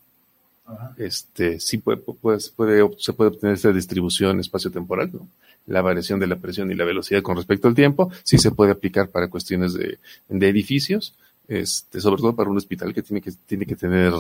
este, 0.98 1.60
sí 1.60 1.78
puede, 1.78 1.98
puede, 1.98 2.40
se 2.40 3.14
puede 3.14 3.30
obtener 3.30 3.56
esa 3.56 3.72
distribución 3.72 4.40
espacio-temporal, 4.40 5.12
¿no? 5.14 5.28
La 5.68 5.82
variación 5.82 6.20
de 6.20 6.28
la 6.28 6.36
presión 6.36 6.72
y 6.72 6.76
la 6.76 6.86
velocidad 6.86 7.22
con 7.22 7.38
respecto 7.38 7.68
al 7.68 7.76
tiempo, 7.76 8.12
sí 8.24 8.38
se 8.38 8.52
puede 8.52 8.72
aplicar 8.72 9.10
para 9.10 9.30
cuestiones 9.30 9.74
de, 9.74 10.00
de 10.30 10.50
edificios, 10.50 11.16
este, 11.48 12.02
sobre 12.02 12.22
todo 12.22 12.36
para 12.36 12.50
un 12.50 12.58
hospital 12.58 12.94
que 12.94 13.04
tiene 13.04 13.22
que, 13.22 13.32
tiene 13.32 13.66
que 13.66 13.76
tener 13.76 14.14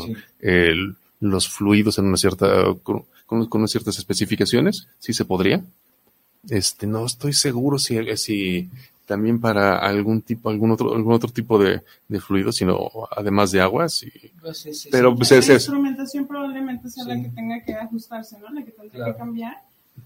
los 1.19 1.49
fluidos 1.49 1.97
en 1.97 2.05
una 2.05 2.17
cierta, 2.17 2.75
con, 2.83 3.05
con, 3.25 3.47
unas 3.51 3.71
ciertas 3.71 3.97
especificaciones, 3.97 4.87
sí 4.99 5.13
se 5.13 5.25
podría. 5.25 5.63
Este, 6.49 6.85
no 6.85 7.05
estoy 7.05 7.33
seguro 7.33 7.79
si, 7.79 7.97
si 8.17 8.69
también 9.05 9.39
para 9.39 9.77
algún 9.77 10.21
tipo, 10.21 10.49
algún 10.49 10.71
otro, 10.71 10.93
algún 10.93 11.13
otro 11.13 11.29
tipo 11.29 11.57
de, 11.57 11.81
de 12.07 12.19
fluido, 12.19 12.51
sino 12.51 12.89
además 13.15 13.51
de 13.51 13.61
aguas. 13.61 14.03
Y, 14.03 14.11
pues 14.41 14.87
pero 14.91 15.15
pues, 15.15 15.31
la 15.31 15.53
instrumentación 15.53 16.27
probablemente 16.27 16.89
sea 16.89 17.05
la 17.05 17.21
que 17.21 17.29
tenga 17.29 17.63
que 17.63 17.73
ajustarse, 17.73 18.39
¿no? 18.39 18.49
La 18.49 18.63
que 18.63 18.71
tendría 18.71 19.05
que 19.05 19.15
cambiar 19.15 19.57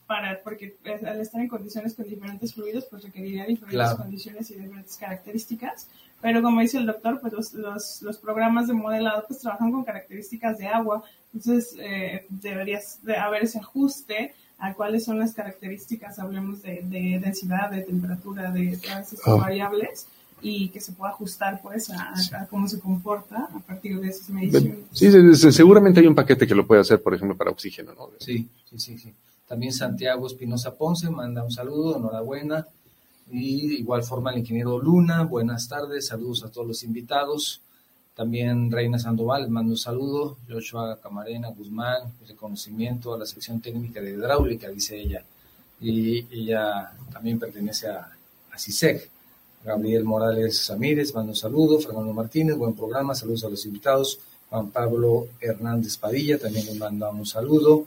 para, 0.06 0.40
porque 0.44 0.76
pues, 0.84 1.04
al 1.04 1.20
estar 1.20 1.42
en 1.42 1.48
condiciones 1.48 1.94
con 1.94 2.08
diferentes 2.08 2.54
fluidos, 2.54 2.86
pues 2.86 3.04
requeriría 3.04 3.46
diferentes 3.46 3.94
condiciones 3.96 4.52
y 4.52 4.56
diferentes 4.56 4.98
características. 4.98 5.88
Pero 6.22 6.42
como 6.42 6.60
dice 6.60 6.78
el 6.78 6.86
doctor, 6.86 7.22
pues 7.22 7.32
los, 7.32 7.54
los, 7.54 8.02
los 8.02 8.18
programas 8.18 8.68
de 8.68 8.74
modelado 8.74 9.24
pues 9.28 9.40
trabajan 9.40 9.72
con 9.72 9.86
características 9.86 10.58
de 10.58 10.68
agua, 10.68 11.02
entonces 11.34 11.76
eh, 11.80 12.26
deberías 12.30 13.00
de 13.04 13.16
haber 13.16 13.44
ese 13.44 13.60
ajuste 13.60 14.34
a 14.60 14.74
cuáles 14.74 15.06
son 15.06 15.20
las 15.20 15.34
características, 15.34 16.20
hablemos 16.20 16.62
de, 16.62 17.20
densidad, 17.24 17.72
de 17.72 17.82
temperatura, 17.82 18.52
de 18.52 18.78
todas 18.78 19.14
esas 19.14 19.28
oh. 19.28 19.38
variables 19.38 20.08
y 20.42 20.70
que 20.70 20.80
se 20.80 20.92
pueda 20.94 21.12
ajustar 21.12 21.62
pues 21.62 21.90
a, 21.90 22.48
cómo 22.50 22.68
se 22.68 22.80
comporta 22.80 23.50
a 23.54 23.60
partir 23.60 24.00
de 24.00 24.10
esas 24.10 24.30
mediciones. 24.30 24.80
Sí, 24.92 25.52
seguramente 25.52 26.00
hay 26.00 26.08
un 26.08 26.16
paquete 26.16 26.48
que 26.48 26.56
lo 26.56 26.66
puede 26.68 26.82
hacer, 26.82 27.02
por 27.02 27.14
ejemplo, 27.14 27.36
para 27.36 27.52
oxígeno, 27.52 27.94
¿no? 27.94 28.10
Sí, 28.20 28.48
sí, 28.70 28.80
sí, 28.80 28.98
sí. 28.98 29.14
También 29.48 29.74
Santiago 29.74 30.28
Espinosa 30.28 30.76
Ponce 30.76 31.10
manda 31.10 31.44
un 31.44 31.52
saludo, 31.52 31.98
enhorabuena. 31.98 32.68
Y 33.32 33.68
de 33.68 33.74
igual 33.76 34.04
forma 34.04 34.32
el 34.32 34.40
ingeniero 34.40 34.80
Luna, 34.80 35.24
buenas 35.24 35.68
tardes, 35.68 36.08
saludos 36.08 36.44
a 36.44 36.52
todos 36.52 36.68
los 36.68 36.84
invitados. 36.84 37.62
También 38.20 38.70
Reina 38.70 39.00
Sandoval, 39.00 39.50
mando 39.50 39.72
un 39.72 39.78
saludo. 39.78 40.40
Joshua 40.46 41.00
Camarena 41.02 41.48
Guzmán, 41.52 42.12
reconocimiento 42.28 43.14
a 43.14 43.18
la 43.18 43.26
sección 43.26 43.62
técnica 43.62 44.02
de 44.02 44.12
hidráulica, 44.12 44.68
dice 44.68 45.00
ella. 45.00 45.24
Y 45.80 46.28
ella 46.30 46.92
también 47.14 47.40
pertenece 47.40 47.88
a, 47.88 48.12
a 48.52 48.60
CISEC. 48.60 49.10
Gabriel 49.64 50.04
Morales 50.04 50.68
Ramírez, 50.68 51.16
mando 51.16 51.32
un 51.32 51.36
saludo. 51.38 51.80
Fernando 51.80 52.12
Martínez, 52.12 52.58
buen 52.58 52.74
programa, 52.74 53.16
saludos 53.16 53.46
a 53.46 53.50
los 53.50 53.66
invitados. 53.66 54.20
Juan 54.50 54.70
Pablo 54.70 55.30
Hernández 55.40 55.96
Padilla, 55.96 56.38
también 56.38 56.66
les 56.66 56.76
manda 56.76 57.10
un 57.12 57.26
saludo. 57.26 57.86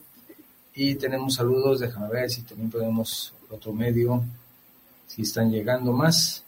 Y 0.75 0.95
tenemos 0.95 1.35
saludos, 1.35 1.81
déjame 1.81 2.09
ver 2.09 2.31
si 2.31 2.41
también 2.41 2.71
podemos 2.71 3.35
otro 3.51 3.75
medio, 3.75 4.25
si 5.07 5.21
están 5.21 5.51
llegando 5.51 5.93
más. 5.93 6.43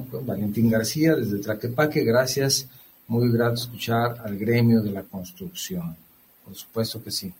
Pues, 0.00 0.24
Valentín 0.24 0.70
García 0.70 1.14
desde 1.14 1.38
Traquepaque, 1.38 2.02
gracias. 2.02 2.66
Muy 3.08 3.30
grato 3.30 3.54
escuchar 3.54 4.20
al 4.24 4.38
gremio 4.38 4.80
de 4.80 4.90
la 4.90 5.02
construcción. 5.02 5.96
Por 6.44 6.54
supuesto 6.54 7.02
que 7.02 7.10
sí. 7.10 7.32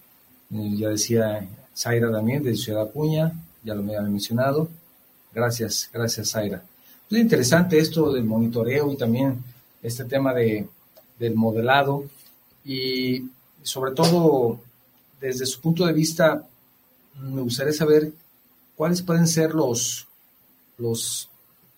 Ya 0.51 0.91
decía 0.91 1.49
Zaira 1.75 2.11
también 2.11 2.43
de 2.43 2.55
Ciudad 2.55 2.83
Acuña, 2.83 3.33
ya 3.65 3.75
lo 3.75 3.83
me 3.83 3.97
había 3.97 4.09
mencionado. 4.09 4.69
Gracias, 5.33 5.89
gracias 5.93 6.31
Zaira. 6.31 6.63
Es 7.11 7.19
interesante 7.19 7.79
esto 7.79 8.13
del 8.13 8.25
monitoreo 8.25 8.93
y 8.93 8.97
también 8.97 9.43
este 9.83 10.05
tema 10.05 10.35
de, 10.35 10.69
del 11.19 11.35
modelado 11.35 12.05
y 12.65 13.31
sobre 13.63 13.93
todo 13.93 14.61
desde 15.21 15.47
su 15.47 15.61
punto 15.61 15.87
de 15.87 15.93
vista 15.93 16.47
me 17.19 17.41
gustaría 17.41 17.73
saber 17.73 18.13
cuáles 18.77 19.01
pueden 19.03 19.27
ser 19.27 19.55
los, 19.55 20.07
los 20.77 21.31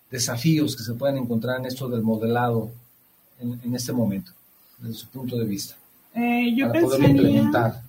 desafíos 0.09 0.75
que 0.75 0.83
se 0.83 0.93
pueden 0.93 1.17
encontrar 1.17 1.59
en 1.59 1.65
esto 1.65 1.89
del 1.89 2.01
modelado 2.01 2.71
en, 3.39 3.75
este 3.75 3.91
momento, 3.91 4.31
desde 4.79 4.95
su 4.95 5.07
punto 5.07 5.37
de 5.37 5.45
vista, 5.45 5.75
eh, 6.13 6.53
yo 6.55 6.67
para 6.67 6.81
poderlo 6.81 7.07
implementar. 7.07 7.81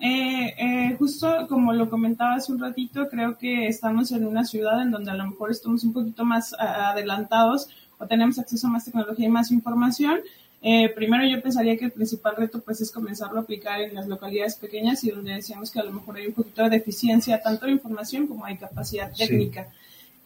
Eh, 0.00 0.54
eh, 0.58 0.96
justo 0.98 1.46
como 1.48 1.72
lo 1.72 1.88
comentaba 1.88 2.34
hace 2.34 2.52
un 2.52 2.58
ratito, 2.58 3.08
creo 3.08 3.38
que 3.38 3.66
estamos 3.66 4.10
en 4.12 4.26
una 4.26 4.44
ciudad 4.44 4.82
en 4.82 4.90
donde 4.90 5.10
a 5.10 5.14
lo 5.14 5.26
mejor 5.26 5.50
estamos 5.50 5.84
un 5.84 5.92
poquito 5.92 6.24
más 6.24 6.52
adelantados 6.58 7.68
o 7.98 8.06
tenemos 8.06 8.38
acceso 8.38 8.66
a 8.66 8.70
más 8.70 8.84
tecnología 8.84 9.26
y 9.26 9.30
más 9.30 9.50
información. 9.50 10.20
primero 10.94 11.24
yo 11.26 11.40
pensaría 11.40 11.76
que 11.78 11.86
el 11.86 11.92
principal 11.92 12.34
reto 12.36 12.60
pues 12.60 12.80
es 12.80 12.90
comenzarlo 12.90 13.38
a 13.38 13.42
aplicar 13.42 13.80
en 13.80 13.94
las 13.94 14.06
localidades 14.06 14.56
pequeñas 14.56 15.02
y 15.04 15.10
donde 15.10 15.32
decíamos 15.32 15.70
que 15.70 15.80
a 15.80 15.84
lo 15.84 15.92
mejor 15.92 16.16
hay 16.16 16.26
un 16.26 16.34
poquito 16.34 16.62
de 16.64 16.70
deficiencia 16.70 17.40
tanto 17.40 17.66
de 17.66 17.72
información 17.72 18.26
como 18.26 18.44
hay 18.44 18.56
capacidad 18.56 19.10
técnica. 19.16 19.68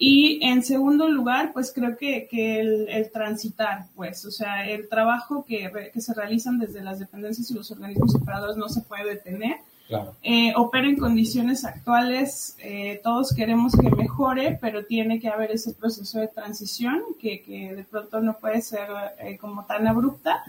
Y 0.03 0.43
en 0.43 0.63
segundo 0.63 1.11
lugar, 1.11 1.53
pues 1.53 1.73
creo 1.75 1.99
que, 1.99 2.27
que 2.27 2.59
el, 2.59 3.11
transitar, 3.13 3.85
pues, 3.95 4.25
o 4.25 4.31
sea, 4.31 4.67
el 4.67 4.89
trabajo 4.89 5.45
que, 5.47 5.71
que, 5.93 6.01
se 6.01 6.15
realizan 6.15 6.59
desde 6.59 6.83
las 6.83 6.99
dependencias 6.99 7.51
y 7.51 7.55
los 7.55 7.71
organismos 7.71 8.15
operadores 8.15 8.57
no 8.57 8.71
se 8.71 8.81
puede 8.81 9.11
detener. 9.11 9.59
Claro. 9.89 10.17
Eh, 10.23 10.55
opera 10.57 10.89
en 10.89 10.97
condiciones 10.97 11.67
actuales, 11.67 12.57
eh, 12.61 12.99
todos 13.05 13.35
queremos 13.35 13.75
que 13.77 13.91
mejore, 13.91 14.57
pero 14.59 14.87
tiene 14.87 15.21
que 15.21 15.29
haber 15.29 15.51
ese 15.51 15.75
proceso 15.75 16.19
de 16.19 16.29
transición 16.29 17.03
que, 17.21 17.43
que 17.43 17.75
de 17.75 17.85
pronto 17.85 18.23
no 18.23 18.39
puede 18.39 18.63
ser 18.63 18.89
eh, 19.19 19.37
como 19.37 19.67
tan 19.67 19.87
abrupta 19.87 20.43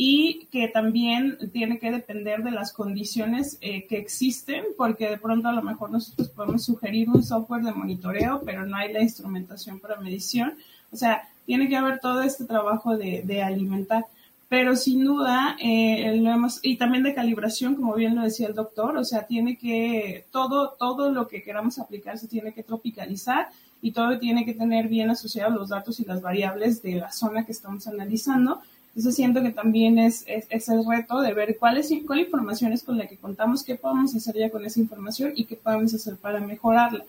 y 0.00 0.46
que 0.52 0.68
también 0.68 1.38
tiene 1.52 1.80
que 1.80 1.90
depender 1.90 2.44
de 2.44 2.52
las 2.52 2.72
condiciones 2.72 3.58
eh, 3.60 3.84
que 3.88 3.98
existen, 3.98 4.62
porque 4.76 5.10
de 5.10 5.18
pronto 5.18 5.48
a 5.48 5.52
lo 5.52 5.60
mejor 5.60 5.90
nosotros 5.90 6.28
podemos 6.28 6.64
sugerir 6.64 7.10
un 7.10 7.24
software 7.24 7.64
de 7.64 7.72
monitoreo, 7.72 8.40
pero 8.46 8.64
no 8.64 8.76
hay 8.76 8.92
la 8.92 9.02
instrumentación 9.02 9.80
para 9.80 10.00
medición. 10.00 10.54
O 10.92 10.96
sea, 10.96 11.28
tiene 11.46 11.68
que 11.68 11.76
haber 11.76 11.98
todo 11.98 12.22
este 12.22 12.44
trabajo 12.44 12.96
de, 12.96 13.22
de 13.24 13.42
alimentar. 13.42 14.04
Pero 14.48 14.76
sin 14.76 15.04
duda, 15.04 15.56
eh, 15.60 16.16
lo 16.16 16.30
hemos, 16.30 16.60
y 16.62 16.76
también 16.76 17.02
de 17.02 17.12
calibración, 17.12 17.74
como 17.74 17.96
bien 17.96 18.14
lo 18.14 18.22
decía 18.22 18.46
el 18.46 18.54
doctor, 18.54 18.96
o 18.96 19.04
sea, 19.04 19.26
tiene 19.26 19.58
que, 19.58 20.26
todo, 20.30 20.76
todo 20.78 21.10
lo 21.10 21.26
que 21.26 21.42
queramos 21.42 21.80
aplicar 21.80 22.18
se 22.18 22.28
tiene 22.28 22.52
que 22.52 22.62
tropicalizar 22.62 23.48
y 23.82 23.90
todo 23.90 24.16
tiene 24.20 24.44
que 24.44 24.54
tener 24.54 24.86
bien 24.86 25.10
asociados 25.10 25.52
los 25.54 25.70
datos 25.70 25.98
y 25.98 26.04
las 26.04 26.22
variables 26.22 26.82
de 26.82 26.94
la 26.94 27.10
zona 27.10 27.44
que 27.44 27.52
estamos 27.52 27.88
analizando 27.88 28.62
entonces 28.98 29.14
siento 29.14 29.40
que 29.42 29.50
también 29.50 29.96
es, 30.00 30.24
es, 30.26 30.68
el 30.68 30.84
reto 30.84 31.20
de 31.20 31.32
ver 31.32 31.56
cuál, 31.56 31.76
es, 31.76 31.88
cuál 32.04 32.18
información 32.18 32.72
es 32.72 32.82
con 32.82 32.98
la 32.98 33.06
que 33.06 33.16
contamos, 33.16 33.62
qué 33.62 33.76
podemos 33.76 34.12
hacer 34.16 34.34
ya 34.34 34.50
con 34.50 34.64
esa 34.64 34.80
información 34.80 35.30
y 35.36 35.44
qué 35.44 35.54
podemos 35.54 35.94
hacer 35.94 36.16
para 36.16 36.40
mejorarla. 36.40 37.04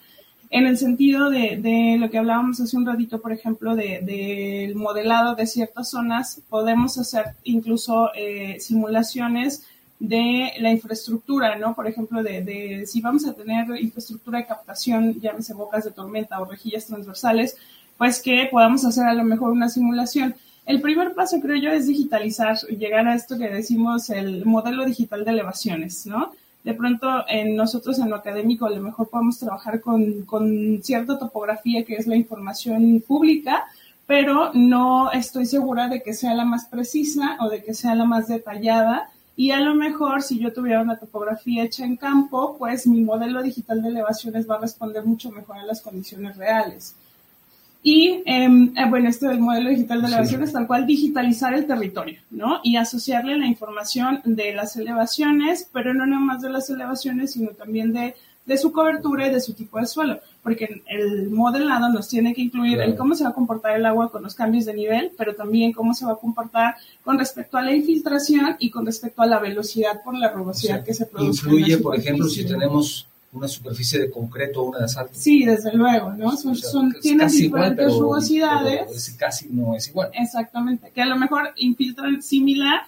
En 0.51 0.67
el 0.67 0.77
sentido 0.77 1.31
de, 1.31 1.57
de 1.57 1.97
lo 1.97 2.11
que 2.11 2.19
hablábamos 2.19 2.61
hace 2.61 2.77
un 2.77 2.85
ratito, 2.85 3.19
por 3.19 3.31
ejemplo, 3.31 3.75
del 3.75 4.05
de, 4.05 4.71
modelado 4.75 5.33
de 5.33 5.47
ciertas 5.47 5.89
zonas, 5.89 6.43
podemos 6.47 6.95
hacer 6.99 7.33
incluso 7.43 8.11
eh, 8.13 8.59
simulaciones 8.59 9.63
de 9.97 10.51
la 10.59 10.69
infraestructura, 10.69 11.57
¿no? 11.57 11.73
Por 11.73 11.87
ejemplo, 11.87 12.21
de, 12.21 12.43
de, 12.43 12.85
si 12.85 13.01
vamos 13.01 13.25
a 13.25 13.33
tener 13.33 13.65
infraestructura 13.81 14.37
de 14.37 14.45
captación, 14.45 15.19
llámese 15.19 15.55
bocas 15.55 15.85
de 15.85 15.91
tormenta 15.91 16.39
o 16.39 16.45
rejillas 16.45 16.85
transversales, 16.85 17.57
pues 17.97 18.21
que 18.21 18.47
podamos 18.51 18.85
hacer 18.85 19.05
a 19.07 19.15
lo 19.15 19.23
mejor 19.23 19.49
una 19.49 19.69
simulación 19.69 20.35
el 20.69 20.81
primer 20.81 21.15
paso, 21.15 21.39
creo 21.41 21.59
yo, 21.59 21.71
es 21.71 21.87
digitalizar, 21.87 22.55
llegar 22.67 23.07
a 23.07 23.15
esto 23.15 23.39
que 23.39 23.49
decimos 23.49 24.11
el 24.11 24.45
modelo 24.45 24.85
digital 24.85 25.25
de 25.25 25.31
elevaciones, 25.31 26.05
¿no? 26.05 26.31
De 26.63 26.75
pronto, 26.75 27.07
en 27.27 27.55
nosotros 27.55 27.97
en 27.97 28.11
lo 28.11 28.17
académico, 28.17 28.67
a 28.67 28.69
lo 28.69 28.79
mejor 28.79 29.09
podemos 29.09 29.39
trabajar 29.39 29.81
con, 29.81 30.25
con 30.25 30.79
cierta 30.83 31.17
topografía 31.17 31.83
que 31.83 31.95
es 31.95 32.05
la 32.05 32.15
información 32.15 33.03
pública, 33.07 33.65
pero 34.05 34.51
no 34.53 35.11
estoy 35.11 35.47
segura 35.47 35.87
de 35.87 36.03
que 36.03 36.13
sea 36.13 36.35
la 36.35 36.45
más 36.45 36.67
precisa 36.67 37.37
o 37.39 37.49
de 37.49 37.63
que 37.63 37.73
sea 37.73 37.95
la 37.95 38.05
más 38.05 38.27
detallada. 38.27 39.09
Y 39.35 39.49
a 39.49 39.61
lo 39.61 39.73
mejor 39.73 40.21
si 40.21 40.37
yo 40.37 40.53
tuviera 40.53 40.83
una 40.83 40.99
topografía 40.99 41.63
hecha 41.63 41.83
en 41.83 41.97
campo, 41.97 42.57
pues 42.59 42.85
mi 42.85 43.01
modelo 43.01 43.41
digital 43.41 43.81
de 43.81 43.89
elevaciones 43.89 44.47
va 44.47 44.57
a 44.57 44.61
responder 44.61 45.03
mucho 45.03 45.31
mejor 45.31 45.57
a 45.57 45.65
las 45.65 45.81
condiciones 45.81 46.37
reales. 46.37 46.93
Y 47.81 48.21
em, 48.25 48.73
eh, 48.77 48.89
bueno, 48.89 49.09
esto 49.09 49.27
del 49.27 49.39
modelo 49.39 49.69
digital 49.69 50.01
de 50.01 50.07
elevaciones, 50.07 50.51
tal 50.51 50.67
cual 50.67 50.85
digitalizar 50.85 51.53
el 51.53 51.65
territorio, 51.65 52.19
¿no? 52.29 52.59
Y 52.61 52.75
asociarle 52.75 53.37
la 53.37 53.45
información 53.45 54.21
de 54.25 54.53
las 54.53 54.75
elevaciones, 54.75 55.69
pero 55.71 55.93
no 55.93 56.05
nada 56.05 56.21
más 56.21 56.41
de 56.41 56.49
las 56.49 56.69
elevaciones, 56.69 57.31
sino 57.31 57.51
también 57.51 57.93
de, 57.93 58.15
de 58.45 58.57
su 58.57 58.73
cobertura 58.73 59.27
y 59.27 59.31
de 59.31 59.39
su 59.39 59.53
tipo 59.53 59.79
de 59.79 59.85
suelo, 59.85 60.19
porque 60.43 60.81
el 60.87 61.29
modelado 61.29 61.87
nos 61.87 62.09
tiene 62.09 62.33
que 62.33 62.41
incluir 62.41 62.81
el 62.81 62.97
cómo 62.97 63.15
se 63.15 63.23
va 63.23 63.29
a 63.29 63.33
comportar 63.33 63.77
el 63.77 63.85
agua 63.85 64.11
con 64.11 64.23
los 64.23 64.35
cambios 64.35 64.65
de 64.65 64.73
nivel, 64.73 65.11
pero 65.17 65.33
también 65.33 65.71
cómo 65.71 65.93
se 65.93 66.05
va 66.05 66.13
a 66.13 66.17
comportar 66.17 66.75
con 67.03 67.17
respecto 67.17 67.57
a 67.57 67.61
la 67.61 67.73
infiltración 67.73 68.57
y 68.59 68.71
con 68.71 68.85
respecto 68.85 69.21
a 69.21 69.25
la 69.25 69.39
velocidad 69.39 70.01
por 70.03 70.17
la 70.17 70.31
rugosidad 70.31 70.83
que 70.83 70.93
se 70.93 71.05
produce. 71.05 71.45
Influye, 71.45 71.77
por 71.77 71.95
ejemplo, 71.95 72.27
si 72.27 72.45
tenemos 72.45 73.07
una 73.31 73.47
superficie 73.47 73.99
de 73.99 74.09
concreto 74.09 74.61
o 74.61 74.69
una 74.69 74.79
de 74.79 74.85
asfalto. 74.85 75.13
Sí, 75.13 75.45
desde 75.45 75.73
luego, 75.73 76.11
¿no? 76.13 76.35
Son, 76.35 76.55
son 76.55 76.93
tienen 77.01 77.27
diferentes 77.27 77.93
rugosidades. 77.97 79.15
casi 79.17 79.47
no 79.49 79.75
es 79.75 79.87
igual. 79.87 80.09
Exactamente, 80.13 80.91
que 80.93 81.01
a 81.01 81.05
lo 81.05 81.15
mejor 81.15 81.49
infiltran 81.57 82.21
similar, 82.21 82.81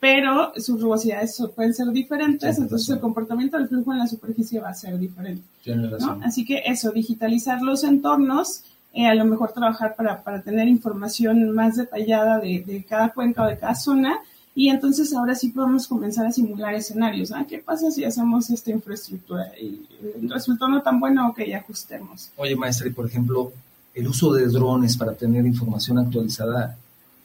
pero 0.00 0.52
sus 0.56 0.80
rugosidades 0.80 1.40
pueden 1.54 1.72
ser 1.72 1.88
diferentes, 1.88 2.58
entonces 2.58 2.88
el 2.90 3.00
comportamiento 3.00 3.56
del 3.56 3.68
flujo 3.68 3.92
en 3.92 3.98
la 3.98 4.06
superficie 4.06 4.60
va 4.60 4.70
a 4.70 4.74
ser 4.74 4.98
diferente. 4.98 5.42
¿no? 5.66 6.20
Así 6.22 6.44
que 6.44 6.62
eso, 6.66 6.90
digitalizar 6.90 7.62
los 7.62 7.84
entornos, 7.84 8.62
eh, 8.92 9.06
a 9.06 9.14
lo 9.14 9.24
mejor 9.24 9.52
trabajar 9.52 9.94
para, 9.94 10.22
para 10.22 10.42
tener 10.42 10.68
información 10.68 11.50
más 11.52 11.76
detallada 11.76 12.38
de, 12.38 12.62
de 12.66 12.84
cada 12.84 13.10
cuenca 13.10 13.44
o 13.44 13.46
de 13.46 13.58
cada 13.58 13.74
zona, 13.74 14.18
y 14.58 14.70
entonces 14.70 15.12
ahora 15.12 15.34
sí 15.34 15.50
podemos 15.50 15.86
comenzar 15.86 16.26
a 16.26 16.32
simular 16.32 16.74
escenarios. 16.74 17.30
¿ah? 17.30 17.44
¿Qué 17.46 17.58
pasa 17.58 17.90
si 17.90 18.04
hacemos 18.04 18.48
esta 18.48 18.70
infraestructura 18.70 19.52
y 19.60 19.86
resultó 20.26 20.66
no 20.66 20.80
tan 20.80 20.98
bueno 20.98 21.34
que 21.36 21.46
ya 21.46 21.58
ajustemos? 21.58 22.30
Oye, 22.36 22.56
maestra, 22.56 22.88
y 22.88 22.90
por 22.90 23.04
ejemplo, 23.04 23.52
el 23.94 24.08
uso 24.08 24.32
de 24.32 24.46
drones 24.46 24.96
para 24.96 25.12
tener 25.12 25.44
información 25.44 25.98
actualizada, 25.98 26.74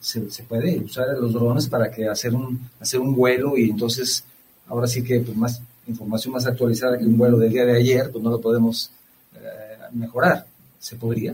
¿se, 0.02 0.20
puede 0.44 0.78
usar 0.80 1.08
los 1.22 1.32
drones 1.32 1.68
para 1.68 1.90
que 1.90 2.06
hacer 2.06 2.36
un, 2.36 2.70
hacer 2.82 3.00
un 3.00 3.16
vuelo 3.16 3.58
y 3.58 3.70
entonces 3.70 4.26
ahora 4.68 4.88
sí 4.88 5.02
que 5.02 5.22
pues, 5.22 5.38
más 5.38 5.62
información 5.88 6.34
más 6.34 6.46
actualizada 6.46 6.98
que 6.98 7.06
un 7.06 7.18
vuelo 7.18 7.38
del 7.38 7.54
día 7.54 7.64
de 7.64 7.78
ayer, 7.78 8.12
pues 8.12 8.22
no 8.22 8.30
lo 8.30 8.42
podemos 8.42 8.92
eh, 9.36 9.40
mejorar? 9.94 10.46
¿Se 10.80 10.98
podría? 10.98 11.34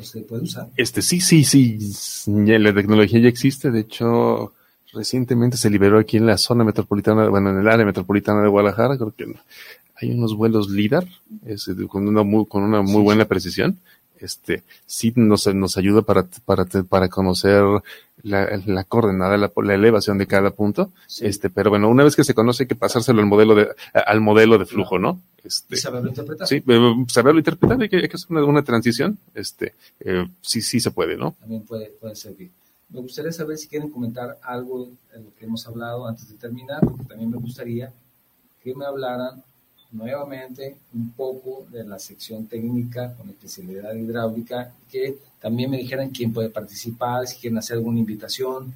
¿Se 0.00 0.22
puede 0.22 0.44
usar? 0.44 0.68
Este, 0.78 1.02
sí, 1.02 1.20
sí, 1.20 1.44
sí. 1.44 1.78
La 2.26 2.72
tecnología 2.72 3.20
ya 3.20 3.28
existe. 3.28 3.70
De 3.70 3.80
hecho, 3.80 4.54
recientemente 4.92 5.56
se 5.56 5.70
liberó 5.70 5.98
aquí 5.98 6.16
en 6.16 6.26
la 6.26 6.36
zona 6.36 6.64
metropolitana, 6.64 7.28
bueno, 7.28 7.50
en 7.50 7.58
el 7.58 7.68
área 7.68 7.86
metropolitana 7.86 8.42
de 8.42 8.48
Guadalajara, 8.48 8.96
creo 8.96 9.14
que 9.14 9.26
hay 9.96 10.10
unos 10.12 10.34
vuelos 10.34 10.70
LIDAR, 10.70 11.06
con 11.88 12.08
una 12.08 12.22
muy, 12.22 12.46
con 12.46 12.62
una 12.62 12.82
muy 12.82 13.02
buena 13.02 13.26
precisión. 13.26 13.78
Este, 14.18 14.62
sí 14.84 15.14
nos, 15.16 15.46
nos 15.54 15.78
ayuda 15.78 16.02
para, 16.02 16.26
para, 16.44 16.66
para 16.66 17.08
conocer 17.08 17.62
la, 18.22 18.60
la 18.66 18.84
coordenada, 18.84 19.38
la, 19.38 19.50
la, 19.54 19.74
elevación 19.74 20.18
de 20.18 20.26
cada 20.26 20.50
punto. 20.50 20.92
Este, 21.20 21.48
pero 21.48 21.70
bueno, 21.70 21.88
una 21.88 22.04
vez 22.04 22.16
que 22.16 22.24
se 22.24 22.34
conoce 22.34 22.64
hay 22.64 22.66
que 22.66 22.74
pasárselo 22.74 23.20
al 23.20 23.26
modelo 23.26 23.54
de, 23.54 23.68
al 23.94 24.20
modelo 24.20 24.58
de 24.58 24.66
flujo, 24.66 24.98
¿no? 24.98 25.20
Este, 25.42 25.76
saberlo 25.76 26.10
interpretar. 26.10 26.46
Sí, 26.46 26.62
eh, 26.66 27.04
saberlo 27.08 27.40
interpretar, 27.40 27.80
hay 27.80 27.88
que, 27.88 27.96
hay 27.96 28.08
que 28.08 28.16
hacer 28.16 28.30
una, 28.30 28.44
una 28.44 28.62
transición. 28.62 29.18
Este, 29.34 29.74
eh, 30.00 30.28
sí, 30.42 30.60
sí 30.60 30.80
se 30.80 30.90
puede, 30.90 31.16
¿no? 31.16 31.34
También 31.40 31.62
puede, 31.62 31.86
puede 31.98 32.14
servir. 32.14 32.50
Me 32.92 33.00
gustaría 33.00 33.32
saber 33.32 33.56
si 33.56 33.68
quieren 33.68 33.90
comentar 33.90 34.38
algo 34.42 34.88
de 35.12 35.20
lo 35.20 35.34
que 35.38 35.44
hemos 35.44 35.66
hablado 35.66 36.06
antes 36.06 36.28
de 36.28 36.36
terminar, 36.36 36.80
porque 36.80 37.04
también 37.04 37.30
me 37.30 37.36
gustaría 37.36 37.92
que 38.62 38.74
me 38.74 38.84
hablaran 38.84 39.42
nuevamente 39.92 40.76
un 40.94 41.10
poco 41.10 41.66
de 41.70 41.84
la 41.84 41.98
sección 41.98 42.46
técnica 42.46 43.14
con 43.14 43.28
especialidad 43.28 43.94
hidráulica, 43.94 44.72
que 44.90 45.18
también 45.40 45.70
me 45.70 45.78
dijeran 45.78 46.10
quién 46.10 46.32
puede 46.32 46.50
participar, 46.50 47.26
si 47.26 47.38
quieren 47.38 47.58
hacer 47.58 47.76
alguna 47.76 47.98
invitación, 47.98 48.72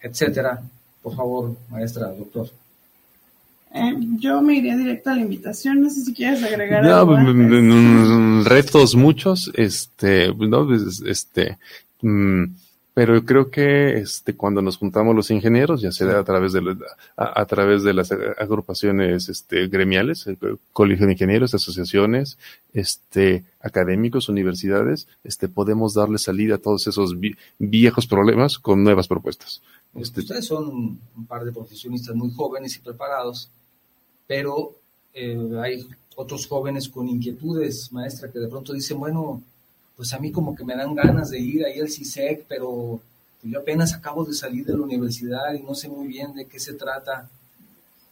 etcétera. 0.00 0.62
Por 1.02 1.16
favor, 1.16 1.56
maestra, 1.70 2.08
doctor. 2.08 2.50
Eh, 3.72 3.94
yo 4.18 4.42
me 4.42 4.56
iría 4.56 4.76
directo 4.76 5.10
a 5.10 5.14
la 5.14 5.20
invitación, 5.20 5.80
no 5.80 5.90
sé 5.90 6.02
si 6.02 6.12
quieres 6.12 6.42
agregar 6.42 6.82
no, 6.82 6.96
algo. 6.96 7.12
mm, 7.12 7.26
antes. 7.26 7.62
mm, 7.62 8.44
retos 8.44 8.94
muchos, 8.96 9.50
este, 9.54 10.34
no, 10.34 10.66
pues, 10.66 11.00
este, 11.06 11.56
mm, 12.02 12.44
pero 12.92 13.24
creo 13.24 13.50
que 13.50 13.98
este, 13.98 14.34
cuando 14.36 14.60
nos 14.62 14.76
juntamos 14.76 15.14
los 15.14 15.30
ingenieros, 15.30 15.80
ya 15.80 15.92
sea 15.92 16.18
a 16.18 16.24
través 16.24 16.52
de, 16.52 16.60
la- 16.62 16.76
a, 17.16 17.40
a 17.40 17.46
través 17.46 17.82
de 17.84 17.94
las 17.94 18.10
agrupaciones 18.10 19.28
este, 19.28 19.68
gremiales, 19.68 20.26
el 20.26 20.36
colegio 20.72 21.06
de 21.06 21.12
ingenieros, 21.12 21.54
asociaciones, 21.54 22.36
este, 22.72 23.44
académicos, 23.60 24.28
universidades, 24.28 25.06
este, 25.24 25.48
podemos 25.48 25.94
darle 25.94 26.18
salida 26.18 26.56
a 26.56 26.58
todos 26.58 26.86
esos 26.86 27.18
vi- 27.18 27.36
viejos 27.58 28.06
problemas 28.06 28.58
con 28.58 28.82
nuevas 28.82 29.06
propuestas. 29.08 29.62
Este, 29.94 30.20
Ustedes 30.20 30.46
son 30.46 30.68
un, 30.68 31.00
un 31.16 31.26
par 31.26 31.44
de 31.44 31.52
profesionistas 31.52 32.14
muy 32.16 32.30
jóvenes 32.32 32.76
y 32.76 32.80
preparados, 32.80 33.50
pero 34.26 34.72
eh, 35.14 35.38
hay 35.62 35.86
otros 36.16 36.46
jóvenes 36.46 36.88
con 36.88 37.08
inquietudes, 37.08 37.92
maestra, 37.92 38.30
que 38.30 38.38
de 38.38 38.48
pronto 38.48 38.72
dicen, 38.72 38.98
bueno, 38.98 39.42
pues 40.00 40.14
a 40.14 40.18
mí 40.18 40.32
como 40.32 40.56
que 40.56 40.64
me 40.64 40.74
dan 40.74 40.94
ganas 40.94 41.28
de 41.28 41.38
ir 41.38 41.62
ahí 41.62 41.78
al 41.78 41.90
CISEC, 41.90 42.46
pero 42.48 43.02
yo 43.42 43.58
apenas 43.58 43.92
acabo 43.92 44.24
de 44.24 44.32
salir 44.32 44.64
de 44.64 44.72
la 44.72 44.80
universidad 44.80 45.52
y 45.52 45.62
no 45.62 45.74
sé 45.74 45.90
muy 45.90 46.08
bien 46.08 46.32
de 46.32 46.46
qué 46.46 46.58
se 46.58 46.72
trata. 46.72 47.28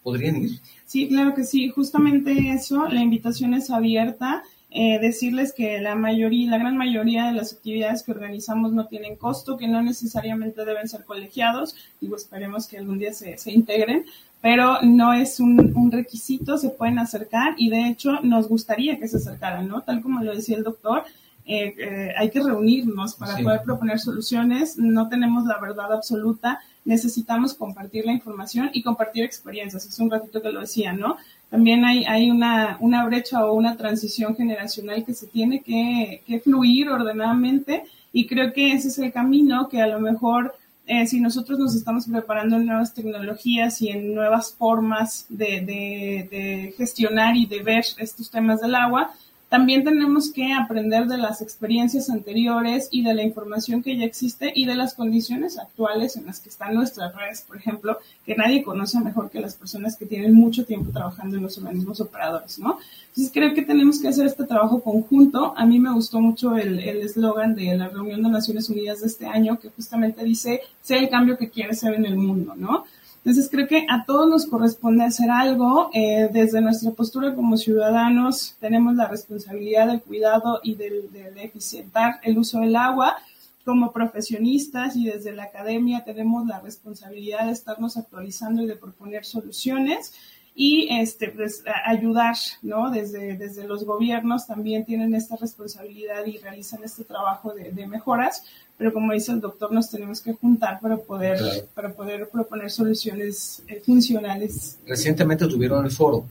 ¿Podrían 0.02 0.36
ir? 0.36 0.60
Sí, 0.84 1.08
claro 1.08 1.34
que 1.34 1.44
sí. 1.44 1.70
Justamente 1.70 2.50
eso, 2.52 2.86
la 2.88 3.00
invitación 3.00 3.54
es 3.54 3.70
abierta. 3.70 4.42
Eh, 4.70 4.98
decirles 5.00 5.54
que 5.54 5.80
la 5.80 5.94
mayoría, 5.94 6.50
la 6.50 6.58
gran 6.58 6.76
mayoría 6.76 7.28
de 7.28 7.32
las 7.32 7.54
actividades 7.54 8.02
que 8.02 8.12
organizamos 8.12 8.70
no 8.74 8.84
tienen 8.84 9.16
costo, 9.16 9.56
que 9.56 9.66
no 9.66 9.80
necesariamente 9.82 10.66
deben 10.66 10.90
ser 10.90 11.04
colegiados. 11.04 11.74
Digo, 12.02 12.16
esperemos 12.16 12.66
que 12.66 12.76
algún 12.76 12.98
día 12.98 13.14
se, 13.14 13.38
se 13.38 13.50
integren, 13.50 14.04
pero 14.42 14.82
no 14.82 15.14
es 15.14 15.40
un 15.40 15.90
requisito, 15.90 16.58
se 16.58 16.68
pueden 16.68 16.98
acercar 16.98 17.54
y 17.56 17.70
de 17.70 17.88
hecho 17.88 18.20
nos 18.22 18.46
gustaría 18.46 18.98
que 18.98 19.08
se 19.08 19.16
acercaran, 19.16 19.68
¿no? 19.68 19.80
Tal 19.80 20.02
como 20.02 20.22
lo 20.22 20.36
decía 20.36 20.58
el 20.58 20.64
doctor, 20.64 21.04
eh, 21.48 21.74
eh, 21.78 22.12
hay 22.16 22.30
que 22.30 22.40
reunirnos 22.42 23.14
para 23.14 23.34
Sí. 23.36 23.42
poder 23.42 23.62
proponer 23.62 23.98
soluciones. 23.98 24.76
No 24.78 25.08
tenemos 25.08 25.44
la 25.46 25.58
verdad 25.58 25.92
absoluta, 25.92 26.60
necesitamos 26.84 27.54
compartir 27.54 28.04
la 28.04 28.12
información 28.12 28.70
y 28.72 28.82
compartir 28.82 29.24
experiencias. 29.24 29.86
Es 29.86 29.98
un 29.98 30.10
ratito 30.10 30.40
que 30.42 30.50
lo 30.52 30.60
decía, 30.60 30.92
¿no? 30.92 31.16
También 31.50 31.84
hay, 31.84 32.04
hay 32.04 32.30
una, 32.30 32.76
una 32.80 33.04
brecha 33.06 33.44
o 33.46 33.54
una 33.54 33.76
transición 33.76 34.36
generacional 34.36 35.04
que 35.04 35.14
se 35.14 35.26
tiene 35.26 35.60
que, 35.62 36.22
que 36.26 36.38
fluir 36.40 36.90
ordenadamente 36.90 37.84
y 38.12 38.26
creo 38.26 38.52
que 38.52 38.72
ese 38.72 38.88
es 38.88 38.98
el 38.98 39.10
camino 39.12 39.68
que 39.70 39.80
a 39.80 39.86
lo 39.86 40.00
mejor 40.00 40.54
eh, 40.86 41.06
si 41.06 41.20
nosotros 41.20 41.58
nos 41.58 41.74
estamos 41.74 42.06
preparando 42.06 42.56
en 42.56 42.64
nuevas 42.66 42.94
tecnologías 42.94 43.80
y 43.82 43.88
en 43.90 44.14
nuevas 44.14 44.54
formas 44.54 45.26
de, 45.28 45.60
de, 45.60 46.28
de 46.30 46.74
gestionar 46.78 47.36
y 47.36 47.44
de 47.46 47.62
ver 47.62 47.84
estos 47.98 48.30
temas 48.30 48.60
del 48.60 48.74
agua, 48.74 49.10
también 49.48 49.82
tenemos 49.82 50.30
que 50.30 50.52
aprender 50.52 51.06
de 51.06 51.16
las 51.16 51.40
experiencias 51.40 52.10
anteriores 52.10 52.88
y 52.90 53.02
de 53.02 53.14
la 53.14 53.22
información 53.22 53.82
que 53.82 53.96
ya 53.96 54.04
existe 54.04 54.52
y 54.54 54.66
de 54.66 54.74
las 54.74 54.94
condiciones 54.94 55.58
actuales 55.58 56.16
en 56.16 56.26
las 56.26 56.40
que 56.40 56.50
están 56.50 56.74
nuestras 56.74 57.14
redes, 57.14 57.42
por 57.42 57.56
ejemplo, 57.56 57.98
que 58.26 58.34
nadie 58.34 58.62
conoce 58.62 59.00
mejor 59.00 59.30
que 59.30 59.40
las 59.40 59.54
personas 59.54 59.96
que 59.96 60.04
tienen 60.04 60.34
mucho 60.34 60.66
tiempo 60.66 60.90
trabajando 60.92 61.36
en 61.36 61.44
los 61.44 61.56
organismos 61.56 62.00
operadores, 62.00 62.58
¿no? 62.58 62.78
Entonces 63.08 63.32
creo 63.32 63.54
que 63.54 63.62
tenemos 63.62 64.00
que 64.00 64.08
hacer 64.08 64.26
este 64.26 64.44
trabajo 64.44 64.80
conjunto. 64.82 65.54
A 65.56 65.64
mí 65.64 65.78
me 65.78 65.92
gustó 65.92 66.20
mucho 66.20 66.56
el 66.56 66.78
eslogan 66.78 67.54
de 67.54 67.74
la 67.74 67.88
reunión 67.88 68.22
de 68.22 68.28
Naciones 68.28 68.68
Unidas 68.68 69.00
de 69.00 69.06
este 69.06 69.26
año, 69.26 69.58
que 69.58 69.70
justamente 69.70 70.24
dice, 70.24 70.60
sé 70.82 70.98
el 70.98 71.08
cambio 71.08 71.38
que 71.38 71.48
quieres 71.48 71.80
ser 71.80 71.94
en 71.94 72.04
el 72.04 72.16
mundo, 72.16 72.54
¿no? 72.54 72.84
Entonces 73.28 73.50
creo 73.50 73.68
que 73.68 73.84
a 73.90 74.06
todos 74.06 74.26
nos 74.26 74.46
corresponde 74.46 75.04
hacer 75.04 75.30
algo. 75.30 75.90
eh, 75.92 76.30
desde 76.32 76.62
nuestra 76.62 76.92
postura 76.92 77.34
como 77.34 77.58
ciudadanos 77.58 78.56
tenemos 78.58 78.94
la 78.94 79.06
responsabilidad 79.06 79.88
del 79.88 80.00
cuidado 80.00 80.60
y 80.62 80.76
del, 80.76 81.12
del 81.12 81.36
eficientar 81.36 82.20
el 82.22 82.38
uso 82.38 82.60
del 82.60 82.74
agua. 82.74 83.18
Como 83.66 83.92
profesionistas 83.92 84.96
y 84.96 85.04
desde 85.04 85.32
la 85.32 85.42
academia 85.42 86.04
tenemos 86.04 86.46
la 86.46 86.60
responsabilidad 86.60 87.44
de 87.44 87.52
estarnos 87.52 87.98
actualizando 87.98 88.62
y 88.62 88.66
de 88.66 88.76
proponer 88.76 89.26
soluciones 89.26 90.14
y 90.54 90.88
este 90.98 91.28
pues 91.28 91.62
ayudar, 91.84 92.34
¿no? 92.62 92.90
Desde, 92.90 93.36
desde 93.36 93.68
los 93.68 93.84
gobiernos 93.84 94.46
también 94.46 94.86
tienen 94.86 95.14
esta 95.14 95.36
responsabilidad 95.36 96.24
y 96.24 96.38
realizan 96.38 96.82
este 96.82 97.04
trabajo 97.04 97.52
de 97.52 97.86
mejoras, 97.86 98.42
pero 98.78 98.92
como 98.92 99.12
dice 99.12 99.32
el 99.32 99.40
doctor, 99.40 99.72
nos 99.72 99.90
tenemos 99.90 100.20
que 100.20 100.32
juntar 100.32 100.80
para 100.80 100.96
poder, 100.96 101.36
Claro. 101.38 101.60
para 101.74 101.92
poder 101.92 102.28
proponer 102.28 102.70
soluciones 102.70 103.62
eh, 103.66 103.82
funcionales. 103.84 104.78
Recientemente 104.86 105.46
tuvieron 105.48 105.84
el 105.84 105.90
foro. 105.90 106.24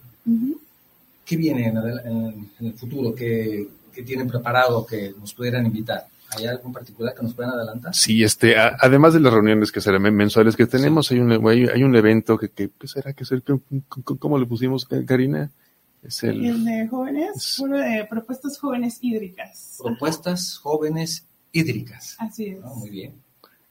¿Qué 1.25 1.35
viene 1.35 1.67
en, 1.67 1.75
adel- 1.75 2.01
en- 2.05 2.49
el 2.67 2.73
futuro? 2.73 3.13
¿Qué, 3.13 3.67
qué 3.93 4.01
tienen 4.03 4.27
preparado 4.27 4.85
que 4.85 5.13
nos 5.19 5.33
pudieran 5.33 5.65
invitar? 5.65 6.05
¿Hay 6.29 6.45
algo 6.45 6.63
en 6.67 6.73
particular 6.73 7.13
que 7.15 7.23
nos 7.23 7.33
puedan 7.33 7.53
adelantar? 7.53 7.93
Sí, 7.95 8.23
este, 8.23 8.57
a- 8.57 8.77
además 8.79 9.13
de 9.13 9.19
las 9.19 9.33
reuniones 9.33 9.71
que 9.71 9.81
serán 9.81 10.01
men- 10.01 10.15
mensuales 10.15 10.55
que 10.55 10.65
tenemos, 10.65 11.11
hay 11.11 11.19
un 11.19 11.31
hay, 11.47 11.65
hay 11.67 11.83
un 11.83 11.95
evento 11.95 12.37
que, 12.37 12.49
que 12.49 12.69
¿qué 12.77 12.87
será 12.87 13.13
que 13.13 13.25
ser 13.25 13.43
¿Cómo- 14.19 14.37
le 14.37 14.45
pusimos 14.45 14.85
Karina? 15.05 15.49
Es 16.03 16.23
el 16.23 16.45
El 16.45 16.63
de 16.63 16.87
jóvenes, 16.87 17.35
Es- 17.35 17.55
foro 17.57 17.77
de 17.77 18.05
propuestas 18.09 18.57
jóvenes 18.57 18.99
hídricas. 19.01 19.77
Propuestas 19.81 20.57
jóvenes 20.57 21.25
hídricas. 21.57 22.15
Así 22.19 22.45
es. 22.47 22.59
Ah, 22.63 22.71
muy 22.75 22.89
bien. 22.89 23.11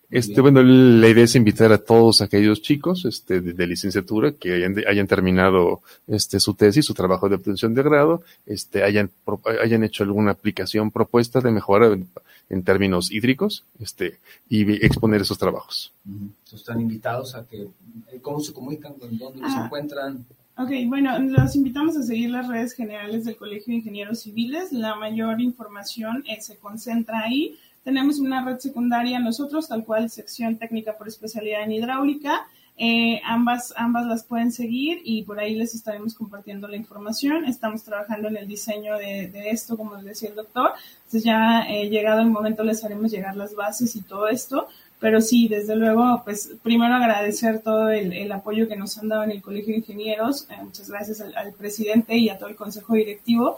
Muy 0.08 0.18
Este, 0.20 0.40
bien. 0.40 0.42
bueno, 0.42 0.62
la 0.62 1.08
idea 1.08 1.24
es 1.24 1.34
invitar 1.34 1.72
a 1.72 1.78
todos 1.78 2.22
aquellos 2.22 2.62
chicos 2.62 3.04
este, 3.04 3.40
de, 3.40 3.52
de 3.54 3.66
licenciatura 3.66 4.32
que 4.32 4.54
hayan, 4.54 4.76
hayan 4.88 5.06
terminado 5.08 5.82
este, 6.06 6.38
su 6.38 6.54
tesis, 6.54 6.84
su 6.84 6.94
trabajo 6.94 7.28
de 7.28 7.34
obtención 7.34 7.74
de 7.74 7.82
grado, 7.82 8.22
este, 8.46 8.84
hayan, 8.84 9.10
pro- 9.24 9.40
hayan 9.62 9.82
hecho 9.82 10.04
alguna 10.04 10.30
aplicación 10.30 10.92
propuesta 10.92 11.40
de 11.40 11.50
mejora 11.50 11.88
en, 11.88 12.06
en 12.50 12.62
términos 12.62 13.10
hídricos 13.10 13.64
este, 13.80 14.18
y 14.48 14.70
exponer 14.84 15.22
esos 15.22 15.38
trabajos. 15.38 15.92
Están 16.54 16.80
invitados 16.80 17.34
a 17.34 17.44
que, 17.44 17.62
eh, 17.62 17.68
¿cómo 18.22 18.38
se 18.40 18.52
comunican? 18.52 18.94
¿Con 18.94 19.18
¿Dónde 19.18 19.40
los 19.40 19.52
Ah. 19.52 19.64
encuentran? 19.64 20.24
Ok, 20.58 20.70
bueno, 20.86 21.18
los 21.18 21.54
invitamos 21.54 21.98
a 21.98 22.02
seguir 22.02 22.30
las 22.30 22.48
redes 22.48 22.72
generales 22.72 23.26
del 23.26 23.36
Colegio 23.36 23.72
de 23.72 23.78
Ingenieros 23.78 24.20
Civiles. 24.20 24.72
La 24.72 24.94
mayor 24.94 25.40
información 25.42 26.24
eh, 26.26 26.40
se 26.40 26.56
concentra 26.56 27.20
ahí. 27.24 27.56
Tenemos 27.86 28.18
una 28.18 28.44
red 28.44 28.58
secundaria 28.58 29.20
nosotros, 29.20 29.68
tal 29.68 29.84
cual 29.84 30.10
sección 30.10 30.56
técnica 30.56 30.98
por 30.98 31.06
especialidad 31.06 31.62
en 31.62 31.70
hidráulica. 31.70 32.48
Eh, 32.76 33.20
ambas, 33.24 33.72
ambas 33.76 34.06
las 34.06 34.24
pueden 34.24 34.50
seguir 34.50 34.98
y 35.04 35.22
por 35.22 35.38
ahí 35.38 35.54
les 35.54 35.72
estaremos 35.72 36.12
compartiendo 36.16 36.66
la 36.66 36.74
información. 36.74 37.44
Estamos 37.44 37.84
trabajando 37.84 38.26
en 38.26 38.38
el 38.38 38.48
diseño 38.48 38.98
de, 38.98 39.28
de 39.28 39.50
esto, 39.50 39.76
como 39.76 39.94
decía 40.02 40.30
el 40.30 40.34
doctor. 40.34 40.72
Entonces 40.96 41.22
ya 41.22 41.62
eh, 41.68 41.88
llegado 41.88 42.22
el 42.22 42.30
momento 42.30 42.64
les 42.64 42.82
haremos 42.84 43.12
llegar 43.12 43.36
las 43.36 43.54
bases 43.54 43.94
y 43.94 44.02
todo 44.02 44.26
esto. 44.26 44.66
Pero 44.98 45.20
sí, 45.20 45.46
desde 45.46 45.76
luego, 45.76 46.22
pues 46.24 46.54
primero 46.64 46.92
agradecer 46.96 47.60
todo 47.60 47.90
el, 47.90 48.12
el 48.12 48.32
apoyo 48.32 48.66
que 48.66 48.74
nos 48.74 48.98
han 48.98 49.10
dado 49.10 49.22
en 49.22 49.30
el 49.30 49.42
Colegio 49.42 49.74
de 49.74 49.78
Ingenieros. 49.78 50.48
Eh, 50.50 50.56
muchas 50.60 50.90
gracias 50.90 51.20
al 51.20 51.52
presidente 51.52 52.16
y 52.16 52.30
a 52.30 52.36
todo 52.36 52.48
el 52.48 52.56
consejo 52.56 52.94
directivo. 52.94 53.56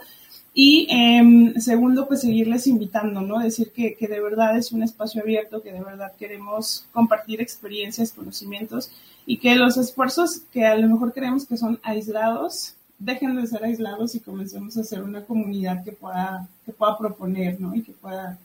Y 0.53 0.87
em, 0.89 1.53
segundo, 1.59 2.07
pues 2.07 2.21
seguirles 2.21 2.67
invitando, 2.67 3.21
¿no? 3.21 3.39
Decir 3.39 3.71
que, 3.71 3.95
que 3.95 4.07
de 4.07 4.19
verdad 4.19 4.57
es 4.57 4.71
un 4.71 4.83
espacio 4.83 5.21
abierto, 5.21 5.61
que 5.61 5.71
de 5.71 5.81
verdad 5.81 6.13
queremos 6.17 6.85
compartir 6.91 7.39
experiencias, 7.39 8.11
conocimientos 8.11 8.91
y 9.25 9.37
que 9.37 9.55
los 9.55 9.77
esfuerzos 9.77 10.41
que 10.51 10.65
a 10.65 10.75
lo 10.75 10.87
mejor 10.87 11.13
creemos 11.13 11.45
que 11.45 11.55
son 11.55 11.79
aislados, 11.83 12.73
dejen 12.97 13.35
de 13.35 13.45
ser 13.45 13.63
aislados 13.63 14.15
y 14.15 14.19
comencemos 14.19 14.75
a 14.75 14.83
ser 14.83 15.03
una 15.03 15.23
comunidad 15.23 15.83
que 15.83 15.91
pueda, 15.91 16.47
que 16.65 16.71
pueda 16.71 16.97
proponer, 16.97 17.61
¿no? 17.61 17.75
Y 17.75 17.83
que 17.83 17.91
pueda, 17.91 18.37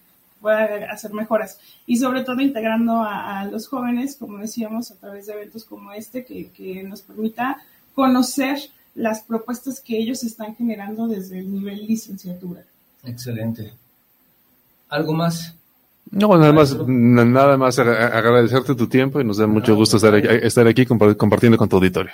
pueda 0.43 0.93
hacer 0.93 1.13
mejoras. 1.15 1.59
Y 1.87 1.97
sobre 1.97 2.23
todo 2.23 2.41
integrando 2.41 3.03
a, 3.03 3.41
a 3.41 3.45
los 3.47 3.67
jóvenes, 3.67 4.17
como 4.17 4.39
decíamos, 4.39 4.91
a 4.91 4.97
través 4.97 5.27
de 5.27 5.33
eventos 5.33 5.65
como 5.65 5.91
este, 5.93 6.25
que, 6.25 6.51
que 6.51 6.83
nos 6.83 7.01
permita 7.01 7.63
conocer 7.95 8.59
las 8.95 9.23
propuestas 9.23 9.81
que 9.81 9.99
ellos 9.99 10.23
están 10.23 10.55
generando 10.55 11.07
desde 11.09 11.39
el 11.41 11.53
nivel 11.53 11.87
licenciatura. 11.87 12.63
Excelente. 13.05 13.73
¿Algo 14.89 15.13
más? 15.13 15.55
No, 16.11 16.37
nada 16.37 16.53
más, 16.53 16.77
nada 16.87 17.57
más 17.57 17.79
agra- 17.79 18.07
agradecerte 18.17 18.75
tu 18.75 18.87
tiempo 18.87 19.21
y 19.21 19.25
nos 19.25 19.39
da 19.39 19.47
mucho 19.47 19.75
gusto 19.75 19.97
estar 19.97 20.15
aquí, 20.15 20.29
estar 20.31 20.67
aquí 20.69 20.85
compar- 20.87 21.17
compartiendo 21.17 21.59
con 21.59 21.69
tu 21.69 21.77
auditorio. 21.77 22.13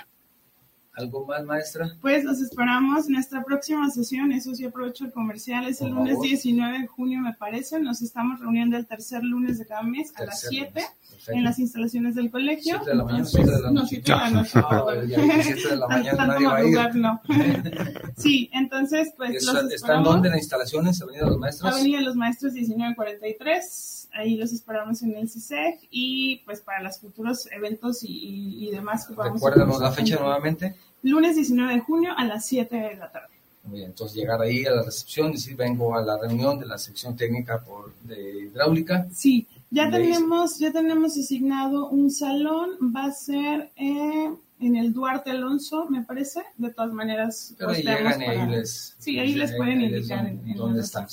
¿Algo 1.01 1.25
más, 1.25 1.43
maestra? 1.45 1.95
Pues 2.01 2.23
los 2.23 2.39
esperamos 2.41 3.07
en 3.07 3.13
nuestra 3.13 3.43
próxima 3.43 3.89
sesión. 3.89 4.31
Eso 4.31 4.53
sí, 4.55 4.65
aprovecho 4.65 5.05
el 5.05 5.11
comercial. 5.11 5.67
Es 5.67 5.81
el 5.81 5.89
Por 5.89 5.97
lunes 5.99 6.13
favor. 6.13 6.27
19 6.27 6.79
de 6.79 6.87
junio, 6.87 7.19
me 7.19 7.33
parece. 7.33 7.79
Nos 7.79 8.01
estamos 8.01 8.39
reuniendo 8.39 8.77
el 8.77 8.85
tercer 8.85 9.23
lunes 9.23 9.57
de 9.59 9.65
cada 9.65 9.83
mes 9.83 10.11
a 10.15 10.25
las 10.25 10.41
Tercer 10.41 10.49
7 10.49 10.65
lunes. 10.79 10.91
Perfecto. 11.11 11.31
en 11.37 11.43
las 11.43 11.59
instalaciones 11.59 12.15
del 12.15 12.31
colegio. 12.31 12.75
Siete 12.77 12.89
de 12.91 12.95
la 12.95 13.03
mañana, 13.03 13.25
Entonces, 13.25 13.41
siete 13.43 13.51
de 13.57 13.61
la 13.61 13.67
no, 13.71 13.81
noche. 13.81 13.87
7 14.01 14.11
de 14.11 14.17
la 14.17 14.29
noche. 14.31 14.51
Ah, 14.55 14.85
dije 15.05 15.43
siete 15.43 15.69
de 15.69 15.75
la 15.75 15.87
mañana, 15.87 16.89
no. 16.95 17.21
sí, 18.17 18.49
entonces, 18.53 19.13
pues 19.17 19.45
los 19.45 19.71
¿Están 19.71 20.03
dónde 20.03 20.29
las 20.29 20.39
instalaciones? 20.39 21.01
Avenida 21.01 21.25
de 21.25 21.29
los 21.31 21.37
Maestros. 21.39 21.73
Avenida 21.73 21.97
de 21.99 22.03
los 22.05 22.15
Maestros 22.15 22.53
1943. 22.53 24.09
Ahí 24.13 24.35
los 24.37 24.51
esperamos 24.51 25.01
en 25.03 25.15
el 25.15 25.29
CISEG 25.29 25.79
y 25.89 26.41
pues 26.45 26.59
para 26.61 26.81
los 26.83 26.99
futuros 26.99 27.47
eventos 27.51 28.03
y, 28.03 28.07
y- 28.09 28.67
y 28.67 28.71
demás 28.71 29.07
que 29.07 29.13
vamos 29.13 29.35
Recuérdanos 29.35 29.79
la 29.79 29.91
fecha 29.91 30.15
nuevamente. 30.19 30.75
Lunes 31.03 31.35
19 31.35 31.73
de 31.73 31.79
junio 31.79 32.11
a 32.15 32.25
las 32.25 32.45
7 32.45 32.75
de 32.75 32.95
la 32.95 33.11
tarde. 33.11 33.27
Muy 33.63 33.79
bien, 33.79 33.91
entonces 33.91 34.17
llegar 34.17 34.41
ahí 34.41 34.65
a 34.65 34.71
la 34.71 34.83
recepción, 34.83 35.31
decir, 35.31 35.55
vengo 35.55 35.95
a 35.95 36.01
la 36.01 36.17
reunión 36.17 36.59
de 36.59 36.65
la 36.65 36.77
sección 36.77 37.15
técnica 37.15 37.59
por, 37.59 37.93
de 38.03 38.47
hidráulica. 38.47 39.07
Sí, 39.13 39.47
ya 39.69 39.89
tenemos, 39.89 40.57
ya 40.57 40.71
tenemos 40.71 41.17
asignado 41.17 41.89
un 41.89 42.09
salón, 42.09 42.71
va 42.95 43.05
a 43.05 43.11
ser 43.11 43.69
eh, 43.75 44.31
en 44.59 44.75
el 44.75 44.93
Duarte 44.93 45.31
Alonso, 45.31 45.85
me 45.89 46.01
parece. 46.03 46.41
De 46.57 46.71
todas 46.71 46.91
maneras, 46.91 47.53
Pero 47.57 47.71
ahí 47.71 47.83
llegan 47.83 48.21
y 48.21 48.25
ahí 48.25 48.47
les, 48.49 48.95
sí, 48.97 49.19
ahí 49.19 49.33
les 49.33 49.53
pueden 49.53 49.81
indicar 49.81 50.25
en, 50.27 50.55
dónde 50.55 50.81
están. 50.81 51.07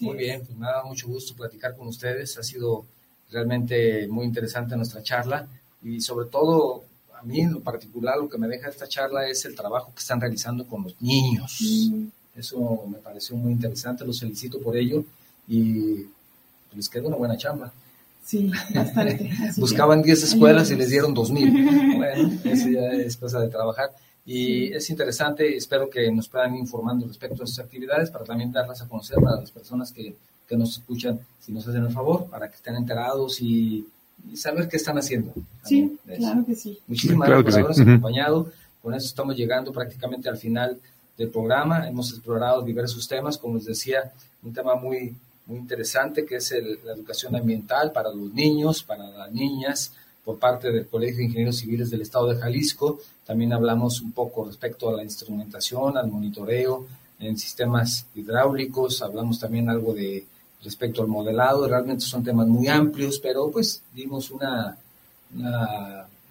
Muy 0.00 0.16
bien, 0.16 0.42
pues 0.44 0.58
me 0.58 0.66
ha 0.66 0.70
dado 0.72 0.86
mucho 0.86 1.06
gusto 1.06 1.34
platicar 1.34 1.76
con 1.76 1.88
ustedes. 1.88 2.36
Ha 2.38 2.42
sido 2.42 2.84
realmente 3.30 4.08
muy 4.08 4.24
interesante 4.24 4.76
nuestra 4.76 5.02
charla 5.02 5.46
y 5.82 6.00
sobre 6.00 6.28
todo 6.28 6.84
a 7.20 7.22
mí 7.24 7.40
en 7.40 7.52
lo 7.52 7.60
particular 7.60 8.16
lo 8.16 8.28
que 8.28 8.38
me 8.38 8.48
deja 8.48 8.68
esta 8.68 8.88
charla 8.88 9.28
es 9.28 9.44
el 9.44 9.54
trabajo 9.54 9.92
que 9.94 10.00
están 10.00 10.20
realizando 10.20 10.66
con 10.66 10.82
los 10.84 11.00
niños. 11.00 11.58
Mm. 11.60 12.06
Eso 12.34 12.84
me 12.88 12.98
pareció 12.98 13.36
muy 13.36 13.52
interesante, 13.52 14.04
los 14.04 14.20
felicito 14.20 14.58
por 14.60 14.76
ello 14.76 15.04
y 15.46 16.06
les 16.74 16.88
queda 16.88 17.08
una 17.08 17.16
buena 17.16 17.36
chamba. 17.36 17.72
Sí, 18.24 18.50
bastante. 18.74 19.30
Buscaban 19.56 20.02
10 20.02 20.22
escuelas 20.22 20.70
y 20.70 20.76
les 20.76 20.90
dieron 20.90 21.14
2.000. 21.14 21.96
bueno, 21.96 22.40
eso 22.44 22.68
ya 22.68 22.92
es 22.92 23.16
cosa 23.16 23.40
de 23.40 23.48
trabajar. 23.48 23.90
Y 24.24 24.72
es 24.72 24.88
interesante, 24.90 25.56
espero 25.56 25.90
que 25.90 26.10
nos 26.12 26.28
puedan 26.28 26.54
informando 26.56 27.06
respecto 27.06 27.42
a 27.42 27.46
sus 27.46 27.58
actividades 27.58 28.10
para 28.10 28.24
también 28.24 28.52
darlas 28.52 28.80
a 28.80 28.88
conocer 28.88 29.18
para 29.18 29.40
las 29.40 29.50
personas 29.50 29.92
que, 29.92 30.14
que 30.48 30.56
nos 30.56 30.78
escuchan, 30.78 31.20
si 31.40 31.52
nos 31.52 31.66
hacen 31.66 31.84
el 31.84 31.92
favor, 31.92 32.26
para 32.30 32.48
que 32.48 32.56
estén 32.56 32.76
enterados 32.76 33.40
y 33.40 33.86
y 34.30 34.36
saber 34.36 34.68
qué 34.68 34.76
están 34.76 34.98
haciendo. 34.98 35.32
Sí, 35.64 35.98
claro 36.16 36.44
que 36.44 36.54
sí. 36.54 36.78
Muchísimas 36.86 37.28
gracias 37.28 37.54
por 37.54 37.54
habernos 37.54 37.80
acompañado. 37.80 38.52
Con 38.82 38.94
eso 38.94 39.06
estamos 39.06 39.36
llegando 39.36 39.72
prácticamente 39.72 40.28
al 40.28 40.38
final 40.38 40.78
del 41.16 41.28
programa. 41.28 41.86
Hemos 41.86 42.12
explorado 42.12 42.62
diversos 42.62 43.06
temas, 43.06 43.38
como 43.38 43.56
les 43.56 43.66
decía, 43.66 44.12
un 44.42 44.52
tema 44.52 44.74
muy, 44.74 45.14
muy 45.46 45.58
interesante 45.58 46.24
que 46.24 46.36
es 46.36 46.54
la 46.84 46.92
educación 46.92 47.36
ambiental 47.36 47.92
para 47.92 48.10
los 48.10 48.32
niños, 48.32 48.82
para 48.82 49.08
las 49.10 49.30
niñas, 49.32 49.92
por 50.24 50.38
parte 50.38 50.70
del 50.70 50.86
Colegio 50.86 51.18
de 51.18 51.24
Ingenieros 51.24 51.58
Civiles 51.58 51.90
del 51.90 52.02
Estado 52.02 52.28
de 52.28 52.40
Jalisco. 52.40 53.00
También 53.26 53.52
hablamos 53.52 54.00
un 54.00 54.12
poco 54.12 54.44
respecto 54.44 54.88
a 54.88 54.96
la 54.96 55.04
instrumentación, 55.04 55.96
al 55.96 56.10
monitoreo 56.10 56.86
en 57.20 57.36
sistemas 57.38 58.06
hidráulicos, 58.14 59.02
hablamos 59.02 59.38
también 59.38 59.68
algo 59.68 59.92
de 59.92 60.24
respecto 60.62 61.02
al 61.02 61.08
modelado. 61.08 61.66
Realmente 61.66 62.04
son 62.04 62.22
temas 62.22 62.46
muy 62.46 62.68
amplios, 62.68 63.18
pero 63.18 63.50
pues 63.50 63.82
dimos 63.94 64.30
una, 64.30 64.76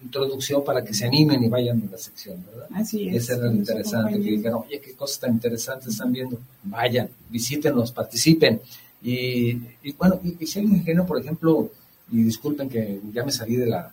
introducción 0.02 0.64
para 0.64 0.82
que 0.82 0.94
se 0.94 1.04
animen 1.04 1.44
y 1.44 1.48
vayan 1.48 1.82
a 1.86 1.92
la 1.92 1.98
sección, 1.98 2.42
¿verdad? 2.46 2.68
Así 2.72 3.08
es. 3.08 3.16
Eso 3.16 3.34
era 3.34 3.44
lo 3.46 3.52
interesante, 3.52 4.12
que 4.12 4.30
dijeron, 4.30 4.62
oye, 4.66 4.80
qué 4.80 4.94
cosas 4.94 5.20
tan 5.20 5.32
interesantes 5.32 5.88
están 5.88 6.10
viendo. 6.10 6.38
Vayan, 6.64 7.08
visítenlos, 7.28 7.92
participen. 7.92 8.60
Y, 9.02 9.54
bueno, 9.98 10.20
y, 10.22 10.46
si 10.46 10.58
hay 10.58 10.64
un 10.64 10.76
ingeniero, 10.76 11.06
por 11.06 11.20
ejemplo, 11.20 11.70
y 12.10 12.22
disculpen 12.22 12.68
que 12.68 13.00
ya 13.12 13.24
me 13.24 13.32
salí 13.32 13.56
de 13.56 13.66
la, 13.66 13.92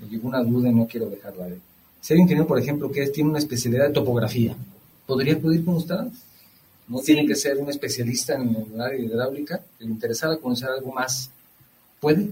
me 0.00 0.08
llegó 0.08 0.28
una 0.28 0.42
duda 0.42 0.70
y 0.70 0.74
no 0.74 0.86
quiero 0.86 1.10
dejarla 1.10 1.46
de. 1.46 1.58
Si 2.00 2.12
hay 2.12 2.18
un 2.18 2.22
ingeniero, 2.22 2.46
por 2.46 2.58
ejemplo, 2.58 2.90
que 2.90 3.06
tiene 3.08 3.30
una 3.30 3.38
especialidad 3.38 3.88
de 3.88 3.92
topografía, 3.92 4.56
¿podría 5.06 5.34
acudir 5.34 5.64
con 5.64 5.76
ustedes? 5.76 6.12
No 6.88 7.00
tiene 7.00 7.26
que 7.26 7.34
ser 7.34 7.58
un 7.58 7.68
especialista 7.68 8.34
en 8.34 8.56
el 8.72 8.80
área 8.80 8.98
hidráulica, 8.98 9.60
el 9.78 9.90
interesado 9.90 10.40
conocer 10.40 10.70
algo 10.70 10.92
más. 10.92 11.30
¿Puede? 12.00 12.30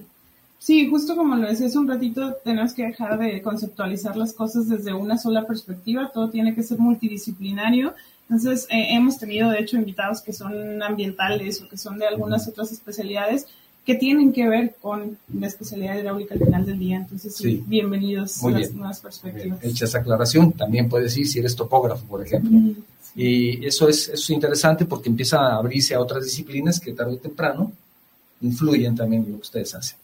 Sí, 0.58 0.88
justo 0.88 1.14
como 1.14 1.36
lo 1.36 1.48
decía 1.48 1.66
hace 1.66 1.78
un 1.78 1.88
ratito, 1.88 2.34
tenemos 2.42 2.72
que 2.72 2.86
dejar 2.86 3.18
de 3.18 3.42
conceptualizar 3.42 4.16
las 4.16 4.32
cosas 4.32 4.68
desde 4.68 4.94
una 4.94 5.18
sola 5.18 5.46
perspectiva, 5.46 6.10
todo 6.12 6.30
tiene 6.30 6.54
que 6.54 6.62
ser 6.62 6.78
multidisciplinario. 6.78 7.94
Entonces, 8.28 8.66
eh, 8.70 8.88
hemos 8.90 9.18
tenido, 9.18 9.50
de 9.50 9.60
hecho, 9.60 9.76
invitados 9.76 10.20
que 10.20 10.32
son 10.32 10.82
ambientales 10.82 11.62
o 11.62 11.68
que 11.68 11.76
son 11.76 11.98
de 11.98 12.06
algunas 12.06 12.48
otras 12.48 12.72
especialidades 12.72 13.46
que 13.84 13.94
tienen 13.94 14.32
que 14.32 14.48
ver 14.48 14.74
con 14.82 15.16
la 15.32 15.46
especialidad 15.46 15.96
hidráulica 15.96 16.34
al 16.34 16.40
final 16.40 16.66
del 16.66 16.78
día. 16.78 16.96
Entonces, 16.96 17.36
sí, 17.36 17.62
bienvenidos 17.66 18.42
a 18.42 18.50
las 18.50 18.72
nuevas 18.72 18.98
perspectivas. 18.98 19.62
Hecha 19.62 19.84
esa 19.84 19.98
aclaración, 19.98 20.50
también 20.50 20.88
puedes 20.88 21.12
decir 21.12 21.28
si 21.28 21.38
eres 21.38 21.54
topógrafo, 21.54 22.04
por 22.06 22.26
ejemplo. 22.26 22.50
Y 23.16 23.64
eso 23.66 23.88
es, 23.88 24.08
eso 24.08 24.14
es 24.14 24.30
interesante 24.30 24.84
porque 24.84 25.08
empieza 25.08 25.38
a 25.38 25.56
abrirse 25.56 25.94
a 25.94 26.00
otras 26.00 26.22
disciplinas 26.22 26.78
que 26.78 26.92
tarde 26.92 27.14
o 27.14 27.18
temprano 27.18 27.72
influyen 28.42 28.94
también 28.94 29.24
en 29.24 29.32
lo 29.32 29.38
que 29.38 29.42
ustedes 29.42 29.74
hacen. 29.74 29.96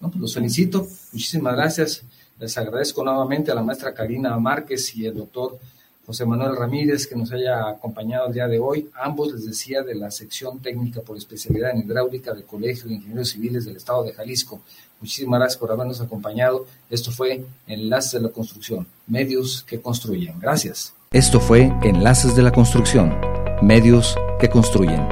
¿no? 0.00 0.08
Pues 0.08 0.20
los 0.20 0.34
felicito, 0.34 0.88
muchísimas 1.12 1.54
gracias. 1.54 2.02
Les 2.38 2.56
agradezco 2.56 3.04
nuevamente 3.04 3.50
a 3.50 3.54
la 3.54 3.62
maestra 3.62 3.92
Karina 3.92 4.38
Márquez 4.38 4.94
y 4.96 5.06
el 5.06 5.14
doctor 5.14 5.58
José 6.06 6.24
Manuel 6.24 6.56
Ramírez 6.56 7.06
que 7.06 7.16
nos 7.16 7.32
haya 7.32 7.68
acompañado 7.68 8.28
el 8.28 8.32
día 8.32 8.46
de 8.46 8.58
hoy. 8.58 8.88
Ambos 8.94 9.32
les 9.32 9.44
decía 9.44 9.82
de 9.82 9.94
la 9.94 10.10
sección 10.10 10.60
técnica 10.60 11.00
por 11.00 11.16
especialidad 11.16 11.72
en 11.72 11.78
hidráulica 11.78 12.32
del 12.32 12.44
Colegio 12.44 12.86
de 12.86 12.94
Ingenieros 12.94 13.30
Civiles 13.30 13.64
del 13.64 13.76
Estado 13.76 14.04
de 14.04 14.12
Jalisco. 14.12 14.60
Muchísimas 15.00 15.40
gracias 15.40 15.58
por 15.58 15.72
habernos 15.72 16.00
acompañado. 16.00 16.66
Esto 16.88 17.10
fue 17.10 17.44
Enlaces 17.66 18.12
de 18.12 18.20
la 18.20 18.28
Construcción, 18.28 18.86
medios 19.06 19.62
que 19.64 19.80
construyen. 19.80 20.38
Gracias. 20.38 20.95
Esto 21.12 21.38
fue 21.38 21.72
Enlaces 21.84 22.34
de 22.34 22.42
la 22.42 22.50
Construcción, 22.50 23.16
medios 23.62 24.18
que 24.40 24.50
construyen. 24.50 25.06